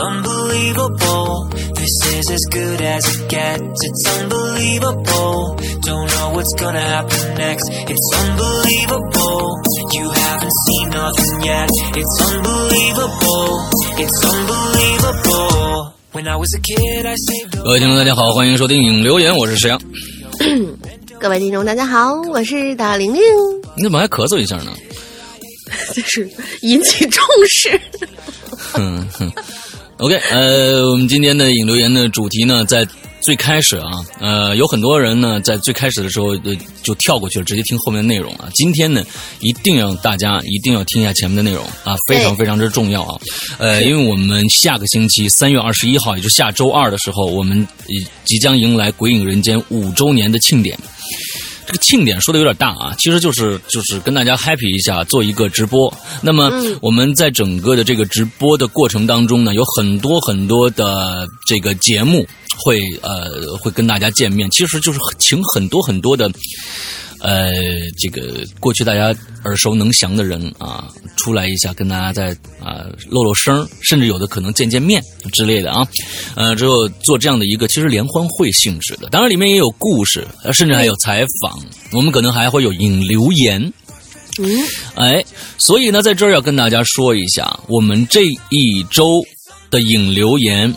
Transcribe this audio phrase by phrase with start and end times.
[0.00, 1.48] unbelievable.
[1.74, 3.84] This is as good as it gets.
[3.84, 5.56] It's unbelievable.
[5.84, 7.70] Don't know what's gonna happen next.
[7.86, 9.60] It's unbelievable.
[9.92, 11.68] You haven't seen nothing yet.
[11.94, 13.70] It's unbelievable.
[13.98, 15.94] It's unbelievable.
[16.12, 19.80] When I was a kid, I saved 各位听众，大家好，欢迎收听影留言，我是石阳。
[21.20, 23.22] 各位听众，大家好，我是大玲玲，
[23.76, 24.72] 你怎么还咳嗽一下呢？
[25.94, 26.28] 就是
[26.62, 27.80] 引起重视。
[28.72, 29.32] 哼哼
[30.00, 32.86] ，OK，呃，我们今天的引流言的主题呢，在
[33.20, 38.48] 最开始啊，呃，有很多人呢，在最开始的时候呃就跳过去了，直接听后面的内容啊。
[38.54, 39.04] 今天呢，
[39.40, 43.20] 一定要大家一定要听一下前面的内容啊，非常非常之重要啊。
[43.58, 50.78] 呃，因为我们下个星期三月二十一号，也就是下周二的时候，我们呃即将迎来《鬼影人间》五周年的庆典。
[51.70, 55.92] 这个庆典说的有点大啊，其实就是就是跟大家 happy 一下，做一个直播。
[56.20, 56.50] 那么
[56.82, 62.26] 我们在整个的这个直播的过程当中呢，有很多很多的这个节目
[62.58, 66.28] 会呃会跟大家见面，其实就是请很多很多的。
[67.20, 67.52] 呃，
[67.98, 72.30] 这个过去大家耳熟能详的人啊，出来一下，跟大家再
[72.62, 75.86] 啊露露声，甚至有的可能见见面之类的啊，
[76.34, 81.60] 呃，之后做这样的一个其实联欢会性质的，当然里面也有故事，甚至还有采访，
[81.92, 83.72] 我们可能还会有引留言，
[84.38, 85.24] 嗯，哎，
[85.58, 89.20] 所以呢，在这儿要跟大家说一下，我们这一周
[89.70, 90.74] 的引留言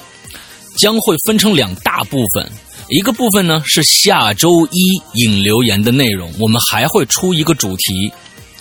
[0.78, 2.52] 将会分成两大部分。
[2.90, 8.12] 一个部分呢是下周一引留言的内容，我们还会出一个主题，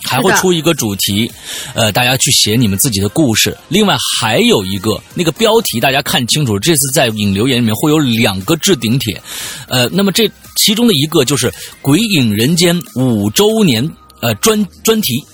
[0.03, 1.31] 还会出一个主题，
[1.75, 3.57] 呃，大家去写你们自己的故事。
[3.69, 9.21] 另外还有一个那个标题，大家看清楚，这次在引留言里面会有两个置顶帖，
[9.69, 15.25] 呃，那么这其中的一个就是《鬼影人间》五周年呃专专题。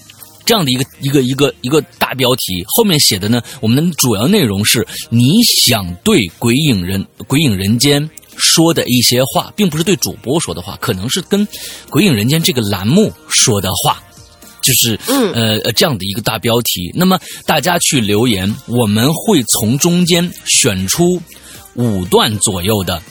[0.49, 8.09] 这样的一个一个一个一个大标题，后面写的呢，我们的主要内容是你想对鬼影人鬼影人间
[8.39, 11.47] 说的一些话，并不是对主播说的话，可能是跟
[11.91, 14.03] 鬼影人间这个栏目说的话。
[14.63, 21.21] 就是嗯呃呃这样的一个大标题，那么大家去留言，我们会从中间选出
[21.75, 23.03] 五段左右的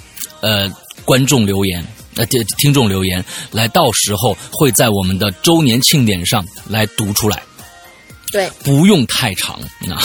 [0.41, 0.67] 呃
[1.06, 1.85] 观众留言。
[2.17, 7.41] 呃，听听众留言来，到时候会在我们的周年庆典上来读出来，
[8.31, 9.55] 对，不用太长
[9.89, 10.01] 啊，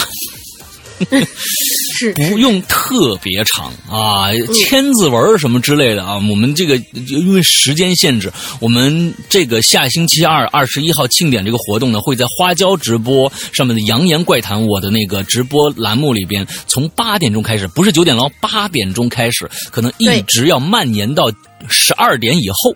[1.95, 6.15] 是不用特别长啊，千字文什么之类的啊。
[6.15, 6.75] 我们这个
[7.07, 21.31] 因为时间限制，我们这个下星期二二十一号庆典这个活动呢，会在花椒直播上面的“扬言怪谈”我的那个直播栏目里边，从八点钟开始，不是九点喽，八点钟开始，可能一直要蔓延到
[21.69, 22.75] 十二点以后。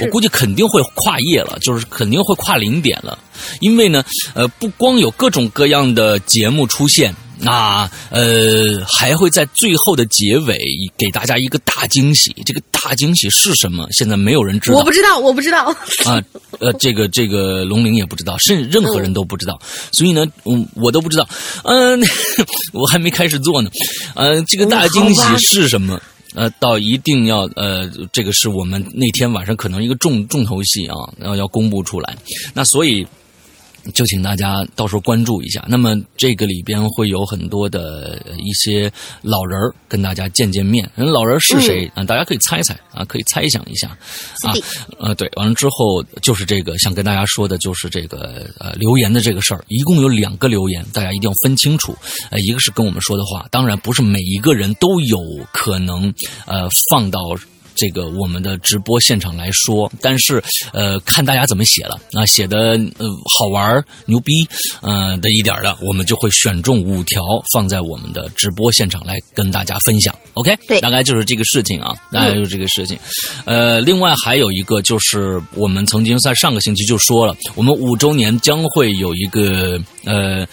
[0.00, 3.18] 我估计肯定会跨页了，就是肯定会跨零点了，
[3.60, 10.58] 因为呢，呃，不光有各种各样的节目出现，那呃还会在最后的结尾
[10.96, 12.34] 给大家一个大惊喜。
[12.44, 13.86] 这个大惊喜是什么？
[13.90, 14.76] 现在没有人知道。
[14.76, 15.64] 我不知道，我不知道。
[16.04, 16.22] 啊，
[16.60, 19.60] 呃，这个这个龙鳞也不知道，甚任何人都不知道，
[19.92, 21.28] 所以呢，我，我都不知道，
[21.64, 22.00] 嗯、
[22.72, 23.70] 我还没开始做呢，
[24.14, 26.00] 呃，这个大惊喜是什么？
[26.34, 32.16] 呃，到一定要呃，这个是我们那天晚上可能一个重重头戏啊，要要公布出来，
[32.52, 33.06] 那所以。
[33.92, 35.64] 就请大家到时候关注一下。
[35.68, 38.90] 那么这个里边会有很多的呃一些
[39.22, 40.88] 老人儿跟大家见见面。
[40.94, 43.88] 人老人是谁啊、大家可以猜猜啊，可以猜想一下
[44.42, 44.54] 啊。
[44.98, 51.96] 呃，对，完了之后就是这个，想跟大家说的就是这个呃留言的这个事儿，一共有两个留言，大家一定要分清楚。
[52.30, 55.18] 呃，一个是跟我们说的话，当然不是每一个人都有
[55.52, 56.12] 可能
[56.46, 57.18] 呃放到。
[57.74, 60.42] 这个我们的直播现场来说，但是
[60.72, 63.06] 呃，看大家怎么写了啊，写的呃
[63.38, 64.32] 好玩儿牛逼
[64.80, 70.14] 呃的一点儿的，我们就会选中五条放在我们的直播现场来跟大家分享。
[70.34, 72.98] OK，对大概就是这个事情啊，大概就是这个事情。
[73.44, 80.46] 呃，另外还有一个就是我们曾经在上个星期就说了，我们五周年将会有一个呃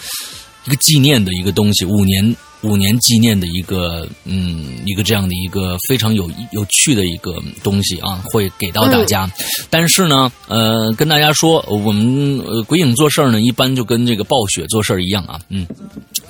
[0.65, 9.29] 一个纪念的一个东西，五年五年纪念的一个嗯一个这样的一个非常有有趣的一个东西啊，会给到大家。
[9.69, 15.65] 但是呢，呃，跟大家说，我们呃鬼影做事儿呢，一般就跟这个暴雪做事儿一样啊，嗯。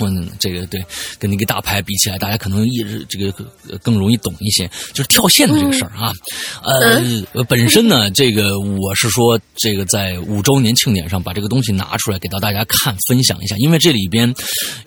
[0.03, 0.83] 嗯，这个对，
[1.19, 3.27] 跟那个大牌比起来，大家可能一直这个
[3.69, 6.11] 呃更容易懂一些，就是跳线的这个事儿啊。
[6.63, 7.03] 呃，
[7.33, 14.33] 呃本身呢，这个我是说，这个在五周年庆典上把这个东西拿出来给到大家看，分享一下，因为这里边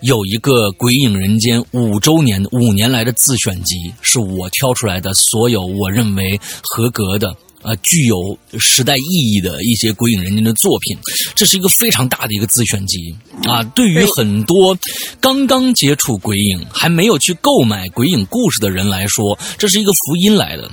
[0.00, 7.34] 有一个《鬼影人间》五周年五年来的自选集，是我挑出来的所有我认为合格的。
[7.64, 10.98] 呃具有时代意义的一些鬼影人间的作品，
[11.34, 13.62] 这是一个非常大的一个自选集啊。
[13.62, 14.76] 对于很多
[15.19, 20.70] 刚刚接触鬼影还没有去购买鬼影故事的人来说，这是一个福音来的。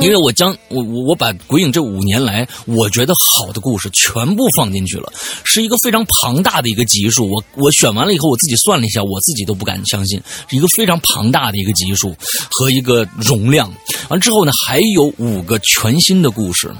[0.00, 5.12] 因为我将我我我把鬼影这五年来我觉得好的故事全部放进去了，
[5.44, 7.28] 是一个非常庞大的一个集数。
[7.28, 12.14] 我我选完了以后，我自己算了一下，我自己都不敢相信，是一个非常庞大的一个集数
[12.50, 13.72] 和一个容量。
[14.08, 16.70] 完之后呢，还有五个全新的故事。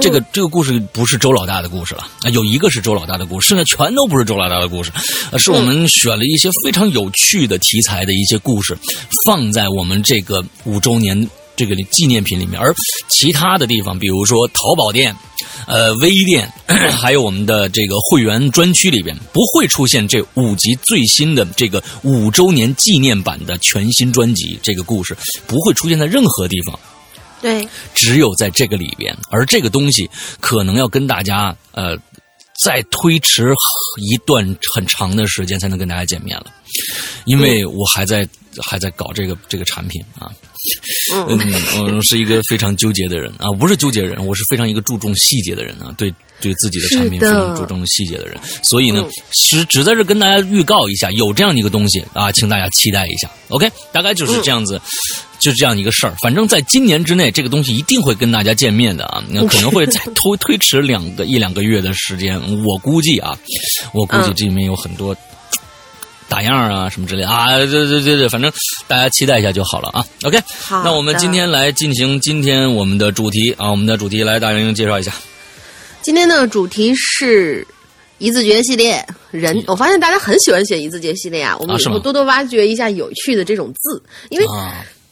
[0.00, 4.90] 这个这个故事不是周老大的故事了啊，有一个是周老大的故事，剩下全都不是周老大的故事，
[5.38, 8.76] 是我们选了一些非常有趣的题材的一些故事，
[9.26, 11.28] 放在我们这个五周年。
[11.56, 12.74] 这个纪念品里面，而
[13.08, 15.16] 其他的地方，比如说淘宝店、
[15.66, 16.52] 呃微店，
[16.92, 24.58] 还有我们的这个会员专区里边，不会出现这五集最新的这个五周年纪念版的全新专辑。
[24.62, 25.16] 这个故事
[25.46, 26.78] 不会出现在任何地方，
[27.40, 29.16] 对，只有在这个里边。
[29.30, 30.08] 而这个东西
[30.40, 31.96] 可能要跟大家呃
[32.62, 33.54] 再推迟
[33.98, 34.44] 一段
[34.74, 36.46] 很长的时间才能跟大家见面了，
[37.24, 38.28] 因为我还在
[38.62, 40.30] 还在搞这个这个产品啊。
[41.28, 43.32] 嗯，我是一个非常纠结的人。
[43.38, 53.30] 啊，不是纠结人，我是非常一个注重细节的人啊，对对自己的产品非常注重细节的人，所以呢，只只在这跟大家预告一下，有这样的一个东西啊，请大家期待一下。
[53.48, 54.80] OK，大概就是这样子，
[55.38, 56.14] 就是这样一个事儿。
[56.20, 63.38] 反正在今年之内，这个东西一定会跟大家见面的啊，那可能会再 推推迟两个一两个月的时间，我估计啊，
[63.92, 65.16] 我估计这里面有很多。
[66.28, 68.52] 打样啊，什么之类啊，对对对对，反正
[68.88, 70.04] 大家期待一下就好了啊。
[70.24, 75.12] OK，好，那我们今天来进行今天我们的主题啊，我们的主题来大玲玲介绍一下。
[76.02, 77.66] 今天的主题是
[78.18, 84.46] 一字诀系列人，我发现大家很喜欢写一字诀系列啊，我们以后多多挖掘一下有趣的这种字，因为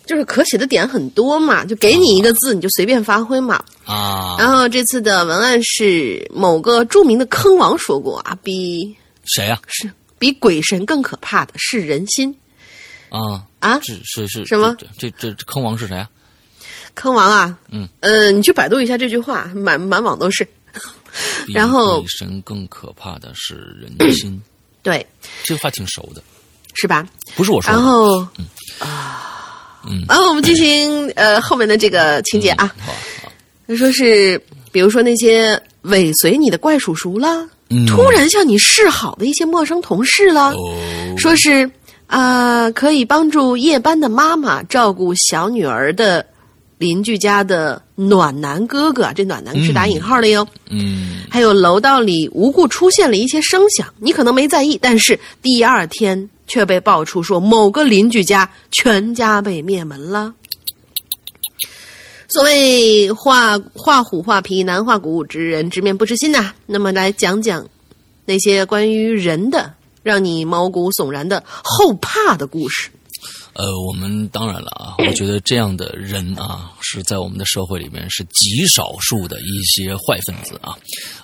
[0.06, 3.62] 就是可写的点很多嘛，就给你一个字，你就随便发挥嘛。
[3.84, 8.94] 啊，然后这次的文案是某个著名的坑王说过啊，比
[9.24, 9.58] 谁呀？
[9.68, 9.88] 是。
[10.24, 12.34] 比鬼神更可怕的是人心，
[13.10, 13.78] 啊啊！
[13.82, 14.74] 是是是什么？
[14.96, 16.08] 这这这坑王是谁啊？
[16.94, 17.58] 坑王啊！
[17.70, 20.48] 嗯呃，你去百度一下这句话，满满网都是。
[21.52, 24.40] 然后，鬼神更可怕的是人心。
[24.82, 25.06] 对，
[25.42, 26.22] 这句话挺熟的，
[26.72, 27.06] 是吧？
[27.36, 27.76] 不是我说的。
[27.78, 28.20] 然后
[28.78, 32.74] 啊，嗯，然后我们进行呃后面的这个情节啊。
[32.80, 32.94] 好，
[33.68, 34.42] 他说是，
[34.72, 37.18] 比如说那些尾随你的怪叔叔
[37.68, 37.86] 了。
[37.86, 40.54] 突然向你示好的一些陌生同事了，
[41.16, 41.70] 说是
[42.06, 46.24] 啊，可以帮助夜班的妈妈照顾小女儿的
[46.78, 50.46] 邻居家的暖男哥哥，这暖男是打引号的哟。
[50.68, 60.32] 嗯，还有楼道里无故出现了一些声响，你可能没在意，但是第二天却被爆出说某个邻居家全家被灭门了。
[62.34, 66.52] 所谓画画虎画皮难画骨，知人知面不知心呐。
[66.66, 67.64] 那么来讲讲
[68.24, 69.72] 那些关于人的
[70.02, 72.90] 让你毛骨悚然的后怕的故事。
[73.52, 80.74] 呃，我们当然了啊，我觉得这样的人啊，是在我们的社会里面是极少数的一些坏分子啊，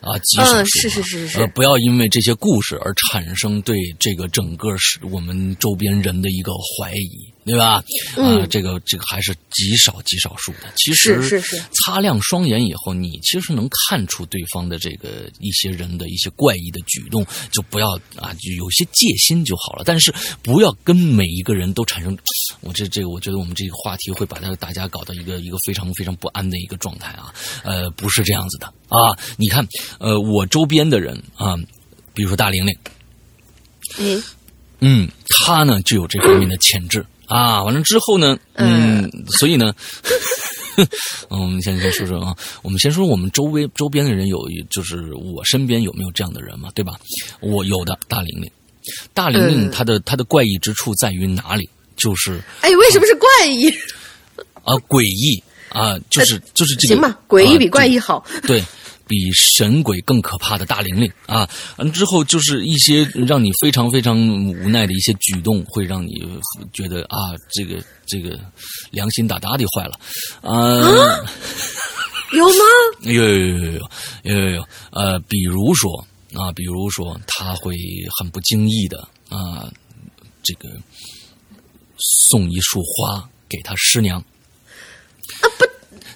[0.01, 0.79] 啊，极少数。
[0.81, 1.41] 是是是是。
[1.41, 7.35] 呃，不要因为这些故事而产生对这个整个是我们周边人的一个怀疑。
[7.51, 7.83] 对吧？
[8.17, 10.73] 啊，这个这个还是极少极少数的。
[10.77, 11.63] 其实，是是是。
[11.73, 19.83] 擦亮双眼以后，你其实能看出对方的这个一些人的一些怪异的举动，就不要啊，就有些戒心就好了。
[19.85, 22.17] 但是不要跟每一个人都产生，
[22.61, 27.35] 我这这个，我觉得我们这个话题会把它大家搞到一个一个非常非常不安的一个状态啊。
[27.65, 29.17] 呃，不是这样子的啊。
[29.37, 29.67] 你看，
[29.99, 31.57] 呃，我周边的人啊，
[32.15, 32.77] 比如说大玲玲，
[33.99, 34.23] 嗯
[34.79, 37.05] 嗯，他呢就有这方面的潜质。
[37.31, 39.09] 啊，完了之后呢，嗯，
[39.39, 39.73] 所以呢，
[41.31, 44.37] 嗯，我们先先说说啊，我们先说我们周围周边的人有，
[44.69, 46.95] 就是我身边有没有这样的人嘛，对吧？
[47.41, 48.51] 我有的，大玲玲，
[49.15, 51.71] 大玲玲，她的她的怪异之处在于哪里？
[51.97, 53.69] 就是，哎，为什么是怪异？
[54.65, 58.61] 啊，诡异啊，就是就是这个，行吧，诡异比怪异好，对。
[59.11, 61.51] 比神鬼更可怕的大玲玲啊！
[61.79, 66.13] 完之后就是一些让你非常非常无奈的一些举动，会让你
[66.73, 68.39] 觉得啊，这个这个
[68.93, 69.99] 良心大大的坏了
[70.43, 71.19] 啊！
[72.33, 72.55] 有吗？
[73.01, 73.81] 有有有有有
[74.23, 77.75] 有有有呃，比如说啊，比如说他会
[78.17, 79.69] 很不经意的啊，
[80.45, 80.69] 这个
[81.99, 85.70] 送一束花给他师娘啊不。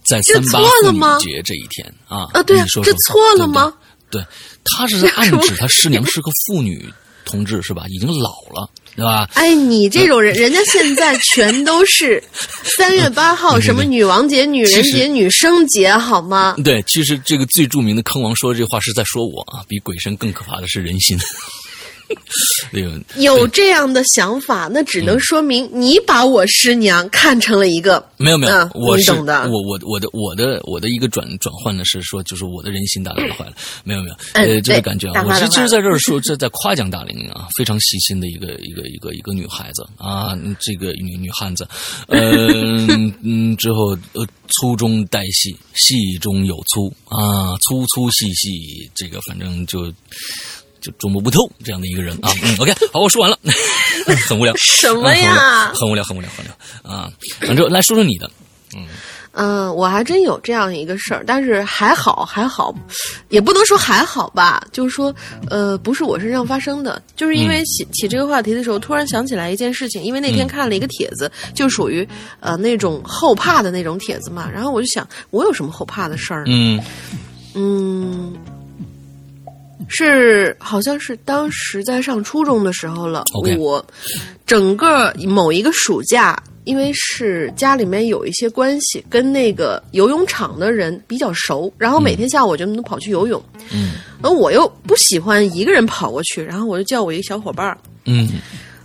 [0.04, 3.72] 在三八妇女节这一天啊，啊，对啊，这错了吗？
[4.10, 4.22] 对，
[4.64, 6.88] 他是在暗 指他师娘是个妇女，
[7.24, 7.84] 同志是吧？
[7.88, 9.28] 已经老了，对吧？
[9.34, 12.22] 哎，你这种人，人家现在全都是
[12.62, 16.54] 三月八号什么女王节、女人节、女生节，好吗？
[16.62, 21.18] 对，其实这个最著名的坑王说这话是在说我啊，比鬼神更可怕的是人心。
[22.72, 29.48] 那个 有这样的想法，那只能说明你把我师娘看成了一个没有没有，嗯我懂的。
[29.50, 33.52] 我我我的我的我的一个转转换呢是说，就是我的人心大大的坏了，
[33.84, 41.66] 没有没有，嗯呃，这个感觉我是其实在这儿说，这在夸奖大玲啊， 非常细心的一个一个一个一个女孩子啊，嗯这个女女汉子，
[42.08, 49.92] 嗯嗯，之后呃粗中带细，细中有粗啊，粗粗细细，这个反正就。
[50.84, 53.38] 就琢磨不透这样的一个人啊，嗯，OK，好，我说完了，
[54.28, 55.72] 很无聊，什么啊呀？
[55.74, 56.92] 很无聊，很无聊，很无聊。
[56.92, 57.08] 啊！
[57.40, 58.30] 反正来说说你的，
[59.32, 62.74] 嗯，我还真有这样一个事儿，但是还好还好，
[63.30, 65.14] 也不能说还好吧，就是说，
[65.48, 72.06] 呃，不是我身上发生的，就是因为起、起这个话题的时候，突然想起来一件事情，因为那天看了一个帖子，就属于
[72.40, 76.52] 呃那种后怕的那种帖子嘛，然后我就想，我有什么后怕的事儿呢？
[76.52, 76.80] 嗯。
[77.56, 78.34] 嗯，
[79.88, 83.24] 是好像是当时在上初中的时候了。
[83.58, 83.84] 我
[84.46, 93.42] 整个某一个暑假，因为是家里面有一些关系，跟那个游泳场的人比较熟，然后每天下午我就能跑去游泳。
[93.72, 97.76] 嗯而我又不喜欢一个人跑过去，然后我就叫我一个小伙伴儿。
[98.06, 98.28] 嗯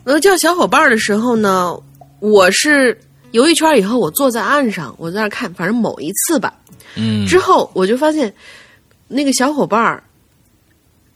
[0.03, 1.73] 那叫小伙伴儿的时候呢，
[2.19, 2.97] 我是
[3.31, 6.53] 游一圈以后，我坐在岸上，我在那儿看，反正某一次吧，
[6.95, 8.33] 嗯之后我就发现，
[9.07, 10.03] 那个小伙伴儿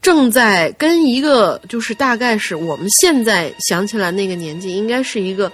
[0.03, 5.51] 正在跟一个，就是大概是我们现在想起来那个年纪，应该是一个，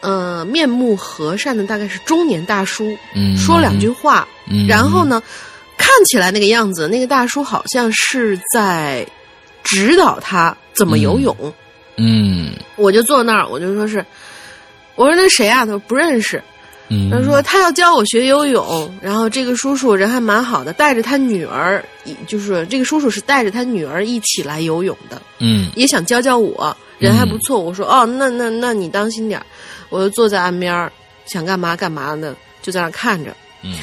[0.00, 5.22] 呃，面目和善的，大概是中年大叔，嗯，说两句话，嗯，然后呢，
[5.76, 9.06] 看起来那个样子，那个大叔好像是在
[9.62, 11.36] 指导他怎么游泳。
[11.98, 14.04] 嗯我就坐那儿，我就说是，
[14.96, 15.66] 我说那谁啊？
[15.66, 16.42] 他说不认识。
[16.92, 27.58] 嗯，他说他要教我学游泳，然后这个叔叔人还蛮好的，带着他女儿，一就是这个叔叔是带着他女儿一起来游泳的，嗯也想教教我，人还不错。
[27.58, 29.46] 我说哦，那那那你当心点儿
[29.88, 30.92] 我就坐在岸边儿，
[31.24, 33.34] 想干嘛干嘛呢，就在那看着。
[33.62, 33.78] 嗯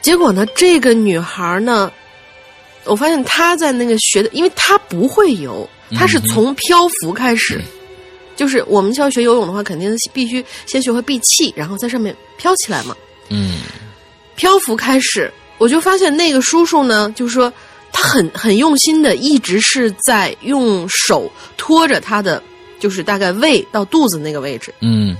[0.00, 1.90] 结果呢，这个女孩呢，
[2.84, 7.60] 我发现她在那个学的，因为她不会游，她是从漂浮开始。
[8.38, 12.96] 就是我们要学游泳的话，肯定必须先学会闭气，然后在上面飘起来嘛。
[13.30, 13.58] 嗯
[14.36, 15.28] 漂浮开始，
[15.58, 17.52] 我就发现那个叔叔呢，就是说
[17.90, 22.40] 他很很用心的，一直是在用手托着他的，
[22.78, 24.72] 就是大概胃到肚子那个位置。
[24.80, 25.16] 嗯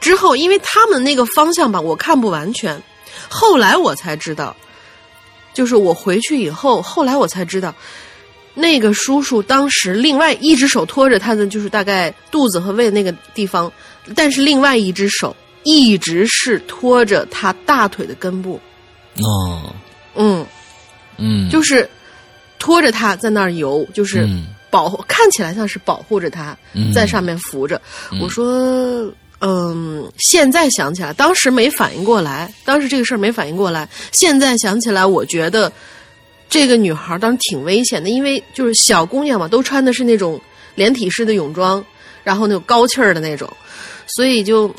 [0.00, 2.82] 之后，因为他们那个方向吧，我看不完全，
[3.28, 4.56] 后来我才知道，
[5.52, 7.74] 就是我回去以后，后来我才知道，
[8.58, 13.72] 那个叔叔当时另外一只手托着他的，就是大概肚子和胃那个地方，
[14.16, 18.60] 但是另外一只手一直是托着他大腿的根部，
[19.22, 19.72] 哦。
[20.16, 20.44] 嗯，
[21.16, 21.88] 嗯，就是
[22.58, 24.48] 拖着他在那儿游，就是嗯。
[24.70, 26.92] 保护，看起来像是保护着他嗯。
[26.92, 27.80] 在上面扶着。
[28.20, 29.10] 我说，
[29.40, 33.88] 嗯，现在想起来，当时没反应过来，当时这个事儿没反应过来。
[34.12, 35.72] 现在想起来，我觉得
[36.48, 40.40] 这个女孩当时挺危险的，因为就是小姑娘嘛，都穿的是那种
[40.74, 41.84] 连体式的泳装，
[42.24, 43.48] 然后那种高气儿的那种，
[44.06, 44.74] 所以就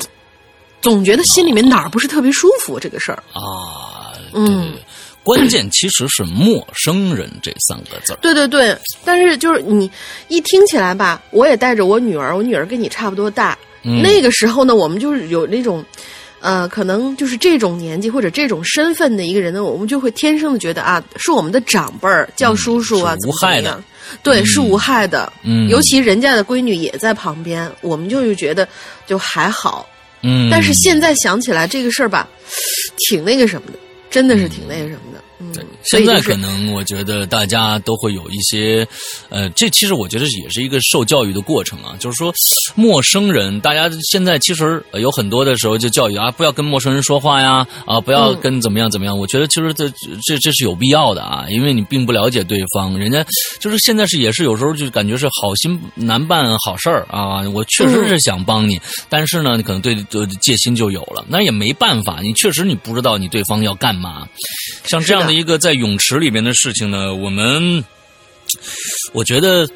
[0.80, 2.78] 总觉得心里面哪儿不是特别舒服。
[2.80, 4.74] 这个事儿，啊，对嗯
[5.22, 8.16] 关键其实是陌生人这三个字儿。
[8.22, 9.88] 对对对，但是就是你
[10.28, 13.56] 一听起来吧，我也带着我女儿，我女儿跟你差不多大。
[13.82, 15.84] 嗯那个时候呢，我们就是有那种，
[16.40, 23.84] 呃，可能就是这种年纪或者这种身份的一个人呢，我们就会天生的觉得啊，是我们的长辈儿叫叔叔啊，嗯怎么无害的怎么样。
[24.22, 25.32] 对，是无害的。
[25.44, 28.66] 嗯尤其人家的闺女也在旁边，我们就是觉得
[29.06, 29.86] 就还好。
[30.22, 32.28] 嗯，但是现在想起来这个事儿吧，
[33.08, 33.78] 挺那个什么的，
[34.10, 35.19] 真的是挺那个什么的。
[35.40, 38.86] 嗯，所以就是现在可能我觉得大家都会有一些，
[39.30, 41.96] 呃，这其实我觉得也是一个受教育的过程啊。
[41.98, 42.32] 就是说，
[42.74, 49.18] 陌生人，大家现在其实呃有很多的时候就教育啊，不要跟陌生人说话呀，啊，不要跟怎么样怎么样。
[49.18, 49.88] 我觉得其实这
[50.26, 53.24] 这这是有必要的啊，因为你并不了解对方，人家
[53.58, 57.40] 就是现在是也是有时候就感觉是好心难办好事儿啊。
[57.50, 64.28] 我确实是想帮你，但是呢，你可能对对戒心就有了，那也没办法，你确实你不知道你对方要干嘛。
[64.84, 67.84] 像这样的一个在泳池里面的事情呢，我们
[69.12, 69.68] 我觉得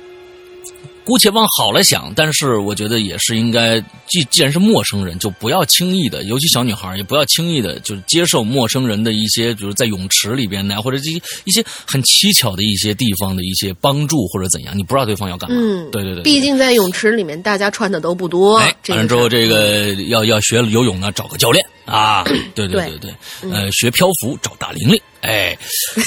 [1.05, 15.57] 姑且往好了想，但是我觉得也是应该，既既然是陌生人，就不要轻易的，尤其小女孩也不要轻易的，就是接受陌生人的一些，比如在泳池里边呢，或者这些一些很蹊跷的一些地方的一些帮助或者怎样，你不知道对方要干嘛。
[15.61, 18.57] 嗯，对对对，毕竟在泳池里面，大家穿的都不多。
[18.57, 25.57] 哎，这个完了之后，这个要要学游泳呢，找个教练啊，对对对对对，呃，学漂浮找大玲玲，哎，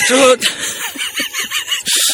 [0.08, 0.22] 之后。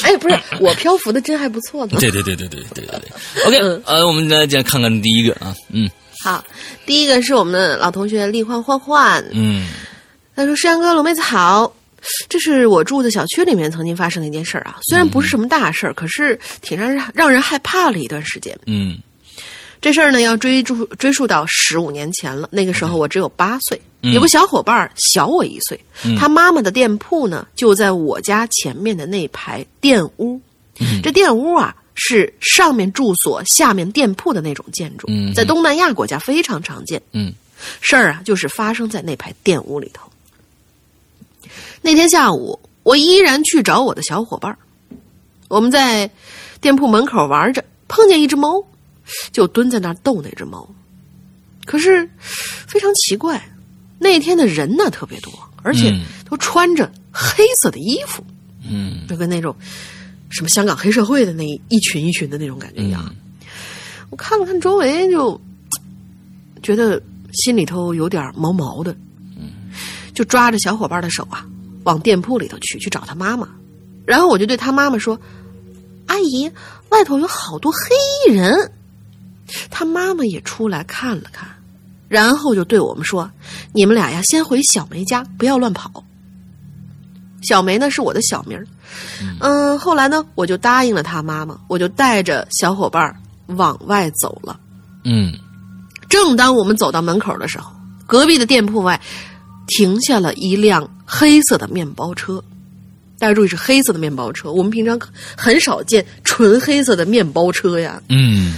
[0.04, 1.98] 哎，不是，我漂浮的真还不错呢。
[2.00, 3.44] 对对对对对对对对。
[3.46, 5.90] OK，呃，我们来再看看第一个啊，嗯
[6.24, 6.44] 好，
[6.86, 9.68] 第一个是我们的老同学丽焕焕焕，嗯
[10.36, 11.74] 他说：“山哥，龙妹子好，
[12.28, 18.58] 这是我住的小区里面曾经发生的一件事儿啊，虽然不是什么大事儿，可是挺让人让人害怕了一段时间。
[18.66, 18.98] 嗯
[19.84, 22.48] 这事儿呢，要追溯追溯到十五年前了。
[22.54, 25.78] 那个时候我只有八岁，嗯有个小伙伴儿小我一岁，
[26.18, 30.40] 他妈妈的店铺呢就在我家前面的那排店屋。
[30.80, 37.02] 嗯这店屋啊是上面住所、下面店铺的那种建筑，嗯在东南亚国家非常常见。
[37.12, 37.34] 嗯
[37.82, 40.10] 事儿啊，就是发生在那排店屋里头。
[41.82, 44.58] 那天下午，我依然去找我的小伙伴儿
[45.50, 46.10] 我们在
[46.62, 48.64] 店铺门口玩着，碰见一只猫，
[49.32, 50.68] 就蹲在那儿逗那只猫。
[51.66, 53.42] 可是非常奇怪，
[54.00, 55.32] 那天的人呢特别多，
[55.62, 58.24] 而且嗯都穿着黑色的衣服，
[58.70, 59.56] 嗯就跟那种
[60.30, 63.16] 什么香港黑社会的那一群一群的那种感觉一样。
[64.10, 65.40] 我看了看周围，就
[66.62, 68.94] 觉得心里头有点毛毛的，
[69.38, 69.72] 嗯
[70.14, 71.46] 就抓着小伙伴的手啊，
[71.84, 73.48] 往店铺里头去，去找他妈妈。
[74.06, 75.18] 然后我就对他妈妈说
[76.08, 76.52] ：“阿姨，
[76.90, 77.80] 外头有好多黑
[78.28, 78.72] 衣人。”
[79.70, 81.48] 他妈妈也出来看了看，
[82.08, 83.30] 然后就对我们说
[83.74, 86.04] ：“你们俩呀，先回小梅家，不要乱跑。”
[87.42, 88.66] 小梅呢是我的小名儿，
[89.42, 93.16] 嗯，后来呢，我就答应了他妈妈，我就带着小伙伴儿
[93.48, 94.58] 往外走了。
[95.04, 95.34] 嗯
[96.10, 97.72] 正当我们走到门口的时候，
[98.08, 99.02] 隔壁的店铺外
[99.68, 102.42] 停下了一辆黑色的面包车。
[103.20, 104.52] 大家注意，是黑色的面包车。
[104.52, 105.00] 我们平常
[105.36, 108.02] 很少见纯黑色的面包车呀。
[108.10, 108.56] 嗯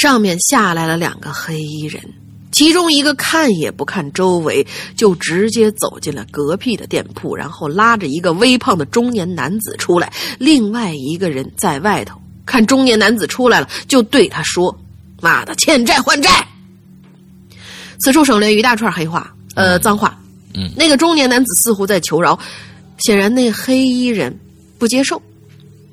[0.00, 2.00] 上面下来了两个黑衣人，
[2.52, 4.64] 其中一个看也不看周围，
[4.94, 10.12] 就直接走进了隔壁的店铺，然后拉着一个微胖的中年男子出来。
[10.38, 14.72] 另外一个人在外头看中年男子出来了，就对他说
[15.20, 16.46] ：“妈的，欠债还债！”
[17.98, 20.16] 此处省略一大串黑话，呃，脏话。
[20.54, 22.38] 嗯，那个中年男子似乎在求饶，
[22.98, 24.38] 显然那黑衣人
[24.78, 25.20] 不接受。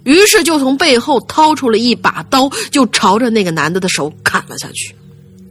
[0.05, 4.95] 于是就从背后掏出了一把刀，就朝着那个男的的手砍了下去。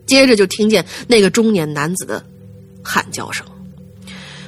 [0.07, 2.25] 接着就听见那个中年男子的
[2.83, 3.45] 喊叫声。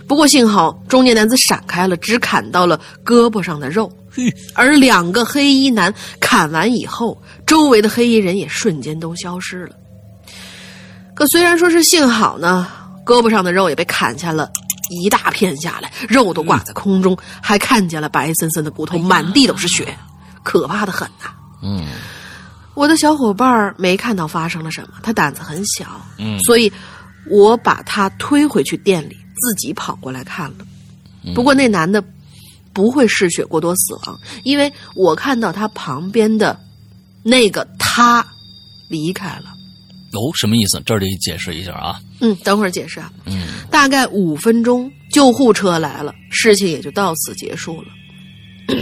[0.06, 3.92] 不过幸好中年男子闪开了，只砍到了胳膊上的肉。
[4.54, 9.76] 而两个黑衣男砍完以后，周围的黑衣人也瞬间都消失了。
[11.14, 12.66] 可虽然说是幸好呢，
[13.04, 14.50] 胳膊上的肉也被砍下了
[14.90, 19.96] 一大片下来，肉都挂在空中，还看见了白森森的骨头，满地都是血，
[20.42, 21.30] 可怕的很呐、
[21.62, 21.86] 嗯
[22.74, 26.70] 我的小伙伴没看到发生了什么，他胆子很小，嗯所以
[27.30, 30.66] 我把他推回去店里，自己跑过来看了。
[31.34, 32.04] 不过那男的
[32.74, 36.60] 不会失血过多死亡，因为我看到他旁边的
[37.22, 38.24] 那个他
[38.90, 39.55] 离开了。
[40.16, 40.80] 哦，什么意思？
[40.84, 42.00] 这里解释一下啊。
[42.20, 43.12] 嗯，等会儿解释啊。
[43.26, 47.88] 嗯大概五分钟，救护车来了，事情也就到此结束了。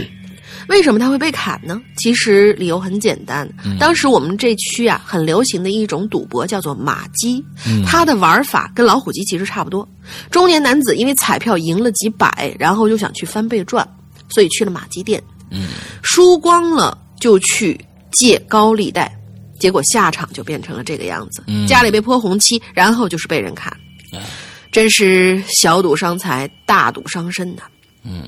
[0.67, 1.79] 为什么他会被砍呢？
[1.97, 3.47] 其实理由很简单，
[3.79, 7.43] 当时我们这区啊很流行的一种赌博叫做马鸡，
[7.85, 9.87] 它的玩法跟老虎机其实差不多。
[10.31, 13.87] 中年男子因为彩票赢了几百，然后就想去翻倍赚，
[14.29, 15.21] 所以去了马鸡店，
[15.51, 15.67] 嗯
[16.01, 17.79] 输光了就去
[18.11, 19.15] 借高利贷，
[19.65, 23.75] 结果下场就变成了这个样子，嗯家里被泼红漆，然后就是被人砍。
[24.13, 24.19] 哎
[24.71, 27.63] 真是小赌伤财，大赌伤身呐、
[28.03, 28.23] 嗯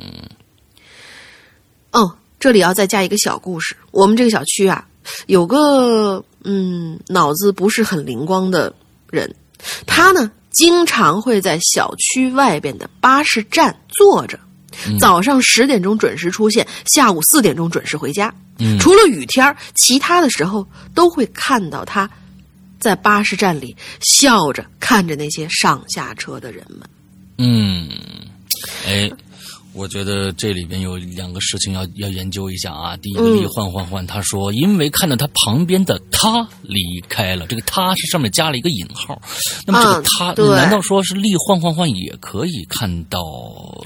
[1.92, 3.76] 哦，这里要再加一个小故事。
[3.92, 4.88] 我们这个小区啊，
[5.28, 8.74] 有个嗯脑子不是很灵光的
[9.12, 9.32] 人，
[9.86, 14.40] 他呢经常会在小区外边的巴士站坐着，
[15.00, 18.34] 早上十点钟准时出现，下午四点钟准时回家。
[18.60, 22.10] 嗯除了雨天儿其他的时候都会看到他
[22.80, 26.90] 在巴士站里笑着看着那些上下车的人们。
[27.38, 27.88] 嗯，
[28.88, 29.12] 哎，
[29.78, 32.98] 我我觉得这里边有两个事情要要研究一下啊。
[32.98, 39.22] 第一个，嗯李焕焕焕他说，因为看到他旁边的他离开了，这个他是上面加了一个引号。
[39.66, 43.22] 那么这个嗯他，对难道说是李焕焕焕也可以看到？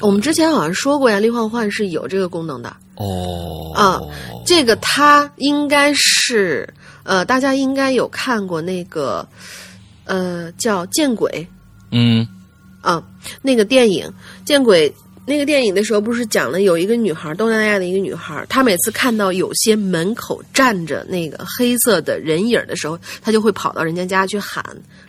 [0.01, 2.75] 我们之前好像说过呀，立焕焕是有这个功能的。
[2.95, 4.01] 哦，啊
[4.43, 6.67] 这个他应该是
[7.03, 9.27] 呃，大家应该有看过那个
[10.05, 11.47] 呃叫《见鬼
[11.91, 12.27] 嗯》
[12.89, 13.03] 啊，
[13.43, 14.07] 那个电影
[14.43, 14.89] 《见鬼》。
[15.25, 24.63] 那个电影的时候，不是讲了有一个女孩，东南亚的一个女孩，她每次看到有些门口站着那个黑色的人影的时候，她就会跑到人家家去喊，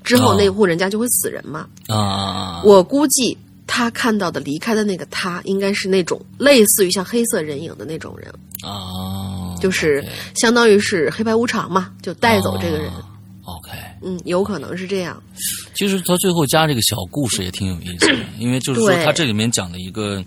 [0.05, 1.67] 之后哦那户人家就会死人嘛。
[1.89, 8.31] 啊，我估计她看到的离开的那个他，应该是那种类似于像黑色人影的那种人。
[8.63, 12.89] 啊，就是相当于是黑白无常嘛，就带走这个人。
[12.89, 13.09] 啊
[13.45, 13.71] OK，
[14.03, 15.21] 嗯，有可能是这样。
[15.75, 20.25] 其实他最后加这个小故事也挺有意思的， 因为就是说他这里面讲的一个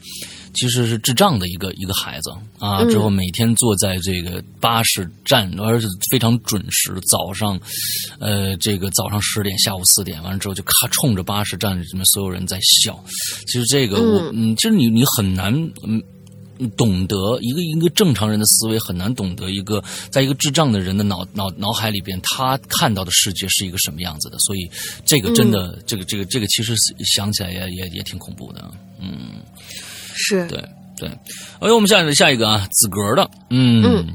[0.54, 7.58] 其实是智障的一个一个孩子啊，嗯之后每天坐在这个巴士站，而且非常准时，早上
[8.20, 13.02] 呃这个早上十点，下午四点，完了之后就咔冲着巴士站里面所有人在笑。
[13.48, 15.54] 其实这个我嗯，其实你你很难
[15.88, 16.02] 嗯。
[16.78, 24.70] 懂得一个一个正常人的思维很难懂得一个在一个智障的人的脑脑脑海里边，他看到的世界是一个什么样子的，所以
[25.06, 29.34] 这个真的、这个这个这个其实想起来也也也挺恐怖的，嗯，
[30.14, 30.64] 是，对
[30.98, 31.10] 对。
[31.60, 34.14] 哎，我们下下一个啊，子格的，嗯，嗯。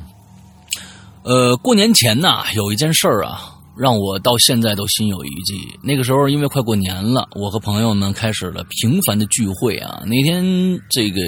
[1.22, 5.54] 呃，过年前呐，有一件事儿啊，让我到现在都心有余悸。
[5.82, 10.02] 那个时候因为快过年了，我和朋友们开始了频繁的聚会啊。
[10.04, 10.44] 那天
[10.90, 11.20] 这个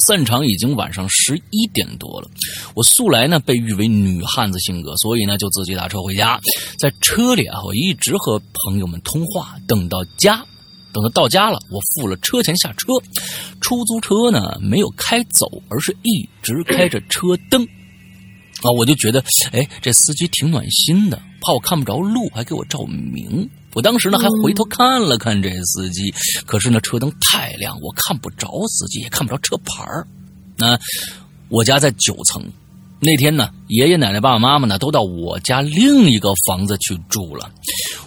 [0.00, 2.28] 散场已经晚上十一点多了，
[2.74, 6.38] 我素来呢被誉为女汉子性格，所以呢就自己打车回家。
[6.78, 10.44] 在车里啊，我一直和朋友们通话，等到家。
[10.92, 12.92] 等到到家了，我付了车钱下车，
[13.60, 17.66] 出租车呢没有开走，而是一直开着车灯。
[18.62, 23.48] 啊，我就觉得，哎，这司机挺暖心的，怕我看不着路，还给我照明。
[23.74, 26.14] 我当时呢还回头看了看这司机，
[26.46, 30.06] 可是呢车灯太亮，我看不着司机，也看不着车牌儿。
[30.56, 30.78] 那
[31.48, 32.42] 我家在九层，
[33.00, 37.50] 那天呢，爷爷奶奶、爸爸妈妈呢都到我家另一个房子去住了。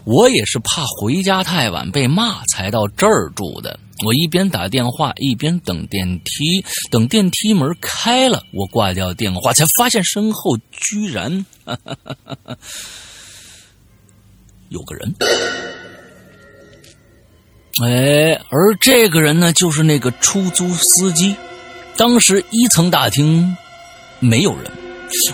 [0.05, 3.77] 我也是怕回家太晚被骂，才到这儿住的。
[4.05, 11.45] 我一边打电话一边等电梯，等电梯门开了，我挂掉电话，才发现身后居然
[14.69, 15.15] 有个人。
[17.83, 21.35] 哎，而这个人呢，就是那个出租司机。
[21.95, 23.55] 当时一层大厅
[24.19, 24.71] 没有人，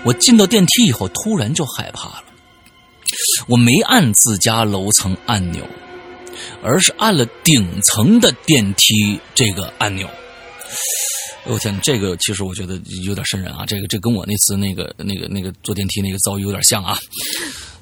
[0.03, 2.23] 我进到电梯以后，突然就害怕了。
[3.47, 5.65] 我没按自家楼层按钮，
[6.63, 10.09] 而是按了顶层的电梯这个按钮。
[11.45, 13.65] 我、天，这个其实我觉得有点瘆人啊！
[13.65, 16.97] 这个这跟我那次那个那个那个坐电梯那个遭遇有点像啊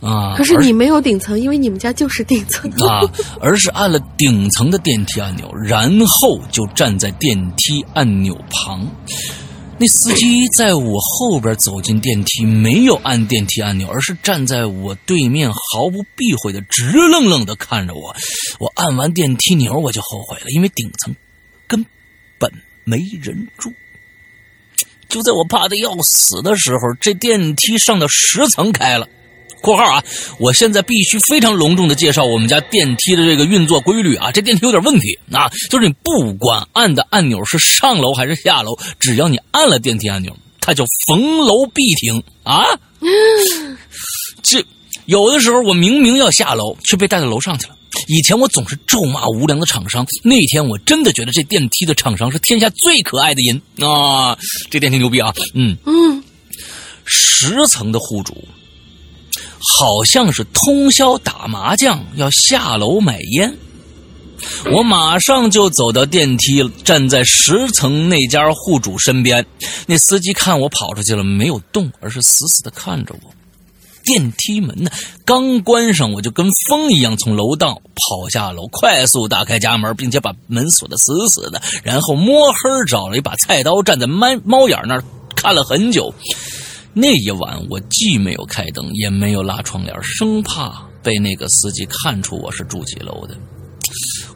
[0.01, 0.35] 啊！
[0.35, 2.69] 可是你没有顶层，因为你们家就是顶层。
[2.85, 3.01] 啊，
[3.39, 8.87] 而是按了顶层的电梯按钮，然后就站在电梯按钮旁。
[9.77, 18.15] 那司机在我后边走进电梯，没有按电梯按钮，而是站在我对面，毫不避讳的直愣愣的看着我。
[18.59, 21.15] 我按完电梯钮，我就后悔了，因为顶层
[21.67, 21.85] 根
[22.39, 22.51] 本
[22.83, 23.71] 没人住。
[25.09, 29.07] 就在我怕的要死的时候，这电梯上到十层开了。
[29.61, 30.03] （括号啊，
[30.39, 42.65] 我现在必须非常隆重的介绍我们家电梯的这个运作规律啊，这电梯有点问题啊，就是你不管按的按钮是上楼还是下楼，只要你按了电梯按钮，它就逢楼必停啊。
[44.43, 44.63] 这
[45.05, 47.75] 有的时候我明明要下楼，却被带到楼上去了。
[48.07, 54.37] 以前我总是咒骂无良的厂商，那天我真的觉得这电梯的厂商是天下最可爱的人啊！
[54.69, 56.23] 这电梯牛逼啊，嗯嗯，
[57.05, 58.43] 十层的户主。
[59.63, 63.55] 好像是通宵打麻将，要下楼买烟。
[64.73, 69.45] 我马上就走到电梯，站在十层那家户主身边。
[69.85, 73.29] 那司机看我跑出去了，没有动，而是死死的看着我。
[74.03, 74.89] 电梯门呢，
[75.25, 85.03] 刚关上，我就跟风一样从楼道跑下楼，快速打开家门，并且把门锁得死死的，然后摸黑找了一把菜刀，站在猫猫眼那儿
[85.35, 86.11] 看了很久。
[86.93, 93.37] 那一晚，我既没有开灯，也没有拉窗帘，生怕被那个司机看出我是住几楼的。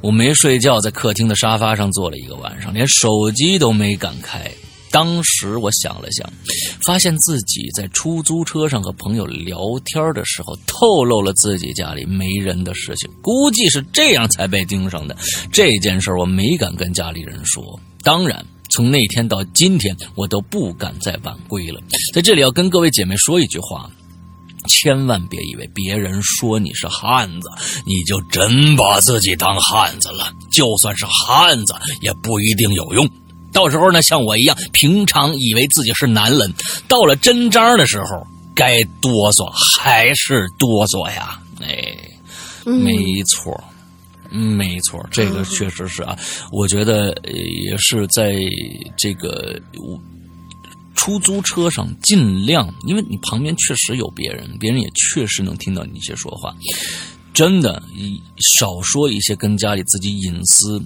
[0.01, 4.49] 我没睡觉，在客厅的沙发上坐了一个晚上，连手机都没敢开。
[4.91, 6.31] 当时我想了想，
[6.79, 15.17] 发现自己在出租车上和朋友聊天的时候，透露了自己家里没人的事情，估计是这样才被盯上的。
[15.51, 17.77] 这件事我没敢跟家里人说。
[18.03, 21.79] 当然，从那天到今天，我都不敢再晚归了。
[22.13, 23.89] 在这里要跟各位姐妹说一句话。
[24.67, 27.47] 千万别以为别人说你是汉子，
[27.85, 30.33] 你就真把自己当汉子了。
[30.51, 33.09] 就算是汉子，也不一定有用。
[33.53, 36.53] 到时候呢，像我一样，平常以为自己是男人，
[36.89, 41.39] 到了真章的时候，该哆嗦还是哆嗦呀。
[41.61, 41.95] 哎，
[42.65, 43.63] 没错，
[44.35, 46.17] 没错，这个确实是啊。
[46.51, 48.35] 我觉得也是在
[48.97, 49.59] 这个。
[50.97, 56.55] 出租车上尽量，因为你旁边确实有别人，别人也确实能听到你一些说话。
[57.31, 57.83] 真的，
[58.55, 60.81] 少说一些跟家里自己隐私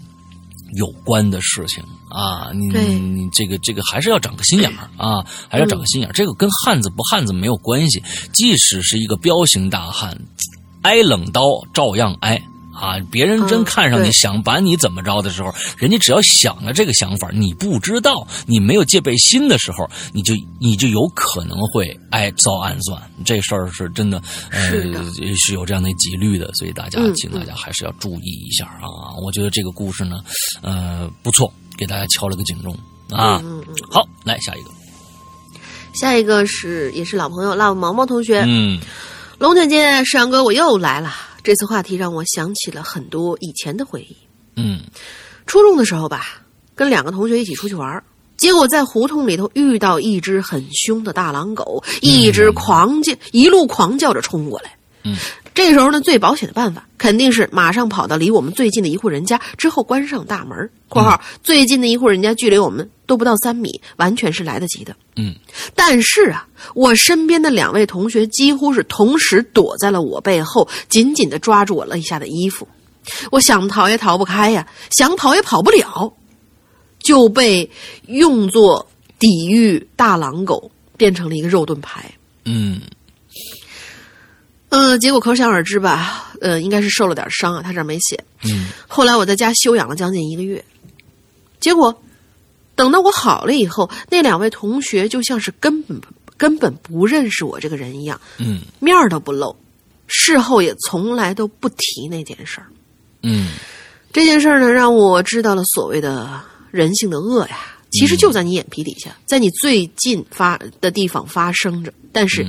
[0.74, 2.52] 有关的事情啊！
[2.54, 6.12] 你你这个这个还是要长个心眼儿啊，还是要长个心眼儿。
[6.12, 10.20] 这个跟汉子不汉子没有关系，即使是一个彪形大汉，
[10.82, 12.42] 挨冷刀照样挨。
[12.80, 12.98] 啊！
[13.12, 23.02] 别人真看上你，想把你怎么着的时候，人家只要想了这个想法，你不知道，你没有戒备心的时候，你就你就有可能会挨遭暗算。
[23.26, 24.72] 这事儿是真的，呃，
[25.36, 29.12] 是有这样的几率的，所以大家请大家还是要注意一下啊！
[29.22, 30.22] 我觉得这个故事呢，
[30.62, 32.74] 呃，不错，给大家敲了个警钟
[33.12, 33.42] 啊。
[33.92, 34.70] 好，来下一个，
[35.94, 38.80] 下一个是也是老朋友辣毛毛同学，嗯，
[39.38, 41.14] 龙姐姐、山哥，我又来了。
[41.50, 44.16] 这次话题让我想起了很多以前的回忆。
[44.56, 44.82] 嗯，
[45.48, 46.44] 初中的时候吧，
[46.76, 48.04] 跟两个同学一起出去玩，
[48.38, 54.78] 结果在胡同里头遇到一只很凶的大狼狗，一直狂叫，一路狂叫着冲过来。
[55.02, 55.18] 嗯，
[55.60, 60.70] 这时候呢，最保险的办法肯定是马上跑到离我们最近的一户人家，之后关上大门。
[60.88, 65.36] （括号最近的一户人家距离我们都不到三米，完全是来得及的。）嗯，
[65.76, 72.66] 但是啊，我身边的两位同学几乎是同时躲在了我背后，紧紧的抓住我肋下的衣服。
[73.30, 76.14] 我想逃也逃不开呀，想跑也跑不了，
[77.00, 77.70] 就被
[78.08, 82.10] 用作抵御大狼狗，变成了一个肉盾牌。
[82.46, 82.80] 嗯。
[84.70, 88.24] 嗯，结果可想而知吧，呃，应该是受了点伤啊，他这儿没写。
[88.44, 90.64] 嗯，后来我在家休养了将近一个月，
[91.60, 92.04] 结果
[92.76, 96.00] 等到我好了以后，那两位同学就像是根本
[96.38, 99.56] 根本不认识我这个人一样，嗯，面儿都不露，
[100.08, 102.68] 事后也从来都不提那件事儿。
[103.24, 103.50] 嗯，
[104.14, 106.40] 这件事儿呢，让我知道了所谓的
[106.72, 107.58] 人性的恶呀，
[107.92, 112.46] 其实就在你眼皮底下，在你最近发的地方发生着，但是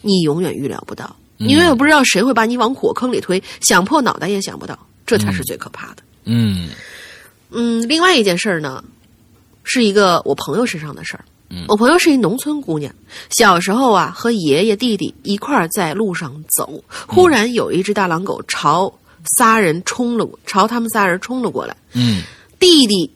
[0.00, 1.14] 你永远预料不到。
[1.38, 6.02] 你永远不知道谁会把你往火坑里推，想破脑袋也想不到，这才是最可怕的。
[6.24, 6.68] 嗯
[7.50, 8.84] 嗯，另外一件事儿呢，
[9.64, 11.24] 是一个我朋友身上的事儿。
[11.66, 12.94] 我朋友是一农村姑娘，
[13.30, 18.92] 小时候啊，和爷爷弟弟一块儿在路上走，忽然有一只大狼狗朝
[19.38, 21.74] 仨人冲了，朝他们仨人冲了过来。
[21.94, 22.22] 嗯，
[22.58, 23.10] 弟弟，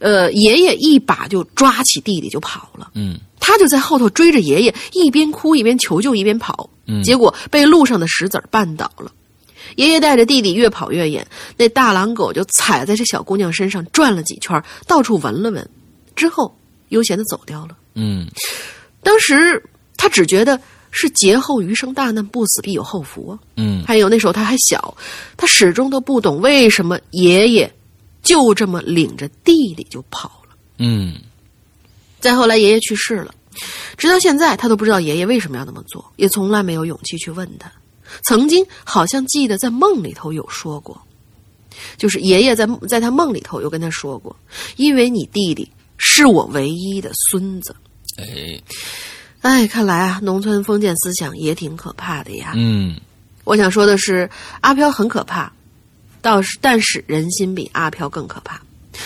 [0.00, 2.90] 呃，爷爷一把就抓起弟弟就跑了。
[2.92, 3.18] 嗯。
[3.44, 9.10] 他就在后头追着爷爷，一边哭一边求救一边跑，嗯，结果被路上的石子绊倒了。
[9.74, 11.26] 爷爷带着弟弟越跑越远，
[11.56, 15.68] 那大狼狗就踩在这小姑娘身上转了几圈，到处闻了闻，
[16.14, 16.56] 之后
[16.90, 17.76] 悠闲的走掉了。
[17.94, 18.28] 嗯，
[19.02, 19.60] 当时
[19.96, 20.60] 他只觉得
[20.92, 23.38] 是劫后余生大难不死必有后福啊。
[23.56, 24.96] 嗯，还有那时候他还小，
[25.36, 27.74] 他始终都不懂为什么爷爷
[28.22, 30.54] 就这么领着弟弟就跑了。
[30.78, 31.16] 嗯。
[32.22, 33.34] 再后来，爷爷去世了，
[33.98, 37.70] 直到现在，他都不知道爷爷为什么要那么做，也从来没有勇气去问他。
[38.24, 41.02] 曾经好像记得在梦里头有说过，
[41.96, 44.34] 就是爷爷在在他梦里头有跟他说过，
[44.76, 47.74] 因为你弟弟是我唯一的孙子。
[48.18, 48.62] 哎，
[49.40, 52.52] 哎，看来啊，农村封建思想也挺可怕的呀。
[52.54, 52.94] 嗯，
[53.44, 54.30] 我想说的是，
[54.60, 55.52] 阿飘很可怕，
[56.20, 58.60] 倒是但是人心比阿飘更可怕。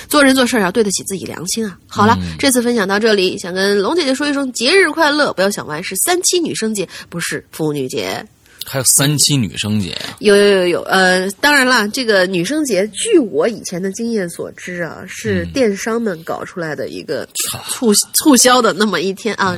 [0.08, 1.78] 做人做事要对得起自己良心啊！
[1.86, 5.32] 好了，这次分享到这里，想跟龙姐姐说一声节日快乐。
[5.32, 8.24] 不要想歪，是三七女生节，不是妇女节。
[8.68, 17.24] 还有三七女生节有有有有，呃，当然了，这个女生节，据我以前的经验所知啊，是电商们搞出来的一个
[17.68, 19.56] 促促销的那么一天啊，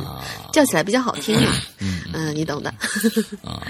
[0.53, 1.53] 叫起来比较好听嘛。
[2.12, 2.69] 嗯，你懂的。
[3.43, 3.62] 啊，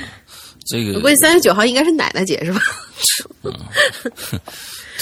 [0.68, 2.60] 这个我估计三十九号应该是奶奶节是吧？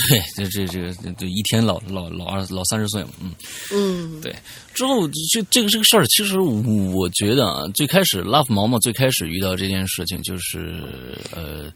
[0.09, 3.35] 对，这这这个这一天老老老二老三十岁嘛，嗯
[3.73, 4.35] 嗯，对。
[4.75, 11.73] 之后这这个这个事儿，其实我觉得啊，最开始 Love 毛毛最开始遇到这件事情，就是呃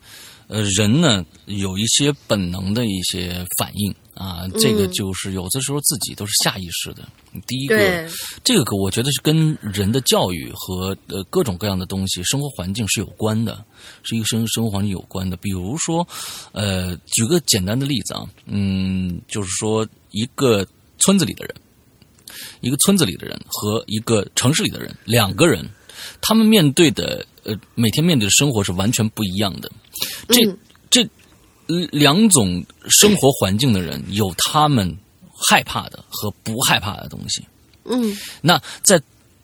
[0.48, 7.08] 呃，人呢有一些本能的一些反应啊，这个就是有的时候自己都是下意识的。
[7.46, 8.06] 第一个，
[8.44, 13.64] 这个我觉得是跟人的教育和呃各种各样的东西、生活环境是有关的，
[14.02, 15.38] 是一个生生活环境有关的。
[15.38, 16.06] 比如说，
[16.52, 20.66] 呃，举个简单的例子啊，嗯，就是说一个
[20.98, 21.54] 村子里的人，
[22.60, 25.66] 一个村子里的人和一个城市里的人，两个人，
[26.20, 29.72] 他们面对的呃每天面对的生活是完全不一样的。
[30.28, 30.58] 这、嗯
[30.90, 31.08] 这呃
[31.92, 34.96] 两种生活环境的人，有他们
[35.34, 37.44] 害怕的和不害怕的东西。
[37.84, 39.00] 嗯那在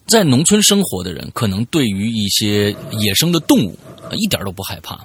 [0.06, 5.04] 在农村生活的人，可能对于一些野生的动物、呃一点都不害怕，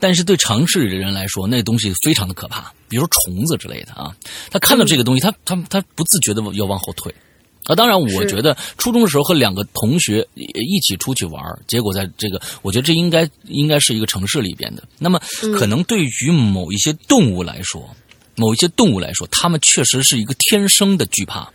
[0.00, 4.16] 但是对城市里的人来说，那东西非常的可怕，比如说虫子之类的啊。
[4.50, 7.14] 他看到这个东西，他他他不自觉的要往后退。
[7.64, 14.82] 啊，当然，我觉得初中的时候和两个同学一起出去玩儿结果在这个，我觉得这应该应该是一个城市里边的。
[14.98, 15.18] 那么，
[15.56, 17.88] 可能对于某一些动物来说，
[18.36, 21.50] 某一些动物来说，它们确实是一个天生的惧怕。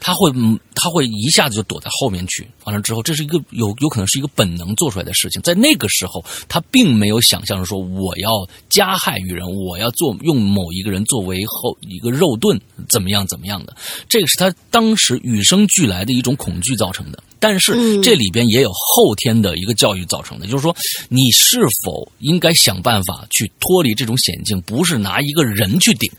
[0.00, 2.46] 它会，嗯，它会一下子就躲在后面去。
[2.64, 5.40] 完了之后，这是一个有有可能是一个本能做出来的事情。
[5.42, 8.30] 在那个时候，他并没有想象说我要
[8.68, 13.76] 加害于人，我要做用某一个人作为后一个肉盾，怎么样怎么样的。
[14.08, 17.22] 这个是他当时与生俱来的一种恐惧造成的。
[17.40, 20.74] 但是嗯这里边也有后天的一个教育造成的，就是说
[21.10, 26.10] 你是否应该想办法去脱离这种险境，不是拿一个人去顶。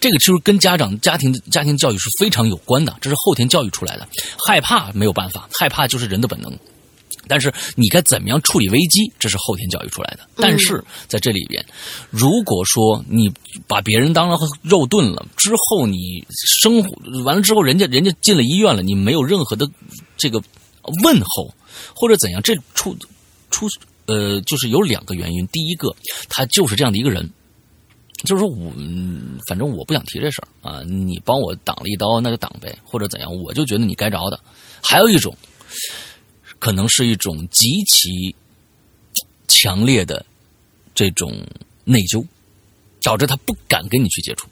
[0.00, 4.08] 这个其实跟家长、家庭、家庭教育是非常有关的，这是后天教育出来的。
[4.46, 6.52] 害怕没有办法，害怕就是人的本能。
[7.28, 10.28] 但是你该怎么样处理危机，这是后天教育出来的。
[10.34, 11.64] 但是在这里边，
[12.10, 13.32] 如果说你
[13.68, 19.68] 把别人当了肉盾了之后，你生活完了之后，人家人家进了医院了，你没有任何的
[20.16, 20.42] 这个
[21.04, 21.54] 问候
[21.94, 22.96] 或者怎样，这出
[23.50, 23.68] 出
[24.06, 25.46] 呃，就是有两个原因。
[25.48, 25.94] 第一个，
[26.28, 27.30] 他就是这样的一个人。
[28.24, 34.38] 就是我，嗯反正我不想提这事儿啊，你帮我挡了一刀，那就挡呗，或者怎样，我就觉得你该着的。
[34.82, 35.36] 还有一种，
[36.58, 38.34] 可能是一种极其
[39.48, 40.24] 强烈的
[40.94, 41.34] 这种
[41.84, 42.24] 内疚，
[43.02, 44.48] 导致他不敢跟你去接触。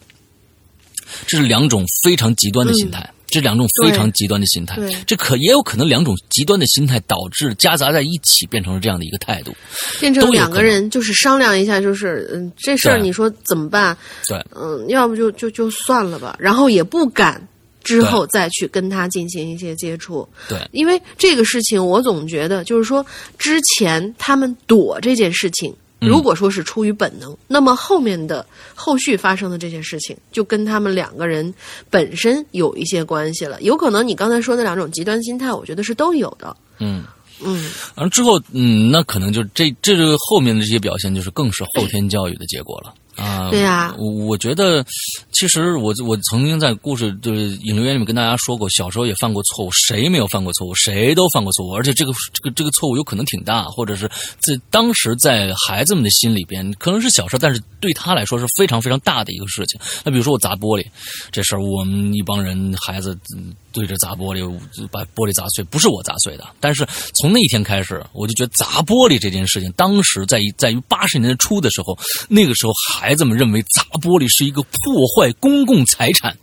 [1.26, 9.54] 这是两种非常极端的心态，这两种非常极端的心态，这可也有可能两种极端的心态导致夹杂在一起，变成了这样的一个态度。
[10.00, 13.96] 变成两个人就是商量一下，就是嗯，这事儿你说怎么办？
[14.26, 17.46] 对，嗯，要不就就就算了吧，然后也不敢
[17.84, 20.28] 之后再去跟他进行一些接触。
[20.48, 23.04] 对，因为这个事情，我总觉得就是说，
[23.38, 31.52] 之前他们躲这件事情，嗯如果说是出于本能，那么后面的后续发生的这些事情，就跟他们两个人
[31.90, 33.60] 本身有一些关系了。
[33.62, 36.56] 有可能你刚才说的两种极端心态，我觉得是都有的。
[36.78, 37.04] 嗯。
[37.40, 43.50] 嗯，然后之后，嗯，那可能就这这个后面的这些表现，就是更是后天教育的结果了啊。
[43.50, 44.84] 对呀我我觉得，
[45.32, 50.74] 其实我我曾经在故事就是引流员里面跟大家说过，小时候也犯过错误，谁没有犯过错误？
[50.74, 59.80] 谁都犯过错误，而且这个这个这个错误有可能挺大，或者是在当时在孩子们的心里边可能是小事，但是对他来说是非常非常大的一个事情。
[60.04, 60.86] 那比如说我砸玻璃
[61.30, 64.42] 这事儿，我们一帮人孩子嗯对着砸玻璃，
[64.90, 66.44] 把玻璃砸碎，不是我砸碎的。
[66.58, 71.96] 但是从那一天开始，我就觉得砸玻璃这件事情，当时在在于八十年代初的时候，
[72.28, 76.36] 那个时候孩子们认为砸玻璃是一个破坏公共财产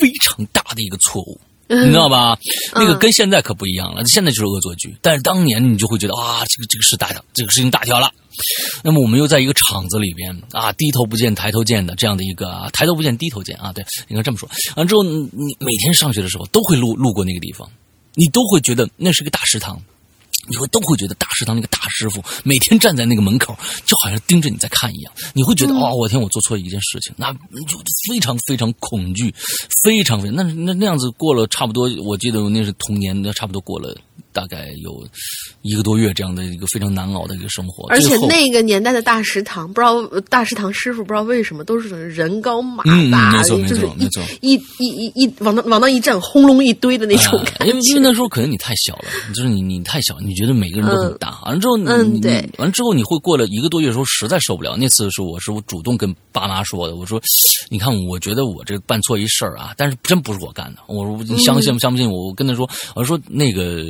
[0.00, 1.40] 非常大的一个错误。
[1.68, 2.38] 你知道吧？
[2.74, 4.96] 那个跟现在可不一样了，现在就是恶作剧。
[5.00, 8.10] 但是当年你就会觉得啊，这个这个事大条，这个事情大条了。
[8.82, 14.48] 那么我们又在一个厂子里边啊，低头不见抬头见的这样的一个啊，抬头不见低头见啊，对，应该这么说。
[14.76, 17.70] 完之后，你你每天上学的时候都会路路过那个地方，
[18.14, 19.80] 你都会觉得那是个大食堂。
[20.48, 25.12] 你会都会觉得大食堂那个大师傅每天站在那个门口，就好像盯着你在看一样。
[25.32, 27.32] 你会觉得哦，我天，我做错一件事情，那
[27.66, 27.78] 就
[28.08, 29.34] 非常非常恐惧，
[29.82, 33.96] 非常非常那那那样子过了差不多，我记得那是童年，那差不多过了
[34.34, 35.06] 大概有
[35.62, 37.88] 一个多月这样的一个非常难熬的一个生活。
[37.88, 47.72] 而且那个年代的大食堂，不知道呃大食堂师傅不知道为什么都是人高马大，没错没错没错一一一一一往那往那一站，轰隆一堆的那种啊感觉。
[47.72, 51.40] 因为因为那时候可能你太小了，就是你你太小，你觉得每个人都很大。
[51.46, 54.76] 完了之后你，嗯对完了之后你会过了一个多月的时候，实在受不了。
[54.76, 57.20] 那次是我是我主动跟爸妈说的，我说，
[57.70, 60.80] 你看，我觉得我这办错一事儿啊，但是真不是我干的。
[60.88, 62.26] 我说你相信不相不信我？
[62.26, 63.84] 我跟他说，我说那个。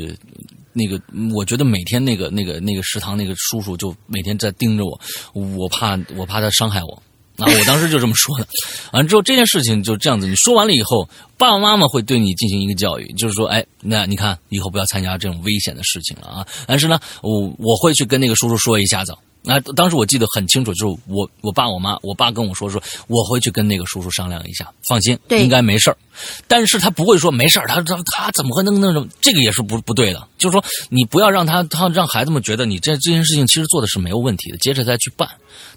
[0.73, 1.01] 那个，
[1.35, 5.01] 我觉得每天那个那个那个食堂那个叔叔就每天在盯着我，
[5.33, 7.03] 我怕我怕他伤害我。
[7.37, 8.47] 啊，我当时就这么说的。
[8.93, 16.47] 完了之后，这件事情就这样子，你说完了以后，爸爸妈妈会对你进行一个教育，就是说，哎，那你看以后不要参加这种危险的事情了啊。
[16.65, 19.13] 但是呢，我我会去跟那个叔叔说一下子。
[19.43, 25.97] 那当时我记得很清楚，就是我我爸我妈，我爸跟我说说，我会去跟那个叔叔商量一下，放心，应该没事儿。
[26.47, 29.09] 但是他不会说没事儿，他他他怎么会能那种？
[29.21, 30.27] 这个也是不不对的。
[30.39, 35.29] 就是说，你不要让他他让孩子们觉得你这这件事情其实做的是没有问题的，接着再去办。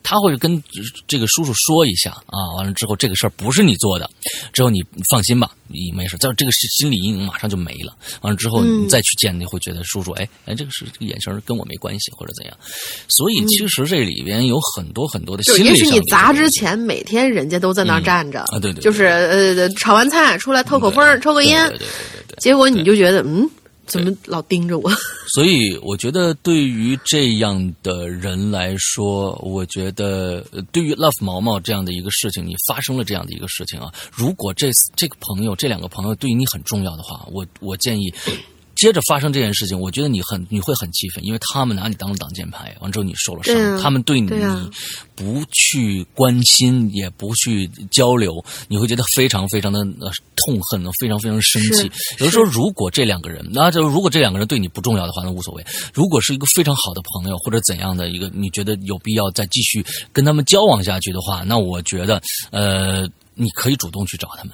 [0.04, 0.62] 他会跟
[1.08, 4.10] 这个叔叔说一下啊，完了之后这个事儿不是你做的，
[4.52, 6.18] 之后你放心吧，你没事。
[6.18, 7.96] 这这个是心理阴影马上就没了。
[8.22, 12.58] 完了之后你再去见，你会觉得叔叔哎哎，这个是这个眼神跟我没关系或者怎样。
[13.08, 15.68] 所以其实这里边有很多很多的心理上。
[15.68, 21.72] 也许你砸之前每天人家都在那儿站着啊，对对，就是呃炒完菜出来透口风，抽个烟，
[22.40, 23.48] 结果你就觉得嗯。
[23.88, 24.92] 怎么老盯着我？
[25.34, 38.14] 所以我觉得，对于这样的人来说，我觉得对于 Love 毛毛这样的一个事情，你发生了这样的一个事情啊，如果这这个朋友这两个朋友对于你很重要的话，我我建议。
[38.78, 44.30] 接着发生这件事情，我觉得你很你会很气愤，因为他们拿你当挡箭牌，完之后你受了伤，他们对你
[45.16, 49.84] 不去关心，也不去交流，你会觉得非常非常的
[50.36, 51.92] 痛恨，非常非常生气。
[52.20, 55.66] 有的时候，如果这两个人，那就如果这两个人对你不重要的话，那无所谓。
[55.94, 62.22] 如果是一个非常好的朋友或者怎样的一个，你觉得有必要再继续跟他们交往下去的话，那我觉得，
[62.52, 64.54] 呃，你可以主动去找他们。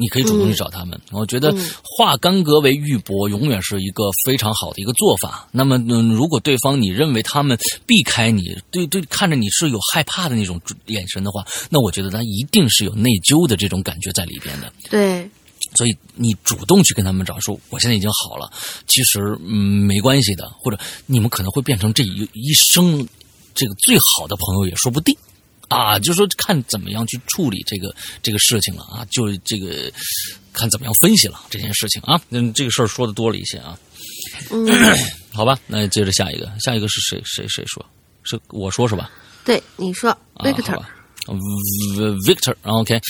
[0.00, 5.46] 你可以主动去找他们，我觉得化干戈为玉帛永远是一个非常好的一个做法。
[5.52, 14.72] 那么，嗯，如果对方你认为他们避开你，对对，看着你是有害怕的那种眼神的话，那我觉得他一定是有内疚的这种感觉在里边的。
[14.88, 15.28] 对，
[15.74, 18.50] 所以你主动去跟他们找，说我现在已经好了，
[18.86, 23.06] 其实嗯没关系的，或者你们可能会变成这一一生
[23.54, 25.14] 这个最好的朋友也说不定。
[25.70, 29.90] 啊，就说看怎么样去处理这个这个事情了啊，就这个
[30.52, 32.20] 看怎么样分析了这件事情啊。
[32.30, 33.78] 嗯，这个事儿说的多了一些啊。
[34.50, 34.66] 嗯，
[35.32, 37.22] 好吧，那接着下一个，下一个是谁？
[37.24, 37.84] 谁谁说？
[38.22, 39.10] 是我说是吧？
[39.44, 40.82] 对，你说，Victor。
[42.26, 43.00] Victor，OK，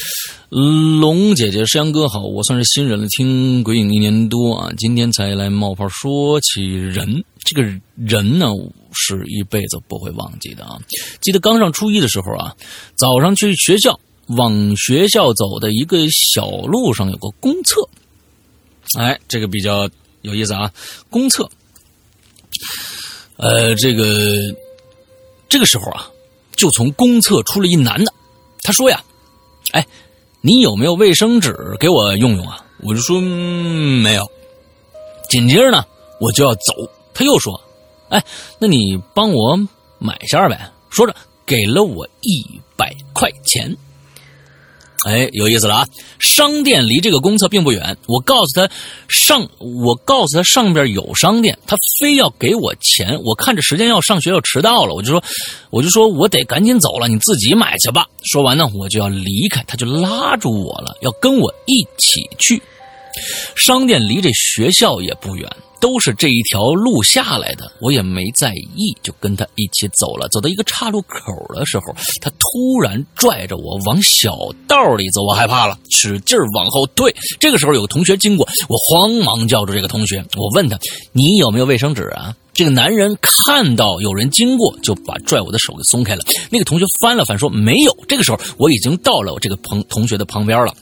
[0.50, 7.62] 龙姐姐、山羊哥好，我算是新人了，听鬼影一年多啊，今天才来冒泡说起人，这个
[7.96, 8.48] 人呢
[8.92, 10.78] 是一辈子不会忘记的啊。
[11.20, 12.54] 记得刚上初一的时候啊，
[12.96, 17.88] 早上去学校，往学校走的一个小路上有个公厕，
[18.98, 19.88] 哎，这个比较
[20.22, 20.72] 有意思啊，
[21.08, 21.48] 公厕，
[23.36, 24.54] 呃，这个
[25.48, 26.10] 这个时候啊。
[26.56, 28.12] 就从公厕出了一男的，
[28.62, 29.02] 他说呀
[29.72, 29.86] ：“哎，
[30.42, 34.30] 你有没有卫生纸给我用用啊？”我就说没有。
[35.30, 35.82] 紧接着呢，
[36.20, 36.74] 我就要走，
[37.14, 37.58] 他又说
[38.10, 38.22] ：“哎，
[38.58, 39.56] 那你帮我
[39.98, 41.14] 买下呗。”说着
[41.46, 43.74] 给了我一百块钱。
[45.06, 45.86] 哎，有意思了啊！
[46.18, 48.70] 商店离这个公厕并不远，我告诉他
[49.08, 53.18] 上，我告诉他上边有商店，他非要给我钱。
[53.24, 55.24] 我看着时间要上学要迟到了，我就说，
[55.70, 58.06] 我就说我得赶紧走了，你自己买去吧。
[58.24, 62.60] 说完呢，我就要离开，他就拉住我了，要跟我一起去。
[63.56, 65.48] 商店离这学校也不远。
[65.80, 70.28] 都是这一条路下来的，我也没在意，就跟他一起走了。
[70.28, 71.86] 走到一个岔路口的时候，
[72.20, 74.36] 他突然拽着我往小
[74.68, 77.10] 道里走，我害怕了，使劲往后退。
[77.38, 80.78] 这个时候有个同学经过，我慌忙叫住这个同学，我问他
[81.12, 86.22] ：“你有没有卫生纸啊？”这个男人看到有人经过，就把拽我的手给松开了。
[86.50, 90.74] 那个同学翻了翻说：“没有。”这个时候我已经到了我这个朋同学的旁边了。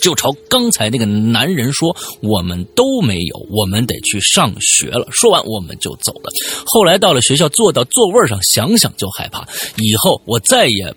[0.00, 6.30] 就朝刚才那个男人说：“我们都没有，我们得去上学了。”说完，我们就走了。
[6.66, 9.46] 后来到了学校，坐到座位上，想想就害怕。
[9.76, 10.94] 以后我再也，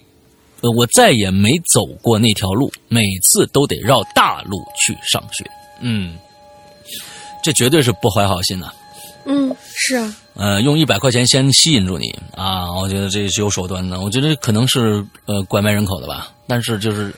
[0.78, 5.46] 我再也没走过那条路，每次都得绕大路去上学。
[5.82, 6.16] 嗯，
[7.44, 8.72] 这绝对是不怀好心呐。
[9.26, 10.16] 嗯，是啊。
[10.34, 12.72] 呃，用一百块钱先吸引住你啊！
[12.74, 14.00] 我觉得这是有手段的。
[14.00, 16.32] 我觉得可能是呃拐卖人口的吧。
[16.48, 17.14] 但是就是，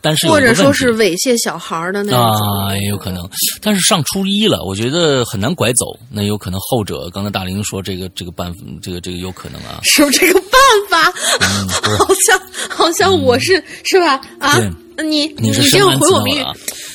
[0.00, 3.28] 但是或者说是猥亵小孩的那种啊，也有可能。
[3.60, 5.86] 但是上初一了，我觉得很难拐走。
[6.10, 8.52] 那有可能后者，刚才大林说这个这个办，
[8.82, 9.78] 这个这个有可能啊。
[9.82, 10.50] 是这个办
[10.90, 11.12] 法，
[11.98, 14.20] 好像好像我是是吧？
[14.40, 14.58] 啊，
[15.04, 16.44] 你你这样回我们语。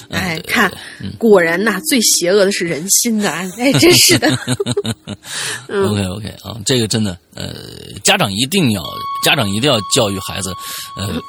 [0.10, 0.72] 哎，看，
[1.18, 3.50] 果然呐，最邪恶的是人心呐！
[3.60, 4.28] 哎，真是的。
[5.70, 8.84] OK OK 啊，这个真的，呃，家长一定要，
[9.24, 10.54] 家长一定要教育孩子，
[10.96, 11.22] 呃，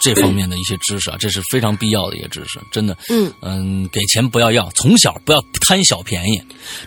[0.00, 2.96] 这方面的一些知识啊，这是非常必要的一个知识，真的。
[3.10, 6.40] 嗯嗯，给钱不要要，从小不要贪小便宜，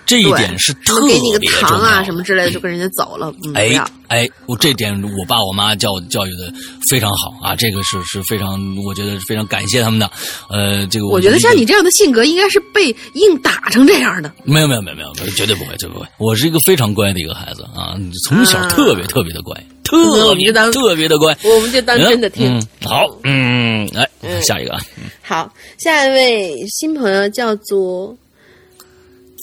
[0.06, 1.16] 这一点是特别重要。
[1.16, 6.54] 给你个糖啊什么之类的，就跟人家走了，哎哎，我这点我爸我妈教教育的
[6.90, 10.10] 非常好啊，这个是是非常，我觉得非常感谢他们的。
[10.50, 14.32] 呃，这个我觉得像你这样的性格，应该是被硬打成这样的。
[14.44, 16.06] 没有没有没有没有，绝对不会，绝对不会。
[16.18, 17.96] 我是一个非常乖的一个孩子啊，
[18.26, 19.56] 从小特别特别的乖。
[19.84, 22.48] 特别特别的乖，我们就当真的听。
[22.48, 24.10] 嗯，好，嗯，来
[24.42, 24.80] 下一个啊，
[25.22, 28.16] 好，下一位新朋友叫做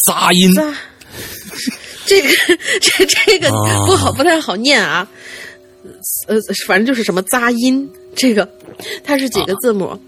[0.07, 0.75] 杂音，扎，
[2.07, 2.29] 这个
[2.81, 5.07] 这这个啊不好，不太好念啊。
[6.29, 8.49] 呃，反正就是什么杂音，这个
[9.05, 10.01] 它是几个字母？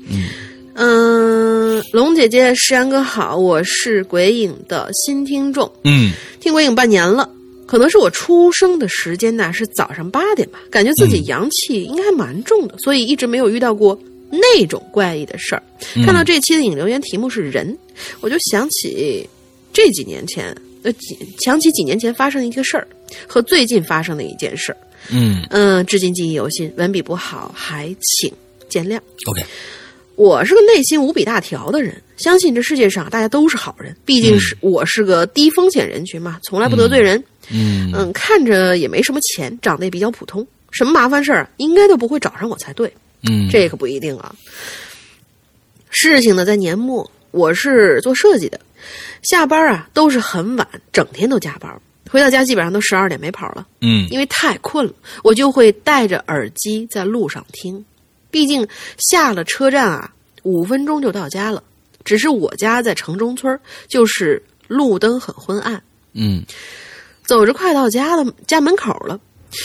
[0.72, 7.28] 嗯，龙姐姐、石阳哥好，我是鬼影的新听众，嗯听鬼影半年了。
[7.70, 13.96] 可能是我出生的时间呢是早上八点吧，感觉自己阳气应该还蛮重的，所以一直没有遇到过
[14.28, 15.62] 那种怪异的事儿。
[16.04, 17.78] 看到这期的引留言题目是人，
[18.20, 19.24] 我就想起
[19.72, 20.52] 这几年前，
[20.82, 22.88] 呃，几想起几年前发生的一个事儿
[23.24, 24.76] 和最近发生的一件事儿。
[25.08, 28.32] 嗯嗯，至今记忆犹新，文笔不好，还请
[28.68, 28.98] 见谅。
[29.26, 29.44] ，OK，
[30.20, 37.24] 我是个内心无比大条的人，相信这世界上大家都是好人，毕竟是、我是个低风险人群嘛，从来不得罪人。
[37.50, 42.92] 嗯嗯，看着也没什么钱，长得也比较普通，什么麻烦事儿啊应该都不会找上我才对。
[43.30, 44.34] 嗯，这可不一定啊。
[45.88, 48.60] 事情呢在年末，我是做设计的，
[49.22, 51.74] 下班啊都是很晚，整天都加班，
[52.10, 53.66] 回到家基本上都十二点没跑了。
[53.80, 54.92] 嗯因为太困了，
[55.24, 57.82] 我就会戴着耳机在路上听。
[58.30, 58.66] 毕竟
[58.98, 60.12] 下了车站啊，
[60.42, 61.62] 五分钟就到家了。
[62.04, 65.82] 只是我家在城中村，就是路灯很昏暗，
[66.14, 66.42] 嗯
[67.26, 69.20] 走着快到家了家门口了，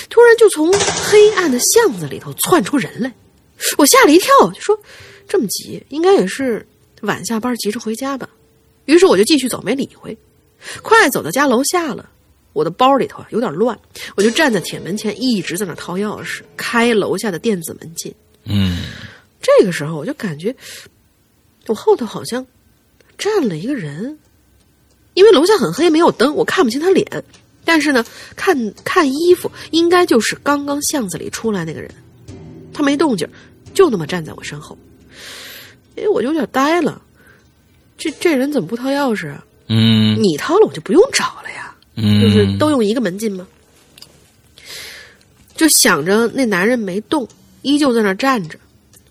[0.10, 3.14] 突然就从黑暗的巷子里头窜出人来，
[3.78, 4.78] 我吓了一跳，就说
[5.28, 6.68] 这么急，应该也是
[7.02, 8.30] 晚下班急着回家吧。
[8.84, 10.16] 于是我就继续走，没理会。
[10.84, 12.10] 快走到家楼下了，
[12.52, 13.80] 我的包里头啊有点乱，
[14.16, 18.14] 我就站在铁门前，一直在那掏钥匙，开楼下的电子门禁。
[18.46, 18.84] 嗯
[19.42, 20.56] 这个时候我就感觉
[21.68, 22.46] 我后头好像
[23.18, 24.18] 站了一个人，
[25.14, 27.24] 因为楼下很黑，没有灯，我看不清他脸。
[27.64, 31.90] 但是呢，看看衣服，应该就是刚刚巷子里出来那个人。
[32.74, 33.28] 他没动静，
[33.74, 34.78] 就那么站在我身后。
[35.96, 37.02] 哎，我就有点呆了，
[37.98, 39.46] 这这人怎么不掏钥匙啊？
[39.68, 41.76] 嗯你掏了，我就不用找了呀。
[41.96, 43.48] 嗯，就是都用一个门禁吗？
[45.56, 47.28] 就想着那男人没动，
[47.66, 48.60] 依旧在那站着，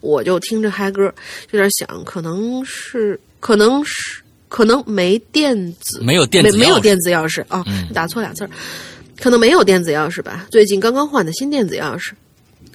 [0.01, 1.13] 我就听着嗨歌，
[1.51, 8.51] 有点想，可能是，可能是，可能没电子，没有电子没没有电子钥匙啊，嗯打错俩字儿，
[9.21, 12.13] 可能没有电子钥匙吧，最近刚刚换的新电子钥匙。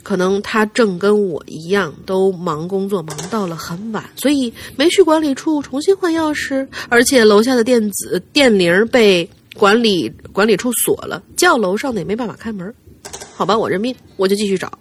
[0.01, 12.73] 可能他正跟我一样，都忙工作忙到了很晚，所以没去管理处重新换钥匙，而且楼下的电子电铃被管理管理处锁了，叫楼上的也没办法开门。
[13.35, 14.71] 好吧，我认命，我就继续找。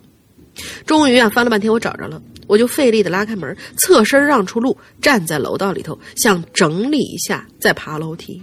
[0.87, 8.43] 终于啊，翻了半天我找着了，我就费力的拉开门，侧身让出路，站在楼道里头，想整理一下再爬楼梯。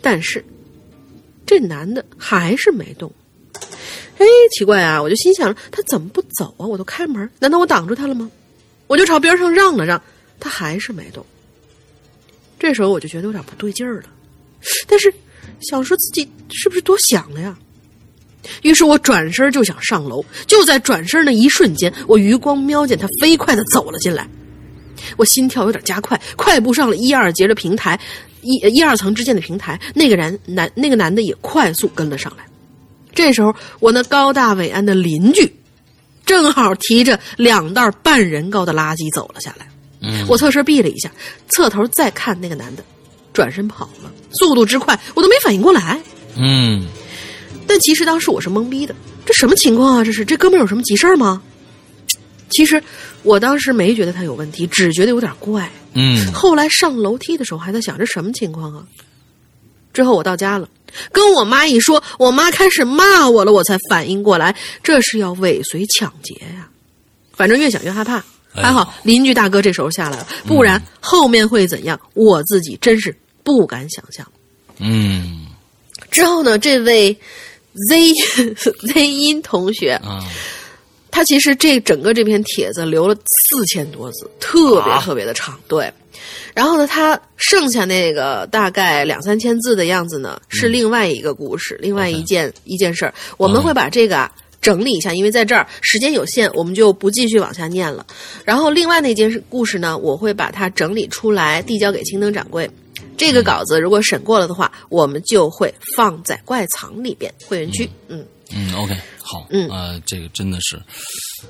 [0.00, 0.44] 但是
[1.46, 3.12] 这男的还是没动。
[4.18, 5.02] 哎，奇怪啊！
[5.02, 6.66] 我就心想，他怎么不走啊？
[6.66, 8.30] 我都开门，难道我挡住他了吗？
[8.86, 10.02] 我就朝边上让了让，
[10.38, 11.24] 他还是没动。
[12.58, 14.10] 这时候我就觉得有点不对劲儿了，
[14.86, 15.10] 但是
[15.62, 17.58] 想说自己是不是多想了呀？
[18.62, 24.26] 于是我转身就想上楼，就在转身那一瞬间，我余光瞄见他飞快的走了进来，
[25.16, 27.98] 我心跳有点加快，快步上了一二节的平台，
[28.42, 29.78] 一一二层之间的平台。
[29.94, 32.44] 那个人男那个男的也快速跟了上来。
[33.14, 35.52] 这时候，我那高大伟岸的邻居，
[36.24, 39.66] 正好提着两袋半人高的垃圾走了下来。
[40.02, 41.10] 嗯我侧身避了一下，
[41.48, 42.82] 侧头再看那个男的，
[43.34, 46.00] 转身跑了，速度之快，我都没反应过来。
[46.36, 46.86] 嗯
[47.70, 48.92] 但其实当时我是懵逼的，
[49.24, 50.02] 这什么情况啊？
[50.02, 51.40] 这是这哥们儿有什么急事儿吗？
[52.48, 52.82] 其实
[53.22, 55.70] 我当时没觉得他有问题，只觉得有点怪。
[55.94, 58.84] 嗯后来上楼梯的时候还在想这什么情况啊？
[59.92, 60.68] 之后我到家了，
[61.12, 66.68] 跟我妈一说，我妈开始骂我了，我才反应过来，这是要尾随抢劫呀、
[67.34, 68.16] 反正越想越害怕。
[68.16, 74.26] 哎还好邻居大哥这时候下来了，不然后面会怎样，我自己真是不敢想象。
[74.78, 75.46] 嗯
[76.10, 77.16] 之后呢，这位
[77.74, 78.54] Z
[78.92, 80.24] Z 音同学，啊
[81.10, 85.58] 他其实这整个这篇帖子留了四千多字，特别啊特别的长。
[85.66, 85.92] 对，
[86.54, 93.12] 然后呢，他剩下那个大概两三千字的样子呢，是嗯另外一个故事，另外一件一件事儿。
[93.36, 94.32] 我们会把这个啊。
[94.62, 98.04] 整理一下，因为在这儿时间有限，我们就不继续往下念了。
[98.44, 102.70] 然后另外那件事故事呢，我会把它整理出来，递交给青灯掌柜。
[103.20, 107.86] 这个稿子如果审过了的话，我们就会放在怪藏里边会员区。
[108.08, 108.96] 嗯，嗯，OK，
[109.30, 110.82] 好，嗯呃，这个真的是，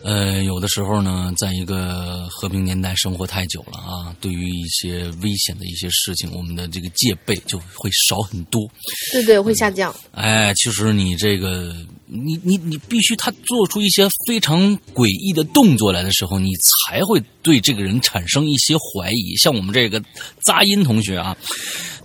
[0.02, 8.68] 呃，有的时候呢，在一个和平年代生活太久了啊，对于一些危险的一些事情，我们的这个戒备就会少很多。
[9.12, 9.94] 对对，会下降。
[10.12, 11.74] 哎，其实你这个，
[12.04, 16.50] 你你你必须他做出一些非常诡异的动作来的时候，你
[16.86, 19.34] 才会对这个人产生一些怀疑。
[19.36, 20.02] 像我们这个
[20.44, 21.34] 扎音同学啊，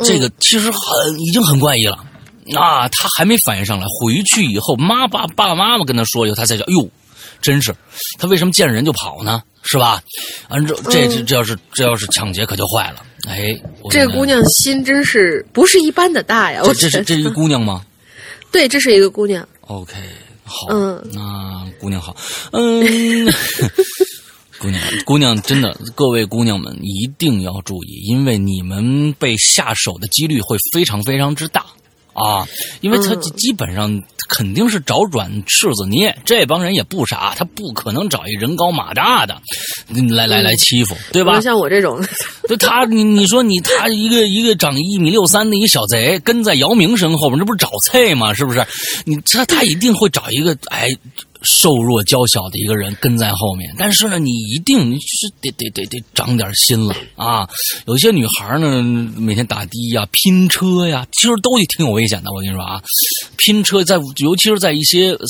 [0.06, 2.12] 这个其实很已经很怪异了。
[2.54, 6.88] 啊，他还没反应上来，回去以后，妈爸爸爸妈妈跟他说以后，他才叫，哟，
[7.42, 7.74] 真是，
[8.20, 9.42] 他为什么见人就跑呢？
[9.64, 10.02] 是吧？
[10.48, 13.04] 按照这这这要是这要是抢劫可就坏了。
[13.28, 16.62] 哎，这姑娘心真是不是一般的大呀！
[16.64, 17.84] 我这这是这是一个姑娘吗
[18.52, 19.48] 对，这是一个姑娘。
[19.62, 19.94] ？OK，
[20.44, 22.16] 好，嗯那姑娘好，
[22.52, 23.28] 嗯。
[24.58, 31.66] 姑娘，姑娘，真的，各位姑娘们一定要注意，因为你们被下手的几率会非常非常之大
[32.16, 32.48] 啊！
[32.82, 39.40] 因为他嗯基本上肯定是找软柿子捏，这帮人也不傻，他不可能找一人高马大的
[40.10, 41.42] 来来来欺负，对吧不？
[41.42, 42.02] 像我这种，
[42.50, 48.34] 就他，你你说你他一个一个长一米六三的一小贼，跟在姚明身后边，这不是找菜吗？
[48.34, 48.66] 是不是？
[49.06, 50.90] 你他他 一定会找一个哎
[51.46, 53.74] 瘦弱娇小的一个人跟在后面。
[53.78, 57.48] 但是呢，你一定是得得得得长点心了啊！
[57.86, 62.32] 有些女孩呢，每天打的呀、拼车呀，其实都挺有危险的。
[62.32, 62.82] 我跟你说啊，
[63.38, 65.26] 拼车在尤其是在一些呃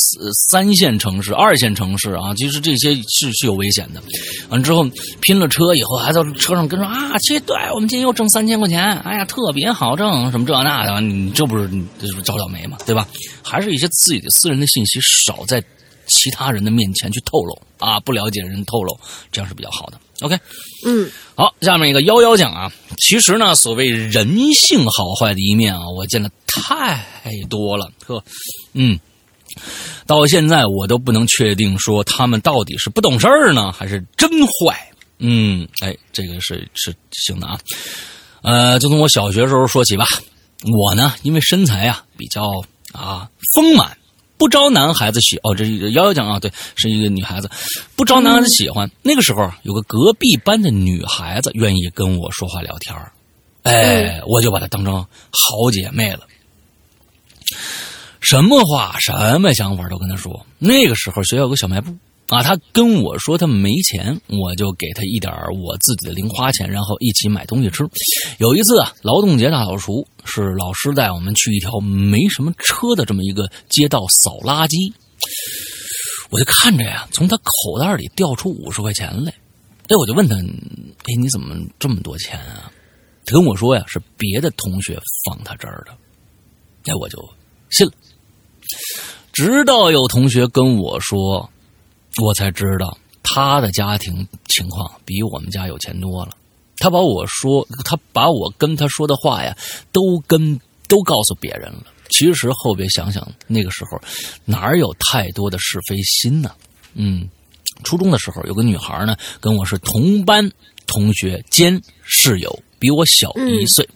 [0.50, 4.02] 三线城市、二线城市啊，其实这些是是有危险的。
[4.50, 4.90] 完之后
[5.22, 12.78] 拼了车以后，还在车上跟说啊，这对我们今天又挣三千块钱，哎呀，特别好挣，什么这那的，你这不是这不是找倒霉吗？
[12.86, 13.08] 对吧？
[13.44, 15.64] 还是一些自己的私人的信息少在
[16.16, 18.98] 其他人的面前去透露啊，不了解的人透露，
[19.32, 20.00] 这样是比较好的。
[20.22, 20.40] OK，
[20.86, 27.04] 嗯，好，下面一个幺幺讲啊，其实呢，所谓人性好坏的一面啊，我见的太
[27.50, 28.24] 多了，呵，
[28.74, 29.00] 嗯。
[30.06, 34.92] 到现在我都不能确定说他们到底是不懂事儿呢，还是真坏。
[35.18, 37.58] 嗯，哎，这个是是行的啊。
[38.42, 40.06] 呃，就从我小学时候说起吧。
[40.84, 42.44] 我呢，因为身材啊比较
[42.92, 43.98] 啊丰满，
[44.38, 45.38] 不招男孩子喜。
[45.44, 47.50] 哦，这是幺幺讲啊，对，是一个女孩子，
[47.96, 48.90] 不招男孩子喜欢。
[49.02, 53.12] 那个时候有个隔壁班的女孩子愿意跟我说话聊天儿
[53.64, 54.96] 哎，我就把她当成
[55.32, 56.22] 好姐妹了。
[58.20, 60.46] 什么话、什么想法都跟她说。
[60.58, 61.96] 那个时候学校有个小卖部
[62.28, 65.32] 啊，他跟我说他没钱，我就给他一点
[65.64, 67.88] 我自己的零花钱，然后一起买东西吃。
[68.40, 74.92] 有一次啊，劳动节大扫除，是老师带我们去一条没什么车的这么一个街道扫垃圾。
[76.32, 79.32] 我就看着呀，从他口袋里掉出五十块钱来。
[79.88, 82.72] 哎，我就问他，哎，你怎么这么多钱啊？
[83.24, 85.92] 他跟我说呀，是别的同学放他这儿的。
[86.86, 87.24] 哎，我就
[87.70, 87.94] 信了。
[89.32, 91.48] 直到有同学跟我说，
[92.22, 96.32] 我才知道他的家庭情况比我们家有钱多了。
[96.78, 99.56] 他把我说，他把我跟他说的话呀，
[99.92, 101.84] 都跟都告诉别人了。
[102.10, 104.00] 其实后边想想，那个时候
[104.46, 106.52] 哪有太多的是非心呢？
[106.94, 107.28] 嗯，
[107.84, 110.52] 初中的时候有个女孩呢，跟我是同班
[110.86, 113.88] 同学兼室友，比我小一岁。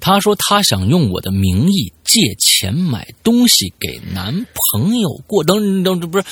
[0.00, 6.24] 她说她想用我的名义借钱买东西给男朋友过，等等，这不是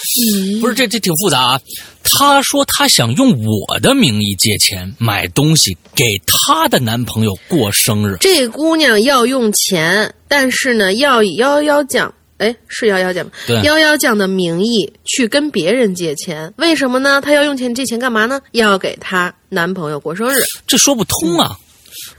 [0.60, 1.60] 不是这这挺复杂啊。
[2.02, 8.16] 她说她想用我的名义借钱买东西给她的男朋友过生日。
[8.20, 13.32] 这姑娘要用钱，但是呢，要以幺幺酱，哎，是幺幺酱吗？
[13.46, 17.20] 对幺幺酱的名义去跟别人借钱，为什么呢？
[17.20, 18.40] 她要用钱借钱干嘛呢？
[18.52, 21.58] 要给她男朋友过生日，这说不通啊！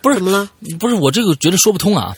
[0.06, 0.48] 不是怎么了？
[0.80, 2.14] 不是我这个觉得说不通啊。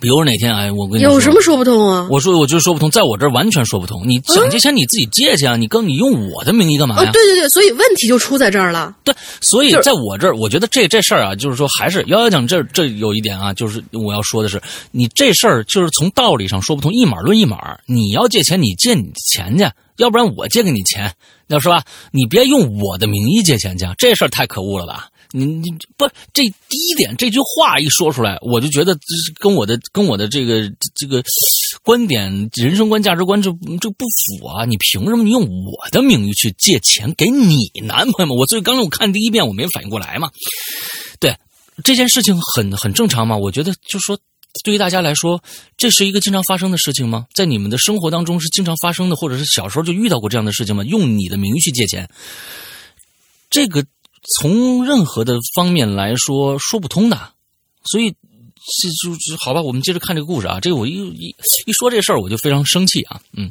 [0.00, 2.08] 比如哪天哎，我跟你说有什么说不通啊？
[2.10, 4.08] 我说，我就说不通，在我这儿完全说不通。
[4.08, 8.96] 你想借钱你自己借去啊，你跟你用我的名义干嘛哦呀？，对对对，所以问题就出在这儿了。
[9.04, 14.58] 对，所以在我这儿，我觉得这这事儿啊，就是说还是幺幺讲这这有一点啊，就是我要说的是，
[14.90, 17.78] 你这事儿就是从道理上说不通，一码论一码。
[17.84, 19.68] 你要借钱，你借你的钱去，
[19.98, 21.12] 要不然我借给你钱，
[21.48, 21.82] 要是吧？
[22.10, 25.08] 你别用我的名义借钱去，这事儿太可恶了吧？
[25.32, 28.96] 你你不这第一点这句话一说出来，我就觉得
[29.38, 30.62] 跟我的跟我的这个
[30.94, 31.22] 这个
[31.82, 33.50] 观点、人生观、价值观这
[33.80, 34.64] 这不符啊！
[34.64, 38.34] 你凭什么用我的名义去借钱给你男朋友？
[38.34, 40.30] 我所以刚才我看第一遍我没反应过来嘛。
[41.18, 41.36] 对
[41.84, 44.18] 这件事情很很正常嘛，我觉得就说。
[44.64, 45.40] 对于大家来说，
[45.76, 47.24] 这是一个经常发生的事情吗？
[47.32, 50.82] 在你们的生活当中是经常发生的，或者是小时候就遇到过这样的事情吗？
[50.82, 52.10] 用你的名义去借钱，
[53.48, 53.84] 这个
[54.38, 57.18] 从任何的方面来说说不通的，
[57.84, 59.60] 所以这就就好吧。
[59.60, 61.34] 我们接着看这个故事啊，这个我一一
[61.66, 63.50] 一说这事儿我就非常生气啊，嗯。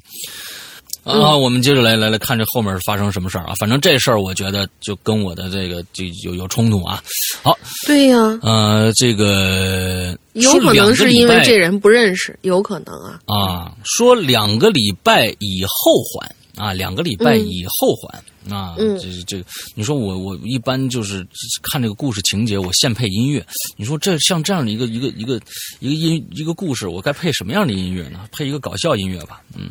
[1.06, 3.56] 啊，我们接着来来来看这后面发生什么事儿啊？
[3.56, 7.02] 反正这事儿我觉得就跟我的这个就有有冲突啊。
[7.42, 7.58] 好，
[7.88, 13.20] 对呀、呃，这个有可能是因为这人不认识，有可能啊。
[13.26, 19.44] 啊，说两个礼拜以后还啊，两个礼拜以后还、啊，嗯这这，
[19.76, 21.26] 你说我我一般就是
[21.62, 23.46] 看这个故事情节，我现配音乐。
[23.78, 25.40] 你说这像这样的一个一个一个
[25.80, 28.28] 一个音一个故事，我该配什么样的音乐呢？
[28.32, 29.70] 配一个搞笑音乐吧，嗯。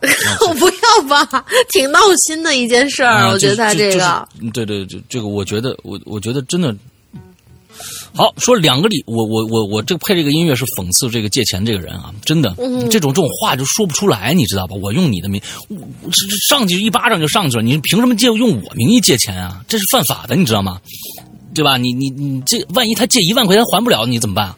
[0.46, 3.10] 我不要吧，挺闹心的一件事儿。
[3.10, 6.72] 啊，我觉得他这个，就是对对，这这个我觉得我我觉得真的
[8.14, 8.32] 好。
[8.38, 14.76] 说两个礼，我我我我这个配这个音乐是讽刺这个借钱这个人啊，真的，嗯这种这种话就说不出来，你知道吧？
[14.80, 19.62] 我用你的名，我我这这上去一巴掌就上去了，你凭什么借用我名义借钱啊？
[19.68, 20.80] 这是犯法的，你知道吗？
[21.54, 21.76] 对吧？
[21.76, 24.54] 你你你这万一他借一万块钱还不了，你怎么办？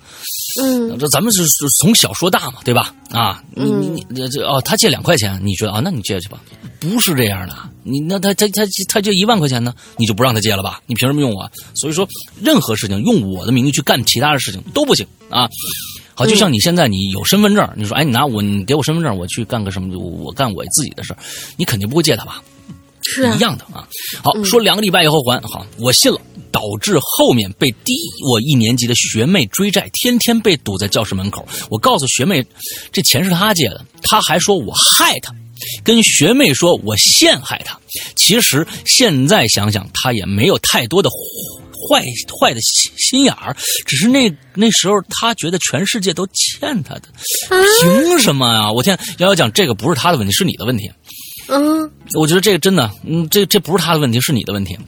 [0.58, 2.94] 嗯，这咱们是是从小说大嘛，对吧？
[3.10, 5.80] 啊，你你你这这哦，他借两块钱，你觉得啊？
[5.84, 6.40] 那你借去吧。
[6.80, 10.80] 不是这样的，你那他他他他借一万块钱呢，你就不让他借了吧？
[10.86, 11.50] 你凭什么用我？
[11.74, 12.08] 所以说，
[12.40, 15.48] 任何事情用我的名义去干其他的事情都不行啊。
[16.14, 19.96] 好，就像你现在你有身份证，你说哎，你拿我你给我身份证，我去干个什么？
[19.98, 21.18] 我我干我自己的事儿，
[21.56, 22.42] 你肯定不会借他吧？
[23.14, 23.86] 是啊一，样的啊。
[24.22, 26.20] 好，说两个礼拜以后还，好，我信了，
[26.52, 27.94] 导致后面被低
[28.30, 31.46] 我一年级的学妹追债，天天被堵在教室门口。
[31.68, 32.44] 我告诉学妹，
[32.92, 35.34] 这钱是她借的，她还说我害她，
[35.82, 37.78] 跟学妹说我陷害她。
[38.14, 42.04] 其实现在想想，她也没有太多的坏
[42.38, 43.56] 坏的心心眼儿，
[43.86, 47.02] 只是那那时候她觉得全世界都欠她的，
[47.82, 48.70] 凭什么啊？
[48.70, 50.90] 我天，瑶瑶讲这个不是她的问题，是你的问题。
[51.48, 54.78] 嗯我觉得这个真的，嗯，这这不是他的问题，是你的问题。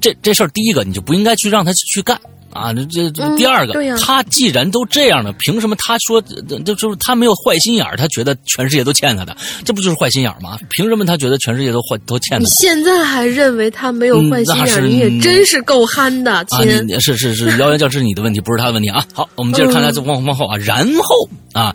[0.00, 2.18] 这这事儿，第一个你就不应该去让他去干
[2.50, 2.72] 啊。
[2.72, 10.58] 这这第二个，他既然都这样了，凭什么他说呃就就是他没有坏心眼儿，他觉得全世界都欠他的，这不就是坏心眼儿吗？
[10.70, 12.50] 凭什么他觉得全世界都坏都欠他你的？
[12.50, 16.86] 现在还认为他没有坏心眼儿，你也真是够憨的，啊，亲。
[16.86, 19.04] 你是是是，谣言 教是你的问题，不是他的问题啊。
[19.12, 21.74] 好，我们接着看他嗯往往后啊，然后啊，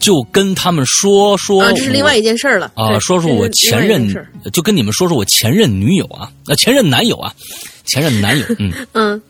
[0.00, 2.72] 就跟他们说说啊，这是另外一件事儿了。
[2.74, 4.12] 啊，说说我前任
[4.52, 7.32] 就跟你们说说我前任女友啊，呃，前任男友啊，
[7.84, 9.22] 前任男友，嗯， 嗯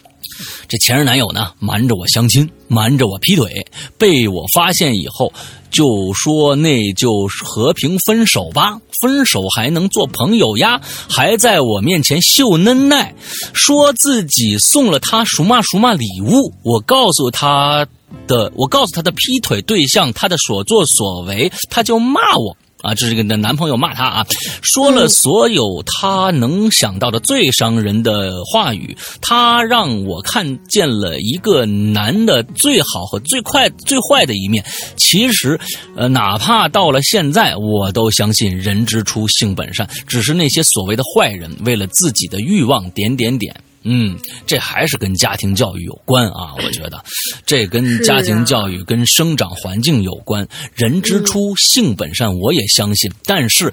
[0.68, 3.66] 这前任男友呢，瞒着我相亲，瞒着我劈腿，
[3.98, 5.32] 被我发现以后，
[5.70, 13.14] 就说那就和平分手吧，分手还能做朋友呀，还在我面前秀恩爱，
[13.52, 17.86] 说自己送了他什么什么礼物，我告诉他
[18.26, 22.56] 的，我告诉他的劈腿对象，他的所作所为，他就骂我。
[22.82, 24.26] 啊，这是个男朋友骂他啊，
[24.62, 28.96] 说了所有他能想到的最伤人的话语。
[29.20, 34.64] 他让我看见了一个男的最好和最快、最坏的一面。
[34.96, 35.58] 其实，
[35.96, 43.54] 呃，哪怕到了现在，我都相信人之初性本善，只是那些所谓的坏人为了自己的欲望点点点。
[43.82, 47.02] 嗯，这还是跟家庭教育有关啊， 我觉得，
[47.46, 50.46] 这跟家庭教育、跟生长环境有关。
[50.74, 53.72] 人之初性本善，我也相信，但是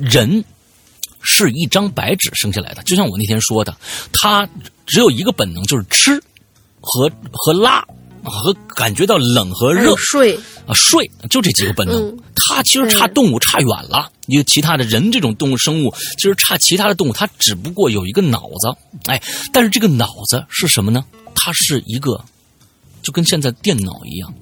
[0.00, 0.42] 人
[1.20, 3.76] 是一张白纸生下来的，就像我那天说的，
[4.12, 4.48] 他
[4.86, 6.22] 只有一个本能，就是吃
[6.80, 7.84] 和和拉
[8.30, 12.08] 和感觉到冷和热睡，啊，睡就这几个本能。
[12.08, 12.18] 嗯
[12.48, 18.68] 它其实差动物差远了，因为其他的人这种动物生物，其实差其他的动物，它只不过有一个脑子，
[19.10, 19.20] 哎，
[19.52, 21.04] 但是这个脑子是什么呢？
[21.34, 22.24] 它是一个，
[23.02, 24.32] 就跟现在电脑一样，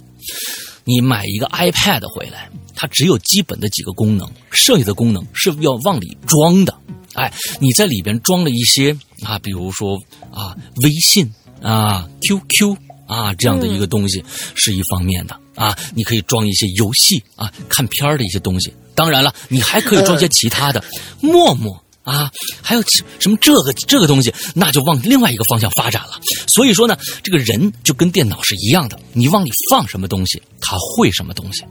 [0.85, 6.75] 你买一个 iPad 回来，它只有基本的几个功能，剩下的功能是要往里装的。
[7.15, 9.97] 哎，你在里边装了一些啊，比如说
[10.31, 11.33] 啊，微信
[11.63, 12.77] 啊、QQ
[13.07, 14.25] 啊这样的一个东西、
[14.55, 18.73] 是一方面的啊，你可以装一些游戏啊、看片儿的一些东西。
[18.95, 20.83] 当然了，你还可以装些其他的，
[21.21, 21.81] 陌陌。
[22.05, 22.31] 啊，
[22.61, 22.83] 还有
[23.19, 26.21] 什么这个这个东西，那就往另外一个方向发展了。
[26.47, 31.65] 所以说呢，这个人就跟电脑是一样的，你往里放什么东西，他会什么东西，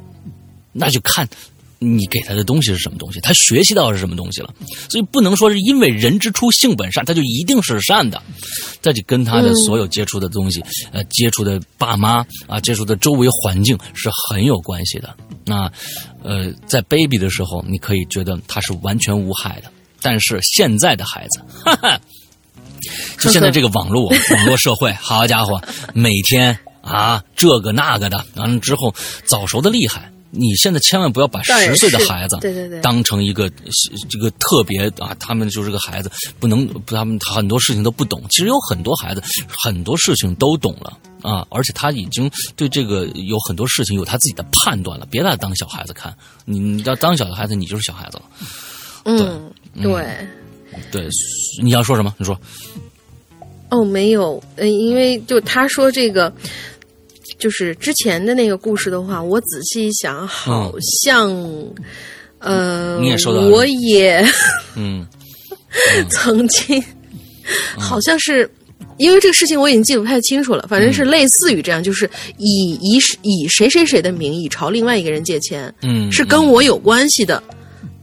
[0.71, 1.29] 那就看
[1.84, 4.53] 你给他的东西是什么东西，他学习到是什么东西了。
[4.89, 8.21] 所以不能说是因为人之初性本善，他就一定是善的。
[8.81, 15.15] 这就跟他的所有接触的东西，呃，接触的爸妈啊，接触的周围环境是很有关系的。
[15.45, 15.71] 那，
[16.21, 19.71] 呃，在 baby 的时候，你可以觉得他是完全无害的。
[20.01, 21.99] 但是现在的孩子，哈哈，
[23.17, 25.61] 就现在这个网络网络社会，好家伙，
[25.93, 28.93] 每天啊这个那个的，完了之后
[29.25, 33.47] 早熟的厉害你现在千万不要把十岁的孩子对对对当成一个
[34.09, 38.23] 这个特别啊，他们就是个孩子，不能他们很多事情都不懂。
[38.29, 45.05] 其实有很多孩子很多事情都懂了啊，而且他已经对这个有很多事情有他自己的判断了。
[45.11, 46.15] 别把他当小孩子看，
[46.45, 48.23] 你你要当小孩子，你就是小孩子了。
[49.05, 50.27] 嗯，对。
[50.91, 51.07] 对，
[51.61, 52.11] 你要说什么？
[52.17, 52.36] 你说。
[53.69, 56.34] 哦，没有，嗯，因为就他说这个，
[57.38, 60.73] 就是之前的那个故事的话，我仔细一想，好
[61.03, 61.29] 像，
[62.39, 64.25] 呃，嗯你也收到了我也
[64.75, 65.05] 嗯。
[66.09, 66.84] 曾经，
[67.77, 68.49] 好像是。
[68.99, 72.07] 因为这个事情我已经记得不太清楚了，反正是类似于这样，就是
[72.38, 77.41] 以以以谁谁谁的名义朝另外一个人借钱，嗯，是跟我有关系的，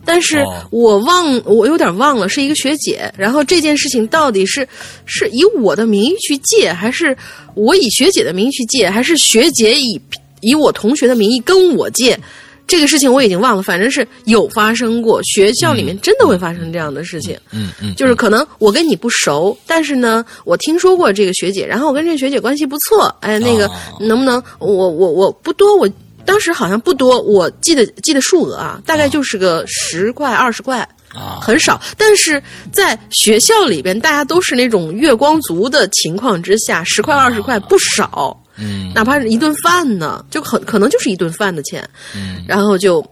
[0.05, 3.13] 但是哦我忘，我有点忘了，是一个学姐。
[3.17, 4.67] 然后这件事情到底是
[5.05, 7.17] 是以我的名义去借，还是
[7.55, 10.01] 我以学姐的名义去借，还是学姐以
[10.41, 12.19] 以我同学的名义跟我借？
[12.67, 17.37] 这个事情我已经忘了，反正是有发生过，学校里面真的会发生这样的事情。
[17.51, 25.91] 嗯嗯，就是可能我跟你不熟，但是呢，我听说过这个学姐，然后我跟这个学姐关系不错，哎，那个、哦能不能我我我不多，我
[26.31, 30.89] 当时好像不多，我记得记得数额啊，大概就是个十块二十块。
[31.13, 32.41] 啊，很少，但是
[32.73, 38.93] 在学校里边，大家都是那种月光族的情况之下，十块二十块不少，嗯。
[38.95, 41.83] 哪怕是一顿饭呢，就很可能就是一顿饭的钱，
[42.15, 42.45] 嗯。
[42.47, 43.05] 然后就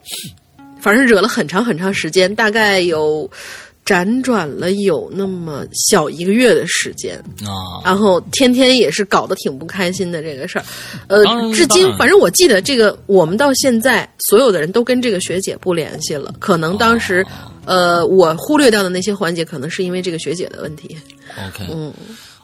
[0.80, 3.28] 反正惹了很长很长时间，大概有
[3.88, 7.16] 辗转了有那么小一个月的时间，
[7.46, 10.64] 啊，然后天天也是搞得挺不开心的这个事儿，
[11.06, 11.24] 呃，
[11.54, 17.24] 至今反正我记得这个，我们到现在所有的人都跟这个学姐不联系了，可能当时，
[17.64, 20.94] 呃，我忽略掉的那些环节，可能是因为这个学姐的问题
[21.48, 21.90] ，OK，嗯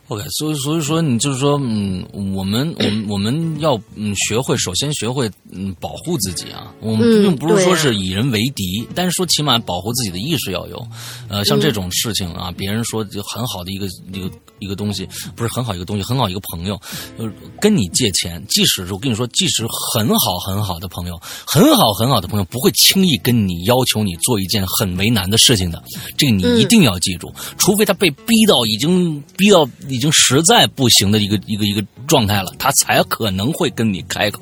[0.09, 6.75] OK，所以所以说你就是说，嗯，我们我们我们要嗯学会，首先学会嗯保护自己啊。
[6.81, 10.87] 我们嗯并不是说是以人为敌，但是说起码保护自己的意识要有。
[11.29, 16.81] 呃，像这种事情啊，别人说就很好的一个一个一个东西，不是很好一个东西，很好一个朋友，
[17.19, 25.83] 就是跟你借钱，即使是我跟你说，即使很好很好的朋友，很好很好的朋友，不会轻易跟你要求你做一件很为难的事情的。
[26.17, 34.41] 这个你一定要记住，除非他被逼到已经逼到已经实在不行的一个一个一个状态了，他才可能会跟你开口。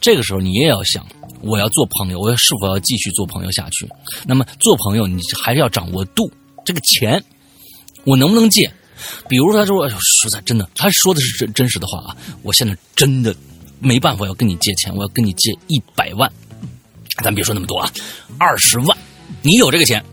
[0.00, 1.06] 这个时候你也要想，
[1.40, 3.88] 我要做朋友，我要是否要继续做朋友下去？
[4.26, 6.30] 那么做朋友，你还是要掌握度。
[6.64, 7.22] 这个钱，
[8.04, 8.70] 我能不能借？
[9.28, 13.34] 比如说，他说哎呦实在真的，他说的是真真实的话啊，我现在真的
[13.80, 16.30] 没办法要跟你借钱，我要跟你借一百万，
[17.22, 17.90] 咱别说那么多啊，
[18.38, 18.96] 二十万，
[19.42, 20.04] 你有这个钱，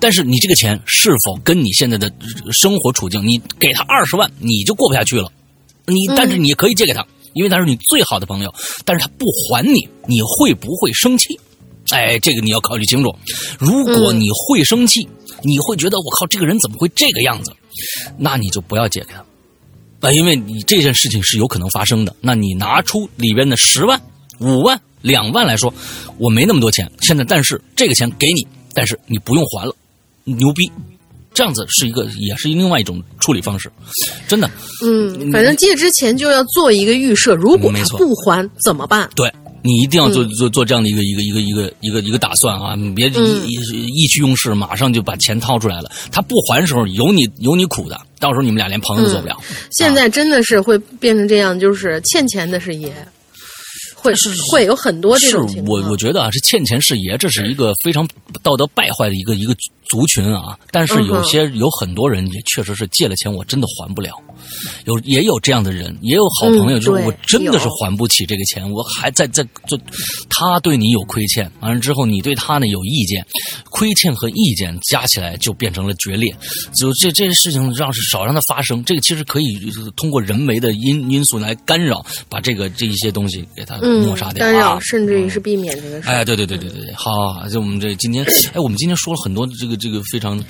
[0.00, 2.12] 但是你这个钱是否跟你现在的
[2.52, 5.30] 生活处境，你给他二十万，你就过不下去了。
[5.86, 8.54] 你但是你可以借给他，因为他是你最好的朋友，
[8.84, 11.38] 但是他不还你，你会不会生气？
[11.90, 13.14] 哎，这个你要考虑清楚。
[13.58, 15.06] 如果你会生气，
[15.42, 17.52] 你会觉得我靠，这个人怎么会这个样子？
[18.18, 22.14] 那你就不要借给他，啊，因为你这件事情是有可能发生的。
[22.20, 24.00] 那你拿出里边的十万、
[24.40, 25.72] 五万、两万来说，
[26.18, 29.74] 我没那么多钱，现在但是这个钱给你，但是你不用还了，
[30.24, 30.70] 牛逼。
[31.32, 33.68] 这样子是一个，也是另外一种处理方式，
[34.28, 34.48] 真的。
[34.84, 39.10] 嗯，反正借之前就要做一个预设，如果他不还怎么办？
[39.16, 39.28] 对
[39.66, 42.74] 你一定要做做做这样的一个一个一个一个一个一个打算啊！
[42.74, 43.54] 你别嗯意
[43.94, 45.90] 意气用事，马上就把钱掏出来了。
[46.12, 49.40] 他不还的时候，有你有你苦的，到时候你们俩连朋友都做不了。
[49.70, 52.92] 现在真的是会变成这样，就是欠钱的是爷，
[53.94, 54.12] 会
[54.50, 55.82] 会有很多这是种情况。
[55.82, 58.06] 我我觉得啊，是欠钱是爷，这是一个非常
[58.42, 59.56] 道德败坏的一个一个
[59.88, 60.58] 族群啊。
[60.70, 64.12] 但是有些有很多人也确实是借了钱，我真的还不了。
[64.84, 69.78] 有也有这样的人，也有好朋友，嗯就是我真的是还不起这个钱，我还在在就
[70.28, 73.24] 他对你有亏欠，完了之后你对他呢有意见，
[73.70, 76.34] 亏欠和意见加起来就变成了决裂。
[76.74, 84.44] 就这这些事情让是少让它发生，这个其实可以呃通过人为的因因素来干扰，把这个这一些东西给它抹嗯杀，掉。
[84.44, 86.12] 干扰啊甚至于是避免这个事儿。
[86.12, 90.42] 哎，对对对对对好就我们这今天，哎，我们今天说了很多这个这个非常，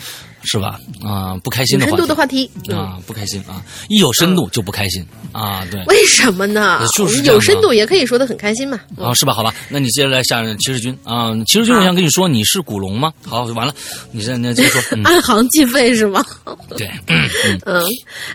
[0.44, 0.78] 是吧？
[1.02, 5.04] 啊、不开心的话题深度的话题，嗯，啊，不开心啊，一有深度就不开心。
[5.32, 5.82] 啊，对。
[5.86, 6.78] 为什么呢？
[6.80, 6.86] 呃？
[6.88, 8.78] 就是有深度也可以说的很开心嘛。
[8.98, 9.32] 啊，是吧？
[9.32, 10.96] 好吧，那你接着来下骑士军。
[11.02, 13.12] 啊，骑士军，我想跟你说，你是古龙吗？
[13.26, 13.74] 好，完了，
[14.12, 16.24] 你现在接着说， 嗯，按行计费是吗？
[16.76, 17.28] 对， 嗯。
[17.66, 17.84] 嗯。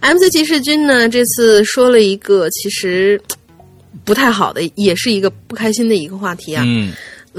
[0.01, 3.21] 嗯，MC 骑士军呢这次说了一个其实
[4.03, 6.63] 不太好的，也是一个不开心的一个话题啊。
[6.65, 6.91] 嗯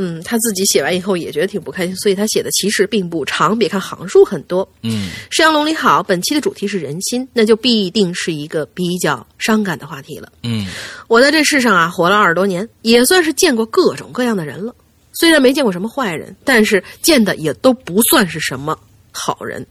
[0.03, 4.67] 嗯，他自己写完以后也觉得挺不开心，所以他写的其实并不长，别看行数很多。
[4.83, 10.33] 嗯，山羊龙里好，本期的主题是人心，那就必定是一个比较伤感的话题了。
[10.43, 10.67] 嗯
[11.07, 14.75] 我在这世上啊活了二十多年，也算是见过各种各样的人了。
[15.13, 18.79] 虽然没见过什么坏人，但是见的也都不算是什么
[19.13, 19.67] 好人。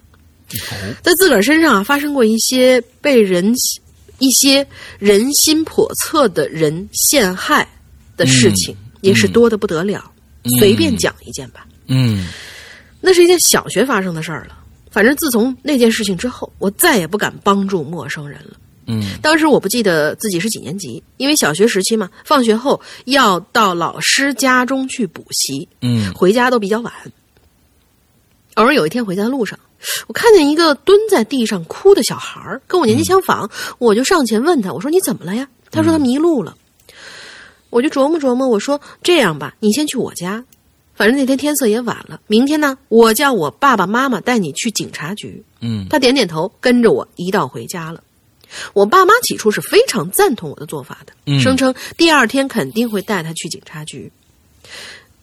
[1.02, 3.54] 在自个儿身上啊发生过一些被人
[4.20, 4.66] 一些
[5.00, 7.68] 人心叵测的人陷害
[8.18, 10.12] 的事情，也是多的不得了。
[10.46, 11.66] 随便讲一件吧。
[11.88, 12.28] 嗯
[13.02, 14.58] 那是一件小学发生的事儿了。
[14.92, 18.58] 反正自从那件事情之后，我再也不敢帮助陌生人了。
[18.88, 26.92] 嗯当时我不记得自己是几年级，因为小学时期嘛，放学后要到老师家中去补习，嗯回家都比较晚。
[28.56, 29.58] 偶尔有一天回家的路上，
[30.08, 36.58] 我看见一个蹲在地上哭的小孩儿，跟我年纪相仿，我就上前问他：“我说你怎么了呀？”他说他迷路了。
[37.70, 40.44] 我就琢磨琢磨，我说这样吧，你先去我家，
[40.96, 45.44] 反正那天天色也晚了，明天呢，我叫我爸爸妈妈带你去警察局。
[45.62, 48.02] 嗯他点点头，跟着我一道回家了。
[48.74, 54.12] 我爸妈起初是非常赞同我的做法的，嗯声称第二天肯定会带他去警察局。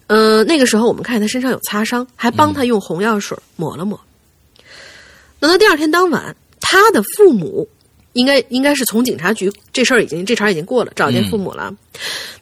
[0.07, 4.01] 呃，那个时候我们看他身上有擦伤，还帮他用红药水抹了抹。
[5.41, 7.69] 等到第二天当晚，他的父母
[8.17, 11.73] 应该应该是从警察局这事儿已经这茬已经过了，找见父母了。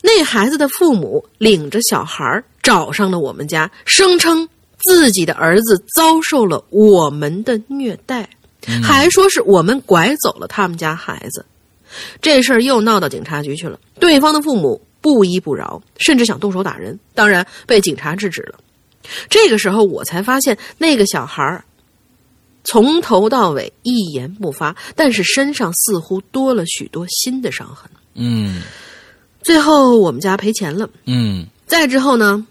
[0.03, 4.49] 那孩子的父母领着小孩儿找上了我们家，声称
[4.79, 8.29] 自己的儿子遭受了我们的虐待，
[8.83, 11.45] 还说是我们拐走了他们家孩子。
[12.21, 18.59] 这事儿又闹到警察局去了，对方的父母不依不饶，甚至想动手打人，当然被警察制止了。
[19.29, 21.65] 这个时候我才发现，那个小孩儿
[22.65, 27.91] 从头到尾一言不发，但是身上似乎多了许多新的伤痕。
[28.15, 28.63] 嗯
[29.43, 32.47] 最后我们家赔钱了，嗯再之后呢，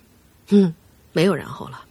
[0.50, 0.74] 嗯，
[1.12, 1.82] 没有然后了。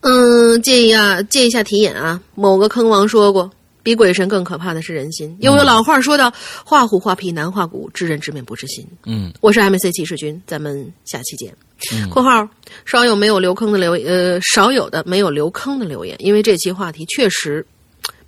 [0.00, 3.50] 嗯，借一下借一下题眼啊，某个坑王说过，
[3.86, 5.36] 比鬼神更可怕的是人心。
[5.38, 6.28] 又有老话说到
[6.66, 11.56] ：“画虎画皮难画骨，知人知面不知心。”嗯我是 MC 骑士君，咱们下期见。
[12.10, 12.48] 括号
[12.84, 17.64] 少有没有留坑的留呃少有的没有留坑的留言，因为这期话题确实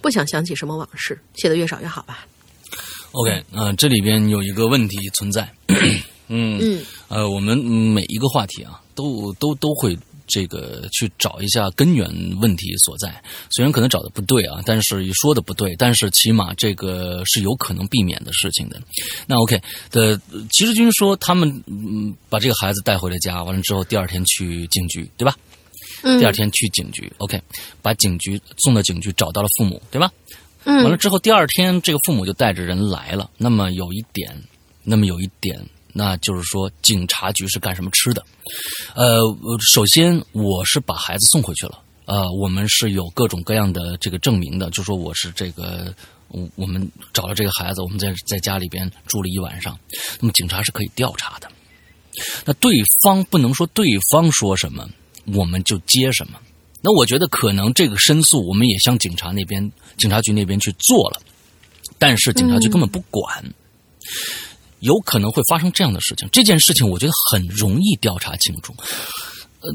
[0.00, 2.24] 不想想起什么往事，写的越少越好吧。
[3.10, 5.52] ，OK，嗯、这里边有一个问题存在，
[6.30, 9.98] 嗯嗯呃，我们每一个话题啊，都都都会
[10.28, 12.08] 这个去找一下根源
[12.40, 13.20] 问题所在。
[13.50, 18.80] 虽然可能找的不对啊，但是也说的不对，但是起码这个是有可能避免的事情的。
[19.26, 19.60] 那 OK
[19.90, 20.16] 的，
[20.52, 25.34] 齐志军说他们嗯把这个孩子带回了家，完了之后第二天去警局，对吧？
[26.02, 27.42] 嗯第二天去警局，OK，
[27.82, 30.12] 把警局送到警局，找到了父母，对吧？
[30.64, 33.28] 嗯完了之后，第二天这个父母就带着人来了。
[33.36, 34.30] 那么有一点，
[34.84, 35.60] 那么有一点，
[35.98, 38.24] 那就是说警察局是干什么吃的？
[38.94, 39.20] 呃，
[39.74, 41.76] 首先我是把孩子送回去了。
[42.04, 45.92] 呃，我们是有各种各样的这个证明的，就说我是这个，
[46.28, 49.76] 我我们找了这个孩子，我们在在家里边住了一晚上。
[50.20, 51.50] 那么警察是可以调查的。
[52.44, 54.88] 那对方不能说对方说什么，
[55.34, 56.38] 我们就接什么。
[56.80, 61.20] 那我觉得可能这个申诉，我们也向警察那边、警察局那边去做了，
[61.98, 63.44] 但是警察局根本不管，
[64.80, 66.28] 有可能会发生这样的事情。
[66.30, 68.74] 这件事情我觉得很容易调查清楚。
[69.60, 69.74] 呃，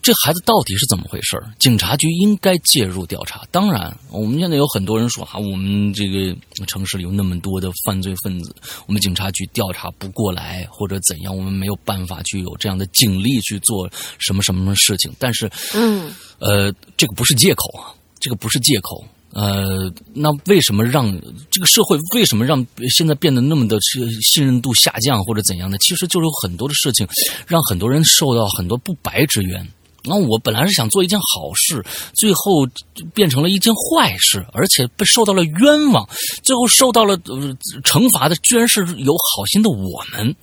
[0.00, 1.50] 这孩子到底是怎么回事儿？
[1.58, 3.42] 警察局应该介入调查。
[3.50, 6.36] 当然，我们现在有很多人说啊，我们这个
[6.66, 8.54] 城市里有那么多的犯罪分子，
[8.86, 15.12] 我们警察局调查不过来，或者怎样，我们没有办法去有这样的警力去做什么什么事情。
[15.18, 19.04] 但是，嗯呃，这个不是借口啊，这个不是借口。
[19.32, 21.10] 呃，那为什么让
[21.50, 25.76] 这个社会为什么让现在变得那么的信信任度下降或者怎样呢？
[25.78, 27.06] 其实就是有很多的事情，
[27.46, 29.68] 让很多人受到很多不白之冤。
[30.04, 32.66] 那我本来是想做一件好事，最后
[33.12, 36.08] 变成了一件坏事，而且被受到了冤枉，
[36.42, 40.34] 最后受到了呃惩罚的居然是有好心的我们。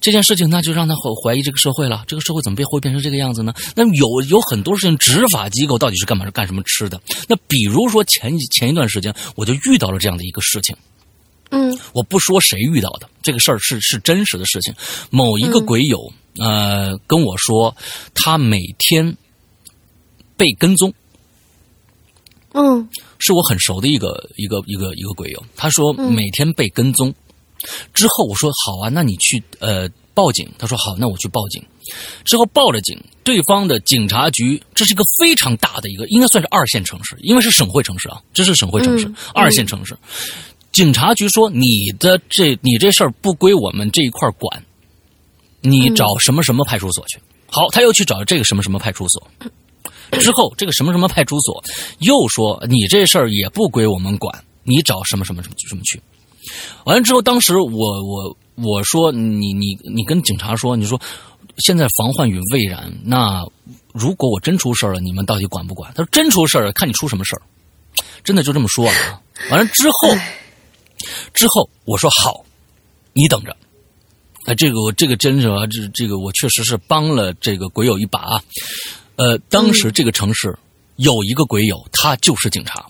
[0.00, 2.04] 这件事情那就让他怀怀疑这个社会了。
[2.06, 3.54] 这个社会怎么被会变成这个样子呢？
[3.74, 7.00] 那有有很多事情，执法机构到底是干嘛是干什么吃的？
[7.28, 10.76] 那比如说前前一段时间我就遇到了这样的一个事情。
[11.50, 14.74] 嗯我不说谁遇到的，这个事儿是是真实的事情。
[15.10, 17.76] 某一个鬼友、呃跟我说，
[18.14, 19.16] 他每天
[20.36, 20.92] 被跟踪，
[22.52, 25.42] 嗯是我很熟的一个一个一个一个鬼友。
[25.56, 27.14] 他说每天被跟踪，
[27.94, 30.48] 之后我说好啊，那你去呃报警。
[30.58, 31.62] 他说好，那我去报警。
[32.24, 39.96] 之后报了警，对方的警察局，这是一个非常大的一个，应该算是二线城市，因为是省会城市啊，这是省会城市，嗯二线城市。
[40.72, 44.64] 警察局说你的这你这事儿不归我们这一块儿管，
[45.70, 47.18] 你找什么什么派出所去。
[47.48, 49.22] 好，他又去找这个什么什么派出所。
[50.20, 51.62] 之后，这个什么什么派出所
[51.98, 56.00] 又说你这事儿也不归我们管，你找什么什么什么什么去。
[56.84, 61.00] 完了之后，当时我我我说你你你跟警察说，你说
[61.58, 62.92] 现在防患于未然。
[63.04, 63.44] 那
[63.92, 65.92] 如果我真出事儿了，你们到底管不管？
[65.94, 67.42] 他说真出事儿了，看你出什么事儿。
[68.22, 69.20] 真的就这么说啊。
[69.50, 70.08] 完了之后，
[71.34, 72.44] 之后我说好，
[73.12, 73.56] 你等着。
[74.46, 78.42] 哎，这个我这个真是啊，这这个我确实是帮了这个鬼友一把啊。
[79.16, 80.56] 呃，当时这个城市
[80.96, 82.86] 有一个鬼友，他就是警察。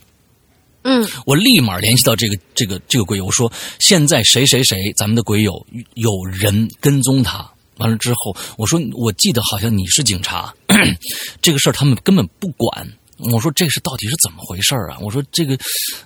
[0.82, 7.50] 嗯，我立马联系到这个这个这个鬼友，我说现在谁谁谁，咱们的鬼友有人跟踪他。
[7.78, 10.54] 完了之后，我说我记得好像你是警察，
[11.42, 12.86] 这个事儿他们根本不管。
[13.18, 14.98] 我说这是到底是怎么回事啊？
[15.00, 15.56] 我说这个，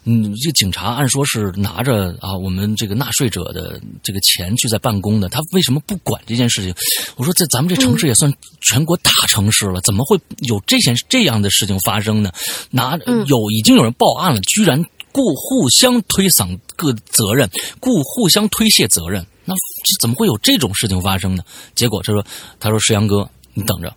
[0.05, 6.73] 嗯，这警察按说是拿着啊我们这个纳税者的这个钱去在办公的，他为什么不管这件事情？
[7.17, 12.31] 我说在咱们这城市也算全国大城市了，怎么会有这件这样的事情发生呢？
[12.71, 12.97] 拿
[13.27, 17.51] 有已经有人报案了，居然故互相推搡各责任，
[17.81, 21.43] 故互相推卸责任，那这怎么会有这种事情发生呢？
[21.75, 22.25] 结果他说
[22.61, 23.93] 他说石阳哥，你等着，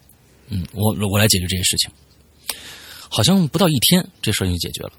[0.50, 1.92] 嗯，我我来解决这些事情。
[3.16, 4.92] 好像不到一天，这事儿就解决了。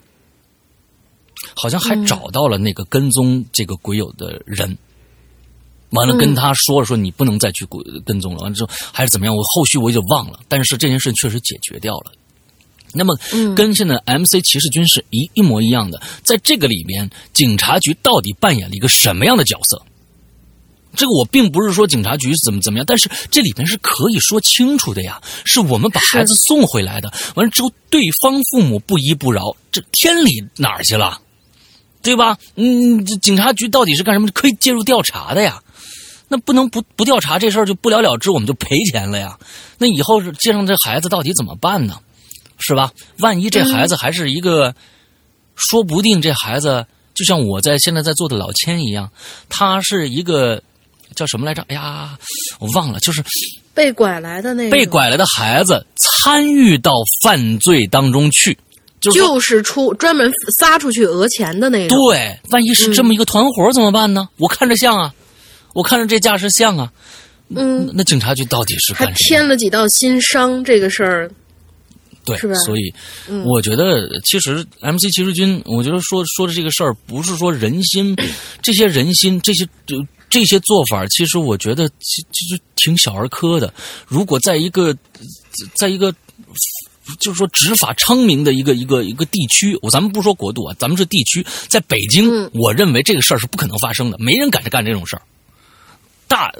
[1.56, 4.78] 好像还找到了那个跟踪这个鬼友的人，
[5.90, 7.66] 完了跟他说了说你不能再去
[8.06, 8.38] 跟踪了。
[8.42, 9.34] 完了之后还是怎么样？
[9.34, 10.38] 我后续我就忘了。
[10.46, 12.12] 但是这件事确实解决掉了。
[12.92, 13.18] 那么
[13.56, 16.00] 跟现在 MC 骑士军是一一模一样的。
[16.22, 19.82] 在这个里面，警察局到底扮演了一个什么样的角色？
[20.96, 25.20] 这个我并不是说警察局怎么怎么样，但是这里面是可以说清楚的呀。
[25.44, 31.20] 是我们把孩子送回来的，完了之后对方父母不依不饶，这天理哪儿去了？
[32.02, 32.38] 对吧？
[32.56, 34.28] 嗯，这警察局到底是干什么？
[34.32, 35.62] 可以介入调查的呀。
[36.28, 39.38] 那不能不不调查这事儿就不了了之，我们就赔钱了呀。
[39.78, 41.98] 那以后是接上这孩子到底怎么办呢？
[42.58, 42.92] 是吧？
[43.18, 44.74] 万一这孩子还是一个，
[45.56, 49.10] 说不定这孩子就像我在现在在做的老千一样，
[49.48, 50.62] 他是一个。
[51.14, 51.64] 叫什么来着？
[51.68, 52.18] 哎呀，
[52.58, 53.22] 我忘了，就是
[53.72, 56.92] 被拐来的那被拐来的孩子参与到
[57.22, 58.56] 犯罪当中去，
[59.00, 61.98] 就是出专门撒出去讹钱的那种。
[61.98, 64.28] 对，万一是这么一个团伙怎么办呢？
[64.36, 65.12] 我看着像啊，
[65.74, 66.92] 我看着这架势像啊。
[67.48, 70.64] 嗯，那警察局到底是还添了几道新伤？
[70.64, 71.30] 这个事儿，
[72.24, 72.54] 对，是吧？
[72.54, 72.92] 所以
[73.44, 78.16] 我觉得，其实 MC 骑士军，我觉得说说的这个事儿，不是说人心，
[78.62, 80.04] 这些人心，这些就。
[80.28, 83.72] 这些做法其实我觉得其其实挺小儿科的。
[84.06, 84.96] 如果在一个，
[85.74, 86.12] 在一个，
[87.20, 95.22] 就是说执法昌明的一个一个一个地区，我咱们不说国度啊，咱们是地区，在北京，我认为这个事儿是不可能发生的，没人敢干这种事儿。
[96.26, 96.52] 大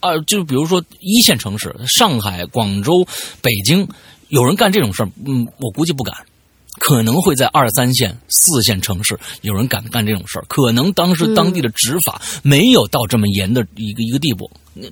[0.00, 3.06] 啊，就比如说一线城市，上海、广州、
[3.40, 3.88] 北京，
[4.28, 6.14] 有人干这种事儿，嗯，我估计不敢。
[6.78, 14.50] 可能会在二三线、四线城市有人敢干这种事儿，可能当时当地的执法没有到这么严的一个一个地步。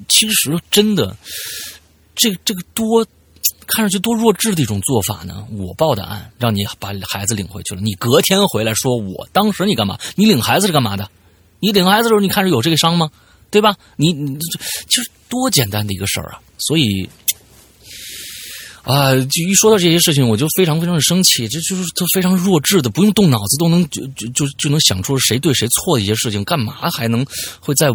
[0.09, 1.16] 其实真的，
[2.14, 3.07] 这这个多
[3.66, 5.47] 看上去多弱智的一种做法呢。
[5.53, 9.99] 我报的案，让你把孩子领回去了，你隔天回来说我当时你干嘛？
[10.16, 11.11] 你领孩子是干嘛的？
[11.61, 13.11] 你领孩子的时候你看着有这个伤吗？
[13.51, 13.76] 对吧？
[13.97, 14.59] 你你这
[14.89, 16.41] 就是多简单的一个事儿啊！
[16.59, 17.09] 所以。
[18.85, 21.49] 啊，就一说到这些事情，我就非常非常的生气。
[21.49, 27.24] 这就是都非常弱智的，不用动脑子都能就就就就能想出谁对谁错的一些事情，干嘛还能
[27.61, 27.89] 会在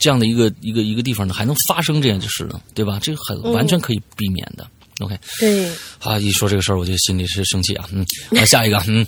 [0.00, 1.32] 这样的一个一个一个地方呢？
[1.32, 2.60] 还能发生这样的事呢？
[2.74, 2.98] 对吧？
[3.00, 4.66] 这个很完全可以避免的。
[4.98, 5.70] OK，对。
[6.00, 7.84] 啊，一说这个事儿，我就心里是生气啊。
[7.92, 8.04] 嗯，
[8.36, 9.06] 好，下一个，嗯，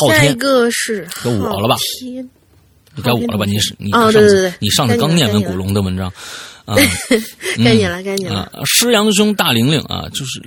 [0.00, 1.76] 昊天，下一个是该我了吧？
[2.96, 3.44] 你该我了吧？
[3.44, 6.10] 你是你上次你上次刚念完古龙的文章。
[6.70, 6.76] 啊，
[7.64, 8.48] 该你了，该你了。
[8.64, 10.40] 师阳兄大玲玲啊，就是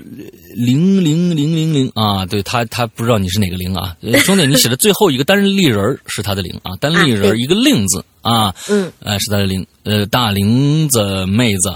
[0.55, 11.74] 零零零零零啊，对他他不知道你是哪个零啊，兄弟，你写的最后一个单立人是他的零啊，单立人一个令字啊，嗯，哎是他的零，呃大玲子妹子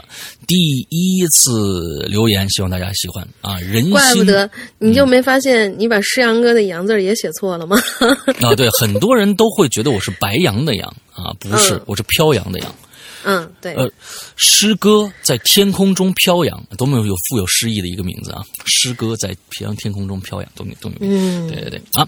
[0.47, 0.55] 第
[0.89, 7.77] 一次留言，希望大家喜欢啊，人心怪不得你就没发现你把师阳哥的阳字也写错了吗？
[8.39, 12.73] 啊，对，很多人都会觉得我是白羊的羊啊，不是，我是飘扬的扬。
[13.23, 13.73] 嗯，对。
[13.73, 13.89] 呃，
[14.35, 18.41] 诗歌在天空中飘扬，多么有富有诗意的一个名字啊！
[18.65, 21.05] 诗歌在飘天空中飘扬，都都明白。
[21.07, 22.07] 嗯，对对对啊！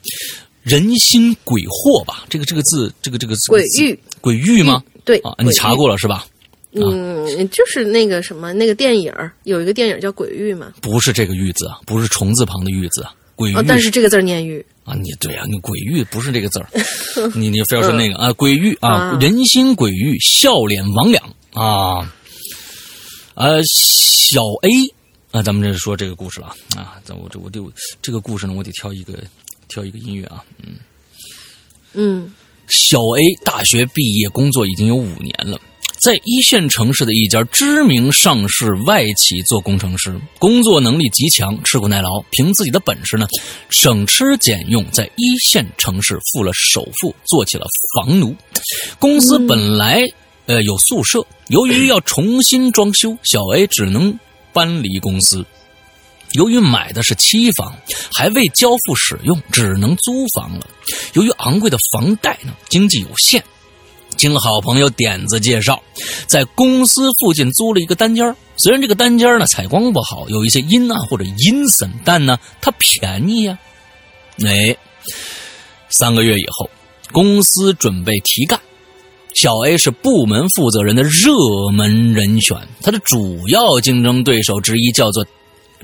[0.64, 2.26] 人心鬼惑吧？
[2.30, 4.84] 这个这个字，这个这个字，鬼域，鬼域吗？
[5.04, 6.26] 对啊，你查过了是吧？
[6.74, 9.12] 嗯，就是那个什么，那个电影
[9.44, 10.72] 有一个电影叫《鬼域》嘛？
[10.82, 13.56] 不是这个“玉”字啊，不是虫字旁的“玉”字啊，鬼域。
[13.68, 14.64] 但是这个字念“玉”。
[14.90, 16.70] 啊，你对啊，你鬼域不是这个字儿，
[17.36, 21.20] 你你非要说那个啊，鬼域啊，人心鬼域，笑脸魍魉
[21.54, 22.12] 啊，
[23.36, 24.70] 呃，小 A
[25.32, 27.72] 啊，咱们这说这个故事了啊，咱我这我就
[28.02, 29.14] 这个故事呢，我得挑一个
[29.68, 30.74] 挑一个音乐啊，嗯。
[31.94, 32.34] 嗯。
[32.68, 35.60] 小 A 大学毕业，工作已经有五年了，
[36.02, 43.28] 在一线城市的一家知名上市外企做工程师，工作能力极强，吃苦耐劳，凭自己的本事呢，
[43.70, 48.34] 省吃俭用，在一线城市付了首付，做起了房奴。
[48.98, 50.06] 公司本来、
[50.46, 54.18] 呃有宿舍，由于要重新装修，小 A 只能
[54.54, 55.46] 搬离公司。
[56.34, 57.76] 由于买的是期房，
[58.14, 60.66] 还未交付使用，只能租房了。
[61.14, 63.44] 由于昂贵的房贷呢，经济有限，
[64.20, 65.82] 经好朋友点子介绍，
[66.28, 73.58] 在公司附近租了一个单间虽然这个单间呢采光不好，有一些阴暗或者阴森，但呢它便宜呀、
[74.46, 74.76] 哎，
[75.88, 76.70] 三个月以后，
[77.14, 78.60] 公司准备提干。
[79.36, 81.32] 小 A 是部门负责人的热
[81.72, 85.26] 门人选，他的主要竞争对手之一叫做，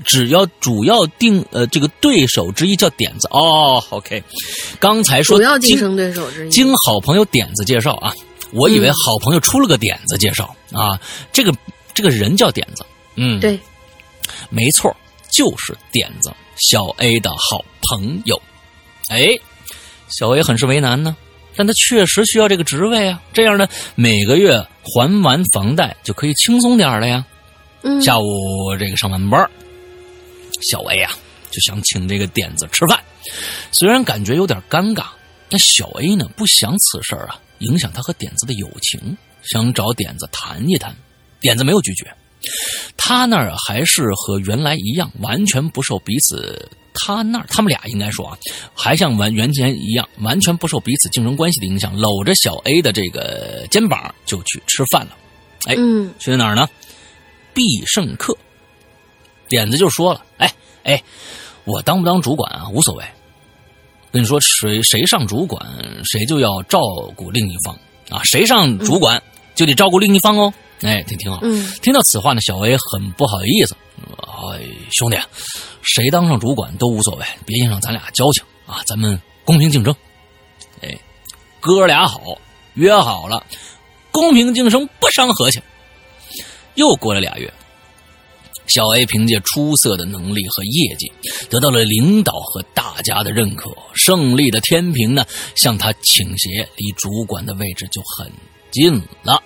[0.04, 3.28] 只要主要定呃这个对手之一叫点子。
[3.30, 4.22] 哦，OK，
[4.78, 6.50] 刚才说主要竞经争对手之一。
[6.50, 8.12] 经好朋友点子介绍啊，
[8.52, 11.00] 我以为好朋友出了个点子介绍、啊，
[11.32, 11.52] 这个
[11.94, 12.84] 这个人叫点子，
[13.16, 13.58] 嗯，，对，
[14.50, 14.94] 没错，
[15.30, 18.40] 就是点子小 A 的好朋友。
[19.08, 19.30] 哎，
[20.08, 21.16] 小 A 很是为难呢，
[21.56, 27.24] 但他确实需要这个职位啊，这样呢，每个月还完房贷就可以轻松点了呀。
[27.82, 28.24] 嗯，下午
[28.78, 29.50] 这个上完班儿，
[30.62, 31.12] 小 A 啊、
[31.50, 33.02] 就想请这个点子吃饭，
[33.72, 35.06] 虽然感觉有点尴尬，
[35.48, 40.94] 但小 A 呢不想此事儿啊影响他和点子的友情，想找点子谈一谈。
[41.38, 42.10] 点子没有拒绝，
[42.96, 46.68] 他那儿啊还是和原来一样，完全不受彼此。
[46.94, 48.38] 他那儿他们俩应该说啊，
[48.74, 55.16] 还像完原先一样，完全不受彼此竞争关系的影响，搂着小 A 的这个肩膀就去吃饭了。
[55.66, 56.68] 哎，嗯去哪儿呢？
[57.52, 58.36] 必胜客。
[59.48, 60.52] 点子就说了：“哎
[60.84, 61.02] 哎，
[61.64, 63.04] 我当不当主管啊，无所谓。
[64.12, 65.60] 跟你说，谁谁上主管，
[66.04, 66.80] 谁就要照
[67.14, 67.78] 顾另一方
[68.08, 69.22] 啊，谁上主管
[69.54, 70.52] 就得照顾另一方哦。
[70.82, 71.40] 哎，挺挺好。
[71.42, 73.76] 嗯听到此话呢，小 A 很不好意思。
[74.08, 74.60] 哎，
[74.92, 75.18] 兄弟，
[75.82, 79.94] 谁当上主管都无所谓，别影响咱俩交情啊，咱们公平竞争。
[80.82, 80.98] 哎，
[81.60, 82.20] 哥俩好，
[82.74, 83.44] 约好了，
[84.10, 85.60] 公平竞争不伤和气。
[86.74, 87.52] 又过了俩月，
[88.66, 91.10] 小 A 凭借出色的能力和业绩，
[91.48, 93.70] 得到了领导和大家的认可。
[93.94, 95.24] 胜利的天平呢，
[95.54, 98.30] 向他倾斜，离主管的位置就很
[98.70, 99.42] 近了。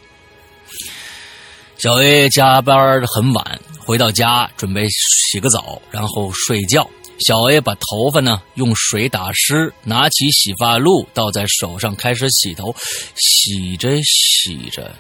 [1.77, 6.89] 小 A 加班很晚，回到家准备洗个澡，然后睡觉。
[7.27, 12.75] 小 A 把头发呢用水打湿，拿起洗发露倒在手上，开始洗头。
[13.17, 14.95] 洗着洗着，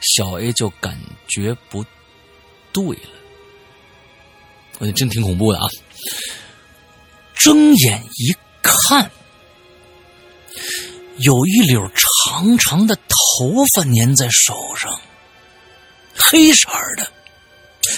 [0.00, 0.98] 小 A 就感
[1.28, 1.84] 觉不
[2.72, 3.10] 对了，
[4.78, 5.66] 我觉得真挺恐怖的啊！
[7.34, 9.10] 睁眼一看，
[11.18, 15.00] 有一绺长长的头发粘在手上，
[16.14, 17.12] 黑色的。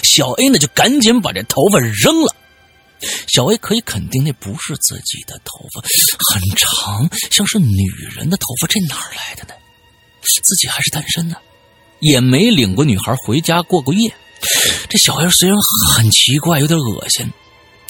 [0.03, 2.35] 小 A 呢就赶紧把这头发扔了。
[3.27, 5.81] 小 A 可以肯定那不是自己的头发，
[6.33, 9.53] 很长，像是女人的头发，这哪儿来的呢？
[10.43, 11.37] 自己还是单身呢，
[11.99, 14.13] 也没领过女孩回家过过夜。
[14.87, 15.57] 这小 A 虽然
[15.93, 17.31] 很奇怪，有点恶心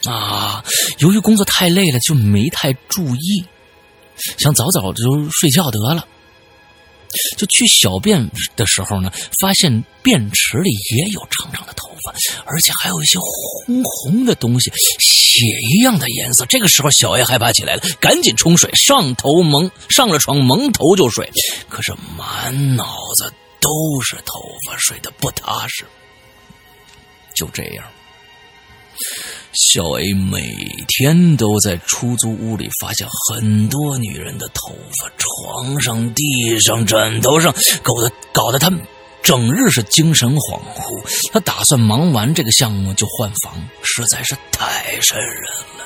[0.05, 0.63] 啊，
[0.97, 3.45] 由于工作太累了，就没太注意，
[4.37, 6.05] 想早早就睡觉得了。
[7.37, 9.11] 就去小便的时候呢，
[9.41, 12.13] 发现便池里也有长长的头发，
[12.45, 16.45] 而且还有一些红红的东西，血一样的颜色。
[16.45, 21.31] 这个时候，小 A 害怕起来了，赶紧冲水，上头蒙上了床，蒙头就睡。
[21.67, 25.85] 可是满脑子都是头发，睡得不踏实。
[27.35, 27.85] 就这样，
[29.53, 30.53] 小 A 每
[30.87, 38.69] 天都在出租屋里发现很多女人的头发，床上、地上、枕头上，搞得搞得他
[39.21, 41.31] 整日是精神恍惚。
[41.31, 43.53] 他打算忙完这个项目就换房，
[43.83, 45.43] 实在是太瘆人
[45.77, 45.85] 了。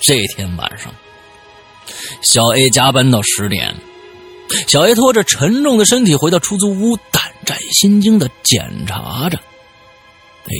[0.00, 0.94] 这天晚上，
[2.22, 3.74] 小 A 加班到十点，
[4.66, 9.38] 小 A 拖着沉重的身体回到出租屋，胆战心惊的检查着。
[10.44, 10.52] 哎，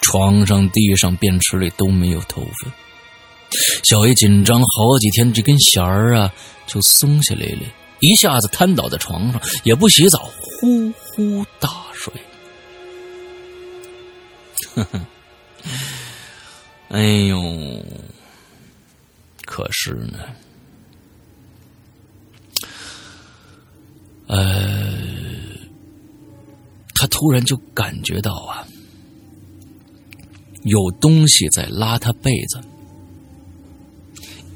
[0.00, 2.70] 床上、地上、便池里都没有头发。
[3.82, 6.32] 小 A 紧张好几天，这根弦儿啊
[6.66, 7.62] 就松下来了，
[8.00, 10.30] 一下子瘫倒在床上，也不洗澡，
[10.60, 12.12] 呼呼大睡。
[14.74, 15.00] 呵呵，
[16.88, 17.84] 哎呦，
[19.44, 20.18] 可是呢，
[24.26, 24.92] 呃。
[26.96, 28.64] 他突然就感觉到啊，
[30.62, 32.58] 有东西在拉他被子，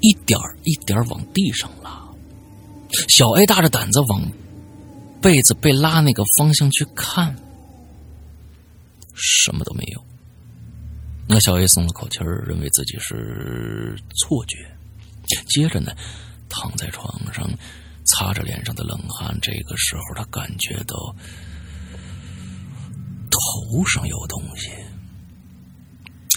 [0.00, 2.08] 一点一点往地上拉。
[3.08, 4.32] 小 A 大着胆子往
[5.20, 7.36] 被子被拉那个方向去看，
[9.14, 10.02] 什么都没有。
[11.28, 14.56] 那小 A 松了口气儿，认为自己是错觉。
[15.48, 15.92] 接着呢，
[16.48, 17.46] 躺在床上，
[18.08, 19.38] 擦着脸上的冷汗。
[19.40, 21.14] 这个时候，他感觉到
[23.30, 24.70] 头上有东西，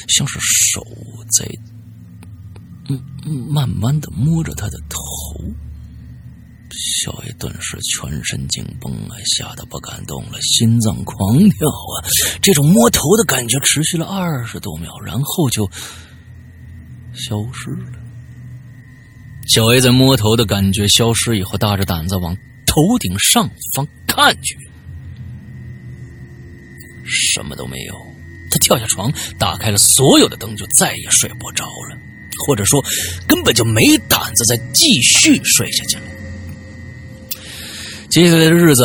[0.07, 0.85] 像是手
[1.31, 1.49] 在
[2.89, 2.99] 嗯
[3.49, 4.99] 慢慢的摸着他的头。
[7.03, 12.07] 小 A 顿时全身紧绷啊，吓得不敢动了，心脏狂跳啊！
[12.41, 15.69] 这种摸头的感觉持续了二十多秒，然后就
[17.13, 18.00] 消失了。
[19.47, 22.35] 小 A 在摸头的感觉消失以后，大着胆子往
[22.65, 24.57] 头顶上方看去，
[27.03, 27.93] 什么都没有。
[28.49, 31.97] 他跳下床，打开了所有的灯，就再也睡不着了，
[32.45, 32.83] 或者说
[33.27, 36.03] 根本就没胆子再继续睡下去了。
[38.11, 38.83] 接下来的日子，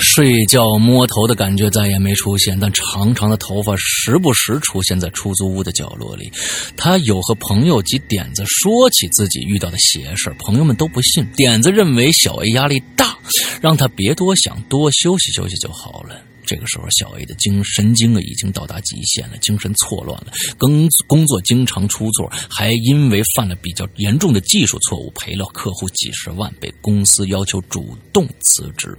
[0.00, 6.32] 睡觉摸头的感觉再也没出现，但长长的头发时不时出现在出租屋的角落里。
[6.74, 11.22] 他有和朋友及点子说起自己遇到的邪事朋友们都不信。
[11.36, 13.14] 点子认为小 A 压力大，
[13.60, 16.16] 让他别多想，多休息休息就好了。
[16.52, 20.26] 这个时候，小 A 的精神经啊已经到达极限了，精神错乱了，
[20.58, 28.94] 工工作经常出错，还因为犯了比较严重的技术错误，赔了客户几十万，被公司要求主动辞职。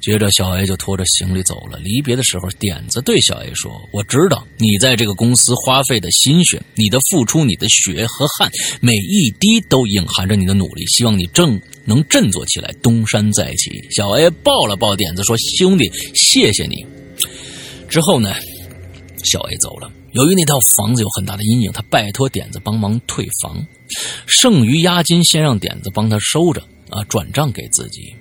[0.00, 1.78] 接着，小 A 就拖着行李走了。
[1.78, 8.50] 离别的时候，点子对小 A 说：“我知道你在这个公司花费的心血，你的付出，你的血和汗，
[8.80, 10.86] 每一滴都隐含着你的努力。
[10.86, 16.86] 希望你正能振作起来，东山再起。”小 A 抱了抱点子，说：“兄弟，谢谢你。”
[17.88, 18.34] 之后呢，
[19.24, 19.90] 小 A 走了。
[20.12, 23.66] 由于那套房子有很大的阴影，他拜托点子帮忙退房，
[24.26, 28.14] 剩余押金先让点子帮他收着，啊，转账给自己。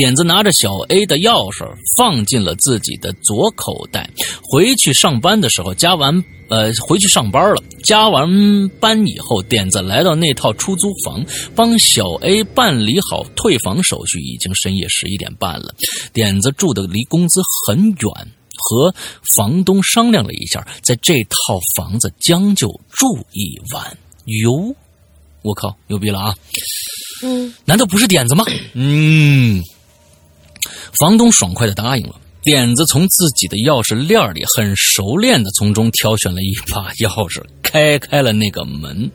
[0.00, 4.08] 点子拿着小 A 的钥匙放进了自己的左口袋。
[4.42, 7.62] 回去上班的时候，加完呃，回去上班了。
[7.84, 8.26] 加完
[8.80, 11.22] 班以后，点子来到那套出租房，
[11.54, 14.20] 帮小 A 办理好退房手续。
[14.20, 15.74] 已经深夜十一点半了，
[16.14, 18.10] 点子住的离公司很远，
[18.56, 18.94] 和
[19.36, 23.98] 房东商量了一下，在这套房子将就住一晚。
[24.24, 24.74] 哟，
[25.42, 26.34] 我靠，牛逼了啊！
[27.22, 28.46] 嗯，难道不是点子吗？
[28.72, 29.62] 嗯。
[30.98, 32.14] 房东爽快的答应了。
[32.42, 39.10] 点子从自己的钥匙链里很熟练的从中挑选了一把钥匙，开开了那个门。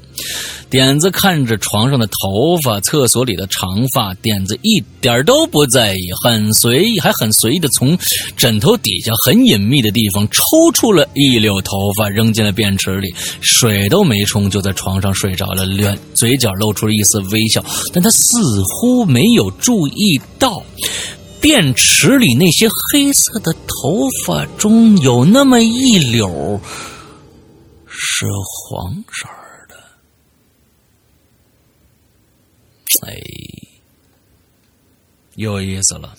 [0.69, 7.97] 点子看着床上的头发、厕所里的长发，点子一点都不在意，很随意，还很随意的从
[8.37, 10.41] 枕头底下很隐秘的地方抽
[10.71, 13.11] 出了一绺头发，扔进了便池里，
[13.41, 20.61] 水都没冲就在床上睡着了，脸嘴角露出了一丝微笑，但他似乎没有注意到。
[21.45, 26.59] 便池里那些黑色的头发中有那么一绺
[27.87, 29.27] 是黄色
[29.69, 29.75] 的，
[33.07, 33.15] 哎，
[35.35, 36.15] 有意思了。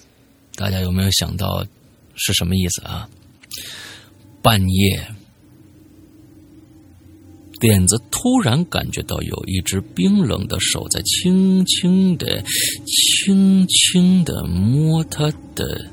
[0.55, 1.67] 大家有没有想到
[2.15, 3.09] 是什么意思啊？
[4.41, 5.16] 半夜。
[7.59, 12.45] 点子突然感觉到有一只冰冷的手在轻轻的、
[12.85, 15.91] 轻轻的摸他的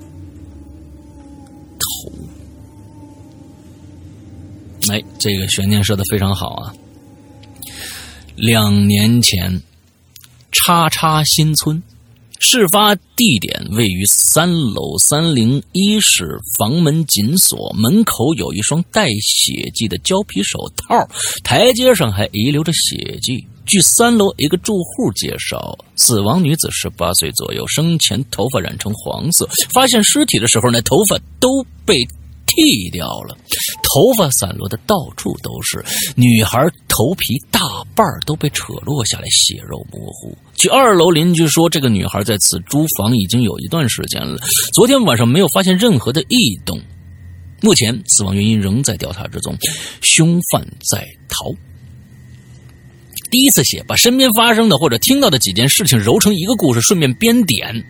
[1.79, 2.11] 头。
[4.91, 6.73] 哎，这个悬念设的非常好啊！
[8.35, 9.61] 两年前，
[10.51, 11.81] 叉叉新村。
[12.45, 21.07] 事发地点位于三楼三零一室，房门紧锁，门口有一双带血迹的胶皮手套，
[21.41, 23.47] 台阶上还遗留着血迹。
[23.65, 32.05] 据三楼一个住户介绍，死亡女子十八岁左右，生前头发染成黄色，发现尸体的时候，那头发都被。
[32.45, 33.37] 剃掉了，
[33.81, 35.83] 头发散落的到处都是。
[36.15, 37.59] 女孩头皮大
[37.95, 40.37] 半都被扯落下来，血肉模糊。
[40.55, 44.37] 据二楼邻居说，这个女孩在此租房已经有一段时间了，
[44.73, 46.79] 昨天晚上没有发现任何的异动。
[47.61, 49.57] 目前死亡原因仍在调查之中，
[50.01, 51.53] 凶犯在逃。
[53.31, 57.83] 第一次写，把身边发生的或者听到的几件事情揉成一个故事，顺便编点。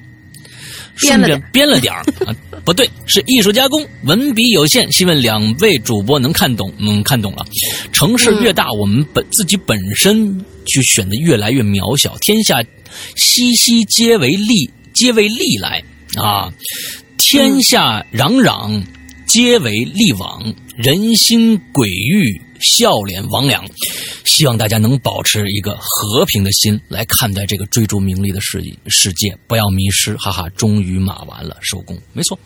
[0.95, 6.71] 顺便编了点儿啊，不对，是艺术加工，文笔有限，希望两位主播能看懂。
[6.77, 7.45] 嗯，看懂了。
[7.91, 12.15] 城市越大，我们本自己本身就显得越来越渺小。
[12.21, 12.63] 天下
[13.15, 15.83] 熙熙，皆为利，皆为利来
[16.15, 16.51] 啊！
[17.17, 18.83] 天下攘攘，
[19.25, 23.61] 皆为利往，人心鬼域，笑脸魍魉。
[24.25, 30.17] 希望大家能保持一个和平的心来看待这个追逐名利的世世界，不要迷失。
[30.17, 31.95] 哈哈，终于码完了，收工。
[32.13, 32.39] 没错，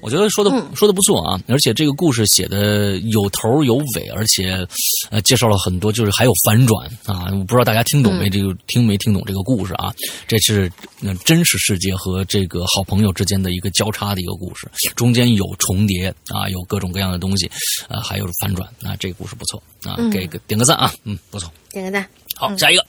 [0.00, 4.66] 我觉得说的、说的不错啊，而且这个故事写的有头有尾，而且
[5.10, 7.26] 呃介绍了很多，就是还有反转啊。
[7.32, 8.30] 我不知道大家听懂没？
[8.30, 9.92] 这个听没听懂这个故事啊？
[10.26, 10.72] 这是
[11.02, 17.50] 呃真实世界和这个好朋友之间的一个交叉的一个故事，中间有重叠啊，有各种各样的东西，
[17.88, 18.96] 呃，还有反转啊。
[18.98, 21.52] 这个故事不错啊，给个点个赞啊，嗯，不错。
[21.70, 22.06] 点个赞。
[22.34, 22.84] 好，下一个。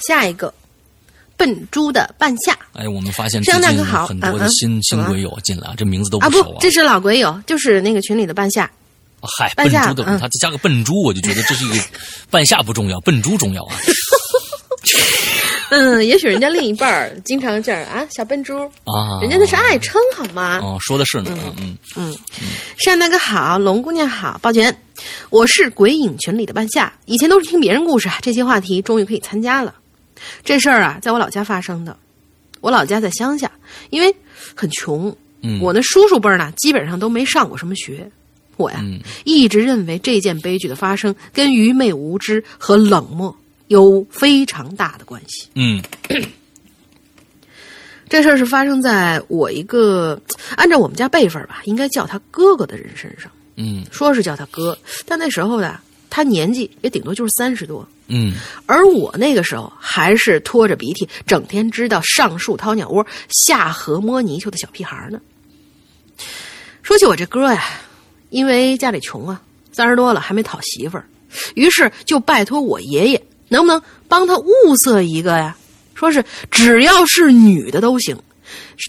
[0.00, 0.52] 下一个，
[1.36, 2.58] 笨猪的半夏。
[2.74, 8.64] 哎，我们发现这最近很多的新新鬼友进来，这名字都不，熟不，这是老鬼友，就是那个群里的半夏。
[9.20, 11.82] 啊嗨，笨猪的，嗯他加个笨猪，我就觉得这是一个
[12.28, 13.76] 半夏不重要，笨猪重要啊
[15.70, 19.18] 嗯，也许人家另一半儿经常这样啊，小笨猪，啊！
[19.20, 20.60] 人家那是爱称好吗？
[20.62, 24.76] 哦，说的是呢，嗯嗯嗯山大哥好，龙姑娘好，抱拳，
[25.30, 29.74] 我是鬼影群里的半夏，以前都是听别人故事啊，这些话题终于可以参加了。
[30.44, 31.96] 这事儿啊，在我老家发生的，
[32.60, 33.50] 我老家在乡下，
[33.90, 34.14] 因为
[34.54, 38.08] 很穷，嗯我那叔叔辈儿呢，基本上都没上过什么学。
[38.56, 43.34] 我呀，嗯一直认为这件悲剧的发生跟愚昧无知和冷漠
[43.68, 45.48] 有非常大的关系。
[45.54, 45.82] 嗯
[48.08, 50.20] 这事儿是发生在我一个
[50.56, 53.30] 按照我们家辈分吧，应该叫他哥哥的人身上。
[53.56, 54.76] 嗯说是叫他哥，
[55.06, 55.80] 但那时候呢，
[56.10, 58.34] 他年纪也顶多就是三十多，嗯
[58.66, 65.20] 而我那个时候还是拖着鼻涕，整天知道上树掏鸟窝、下河摸泥鳅的小屁孩呢。
[66.82, 67.64] 说起我这哥呀，
[68.30, 69.40] 因为家里穷啊，
[69.72, 71.06] 三十多了还没讨媳妇儿，
[71.54, 75.56] 于是就拜托我爷爷，能不能帮他物色一个呀？
[75.94, 78.18] 说是只要是女的都行，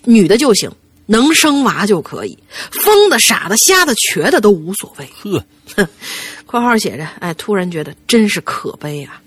[0.05, 0.71] 女的就行，
[1.05, 2.37] 能生娃就可以，
[2.71, 5.07] 疯的、傻的、瞎的、瘸的都无所谓。
[5.21, 5.43] 呵，
[6.47, 9.21] 括号写着：“哎，突然觉得真是可悲啊！”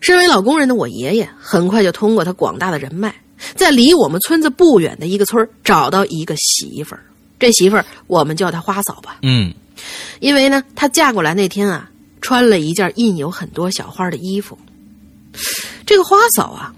[0.00, 3.14] 身为老工人的我爷爷，很快就通过他广大的人脉，
[3.56, 7.02] 在离我们村子不远的一个村儿找到一个媳妇儿。
[7.38, 9.52] 这媳妇儿我们叫她花嫂吧，嗯
[10.20, 11.90] 因为呢，她嫁过来那天啊，
[12.24, 14.56] 穿了一件印有很多小花的衣服。
[15.84, 16.74] 这个花嫂啊，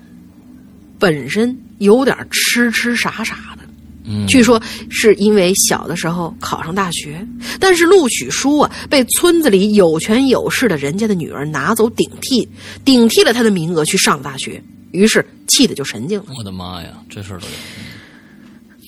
[0.98, 3.62] 本身有点痴痴傻傻的，
[4.02, 4.60] 嗯，据说
[4.90, 7.24] 是因为小的时候考上大学，
[7.60, 12.48] 但是录取书啊被村子里有权有势的人家的女儿拿走顶替，
[12.84, 14.60] 顶替了他的名额去上大学，
[14.90, 16.32] 于是气的就神经了。
[16.36, 17.52] 我的妈呀，这事儿都有，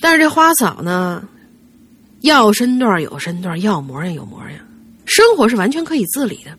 [0.01, 1.23] 但是这花嫂呢，
[2.19, 4.59] 要身段有身段，要模样有模样，
[5.09, 6.51] 生活是完全可以自理的。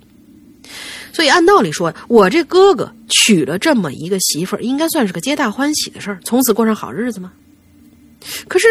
[1.13, 7.33] 所以按道理说，我这哥哥娶了这么一个媳妇儿，应该算是个皆大欢喜的事儿，从此过上好日子吗？
[8.49, 8.69] 可是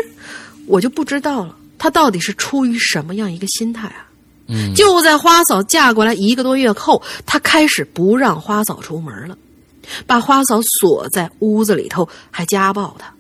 [0.68, 4.06] 我就不知道了，他到底是出于什么样一个心态啊？
[4.52, 9.38] 嗯就在花嫂嫁过来一个多月后，他开始不让花嫂出门了，
[10.08, 13.14] 把花嫂锁在屋子里头，还家暴她。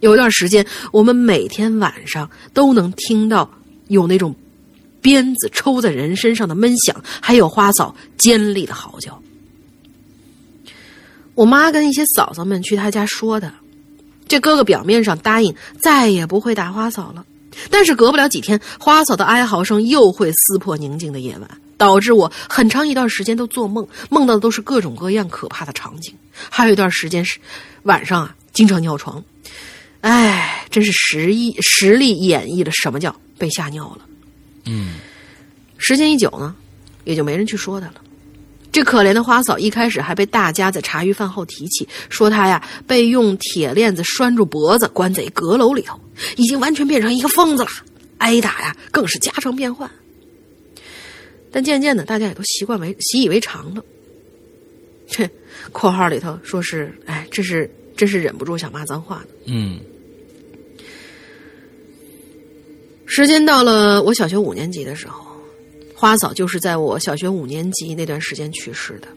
[0.00, 3.50] 有一段时间，我们每天晚上都能听到
[3.88, 4.34] 有那种
[5.02, 9.20] 鞭子抽在人身上的闷响，还有花嫂尖利的嚎叫。
[11.34, 13.52] 我妈跟一些嫂嫂们去他家说的，
[14.28, 17.24] 这哥哥表面上答应再也不会打花嫂了，
[17.70, 26.14] 但是隔不了几天，花嫂的哀嚎声又会撕破宁静的夜晚，导致我很长一段时间都做梦，梦到的都是各种各样可怕的场景。
[26.50, 27.38] 还有一段时间是
[27.84, 29.24] 晚上啊，经常尿床。
[30.02, 34.06] 哎，真是实意实力演绎了什么叫被吓尿了。
[34.64, 34.94] 嗯
[35.78, 36.54] 时间一久呢，
[37.04, 37.94] 也就没人去说他了。
[38.70, 46.00] 这可怜的花嫂一开始还被大家在茶余饭后提起，说她呀被用铁链子拴住脖子，关在阁楼里头，
[46.36, 47.70] 已经完全变成一个疯子了，
[48.16, 49.90] 挨打呀更是家常便饭。
[51.50, 53.84] 但渐渐的，大家也都习惯为习以为常了。
[55.06, 55.28] 这
[55.70, 59.26] 括号里头说是，哎，这是真是忍不住想骂脏话呢。
[59.44, 59.78] 嗯
[63.14, 65.22] 时间到了我小学五年级的时候，
[65.94, 69.08] 花嫂就是在我小学五年级那段时间去世的。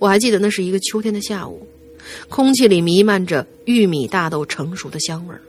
[0.00, 1.64] 我还记得那是一个秋天的下午，
[2.28, 5.40] 空气里弥漫着玉米、大豆成熟的香味儿。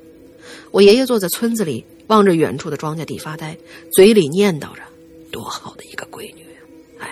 [0.70, 3.58] 我爷爷坐在村子里，望着远处的庄稼地发呆，
[3.92, 4.84] 嘴里念叨着
[5.32, 6.46] ：“多好的一个闺女！
[7.00, 7.10] 哎，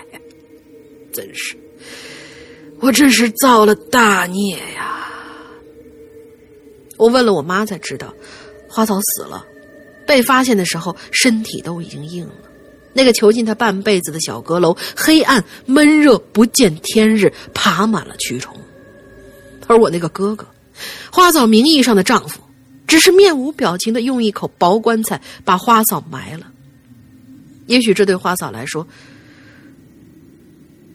[1.12, 1.56] 真是，
[2.78, 5.10] 我真是造了大孽呀！”
[6.98, 8.14] 我问了我妈才知道，
[8.68, 9.44] 花嫂死了。
[10.06, 12.34] 被发现的时候，身体都已经硬了。
[12.92, 18.56] 那个囚禁他半辈子的小阁楼，黑暗闷热，不见天日，爬满了蛆虫。
[19.66, 20.46] 而我那个哥哥，
[21.10, 22.40] 花嫂名义上的丈夫，
[22.86, 26.52] 只是面无表情的用一口薄棺材把花嫂埋了。
[27.66, 28.86] 也许这对花嫂来说，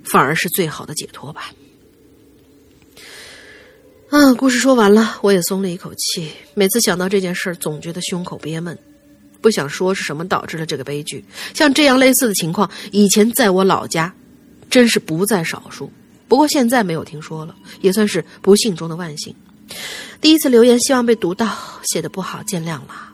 [0.04, 1.52] 反而是最好的解脱吧。
[4.10, 6.32] 啊，故事说完了，我也松了一口气。
[6.54, 8.78] 每次想到这件事，总觉得胸口憋闷，
[9.42, 11.24] 不想说是什么导致了这个悲剧。
[11.54, 14.14] 像这样类似的情况，以前在我老家，
[14.70, 15.92] 真是不在少数。
[16.28, 19.36] 不过现在没有听说了，也算是不幸中的万幸。
[20.22, 23.12] 第一次留言，希望被读到，写的不好，见谅了。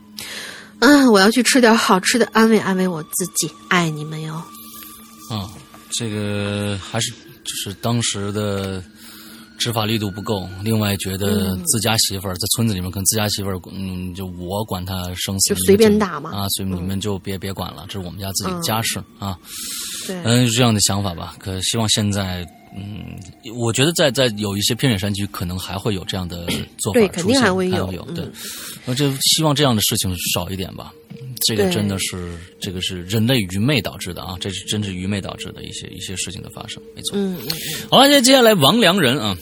[0.79, 3.49] 嗯，我要去吃点好吃的，安慰安慰我自己。
[3.69, 4.35] 爱你们哟。
[5.29, 5.49] 啊，
[5.89, 8.83] 这个还是就是当时的。
[9.57, 16.31] 执法力度不够，另外觉得自家媳妇儿在村子里面跟自家媳妇儿，嗯，就我管他生死，就随便打嘛。
[16.31, 19.37] 啊，所以你们就别别管了，这是我们家自己的家事啊，
[20.07, 21.35] 对，嗯，这样的想法吧。
[21.39, 22.45] 可希望现在，
[22.75, 23.17] 嗯，
[23.55, 26.45] 我觉得在在有一些偏远山区，可能还会有这样的
[26.79, 28.25] 做法对，肯定还会有，对，
[28.85, 30.93] 那就希望这样的事情少一点吧。
[31.47, 34.35] 这个真的是，这个是人类愚昧导致的啊！
[34.39, 37.17] 这是真是愚昧导致的一些一些事情的发生，没错。
[37.17, 37.87] 嗯嗯嗯。
[37.89, 39.37] 好了，接接下来王良人啊。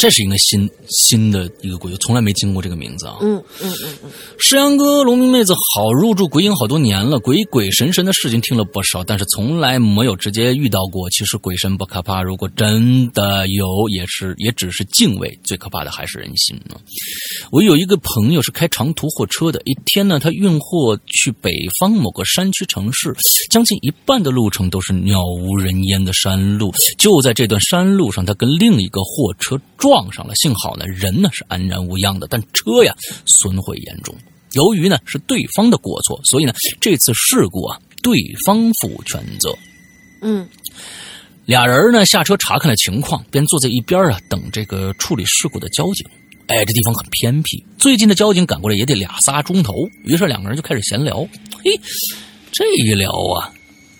[0.00, 3.18] 这是一个新新的一个鬼，从来没听过这个名字啊。
[3.20, 4.10] 嗯嗯嗯嗯。
[4.38, 11.10] 石阳哥、龙明妹子好入住鬼影好多年了，鬼鬼神神的事情听了不少，但是从来没有直接遇到过。
[11.10, 16.76] 其实鬼神不可怕，如果真的有，也是也只是敬畏，最可怕的还是人心呢。
[17.52, 23.14] 我有一个朋友是开长途货车的，一天呢，他运货去北方某个山区城市，
[23.50, 26.72] 将近一半的路程都是鸟无人烟的山路。
[26.96, 29.89] 就在这段山路上，他跟另一个货车撞。
[29.90, 32.94] 撞上了，幸好呢，人呢是安然无恙的，但车呀
[33.26, 34.14] 损毁严重。
[34.52, 38.14] 由于呢是对方的过错，所以呢这次事故啊对
[38.44, 39.52] 方负全责。
[40.22, 40.48] 嗯，
[41.44, 46.06] 俩人呢下车查看了情况，便坐在一边啊等这个处理事故的交警。
[46.46, 49.74] 哎，这地方很偏僻，最近的交警赶过来也得俩仨钟头。
[50.04, 51.26] 于是两个人就开始闲聊。
[51.64, 51.80] 嘿，
[52.52, 53.52] 这一聊啊，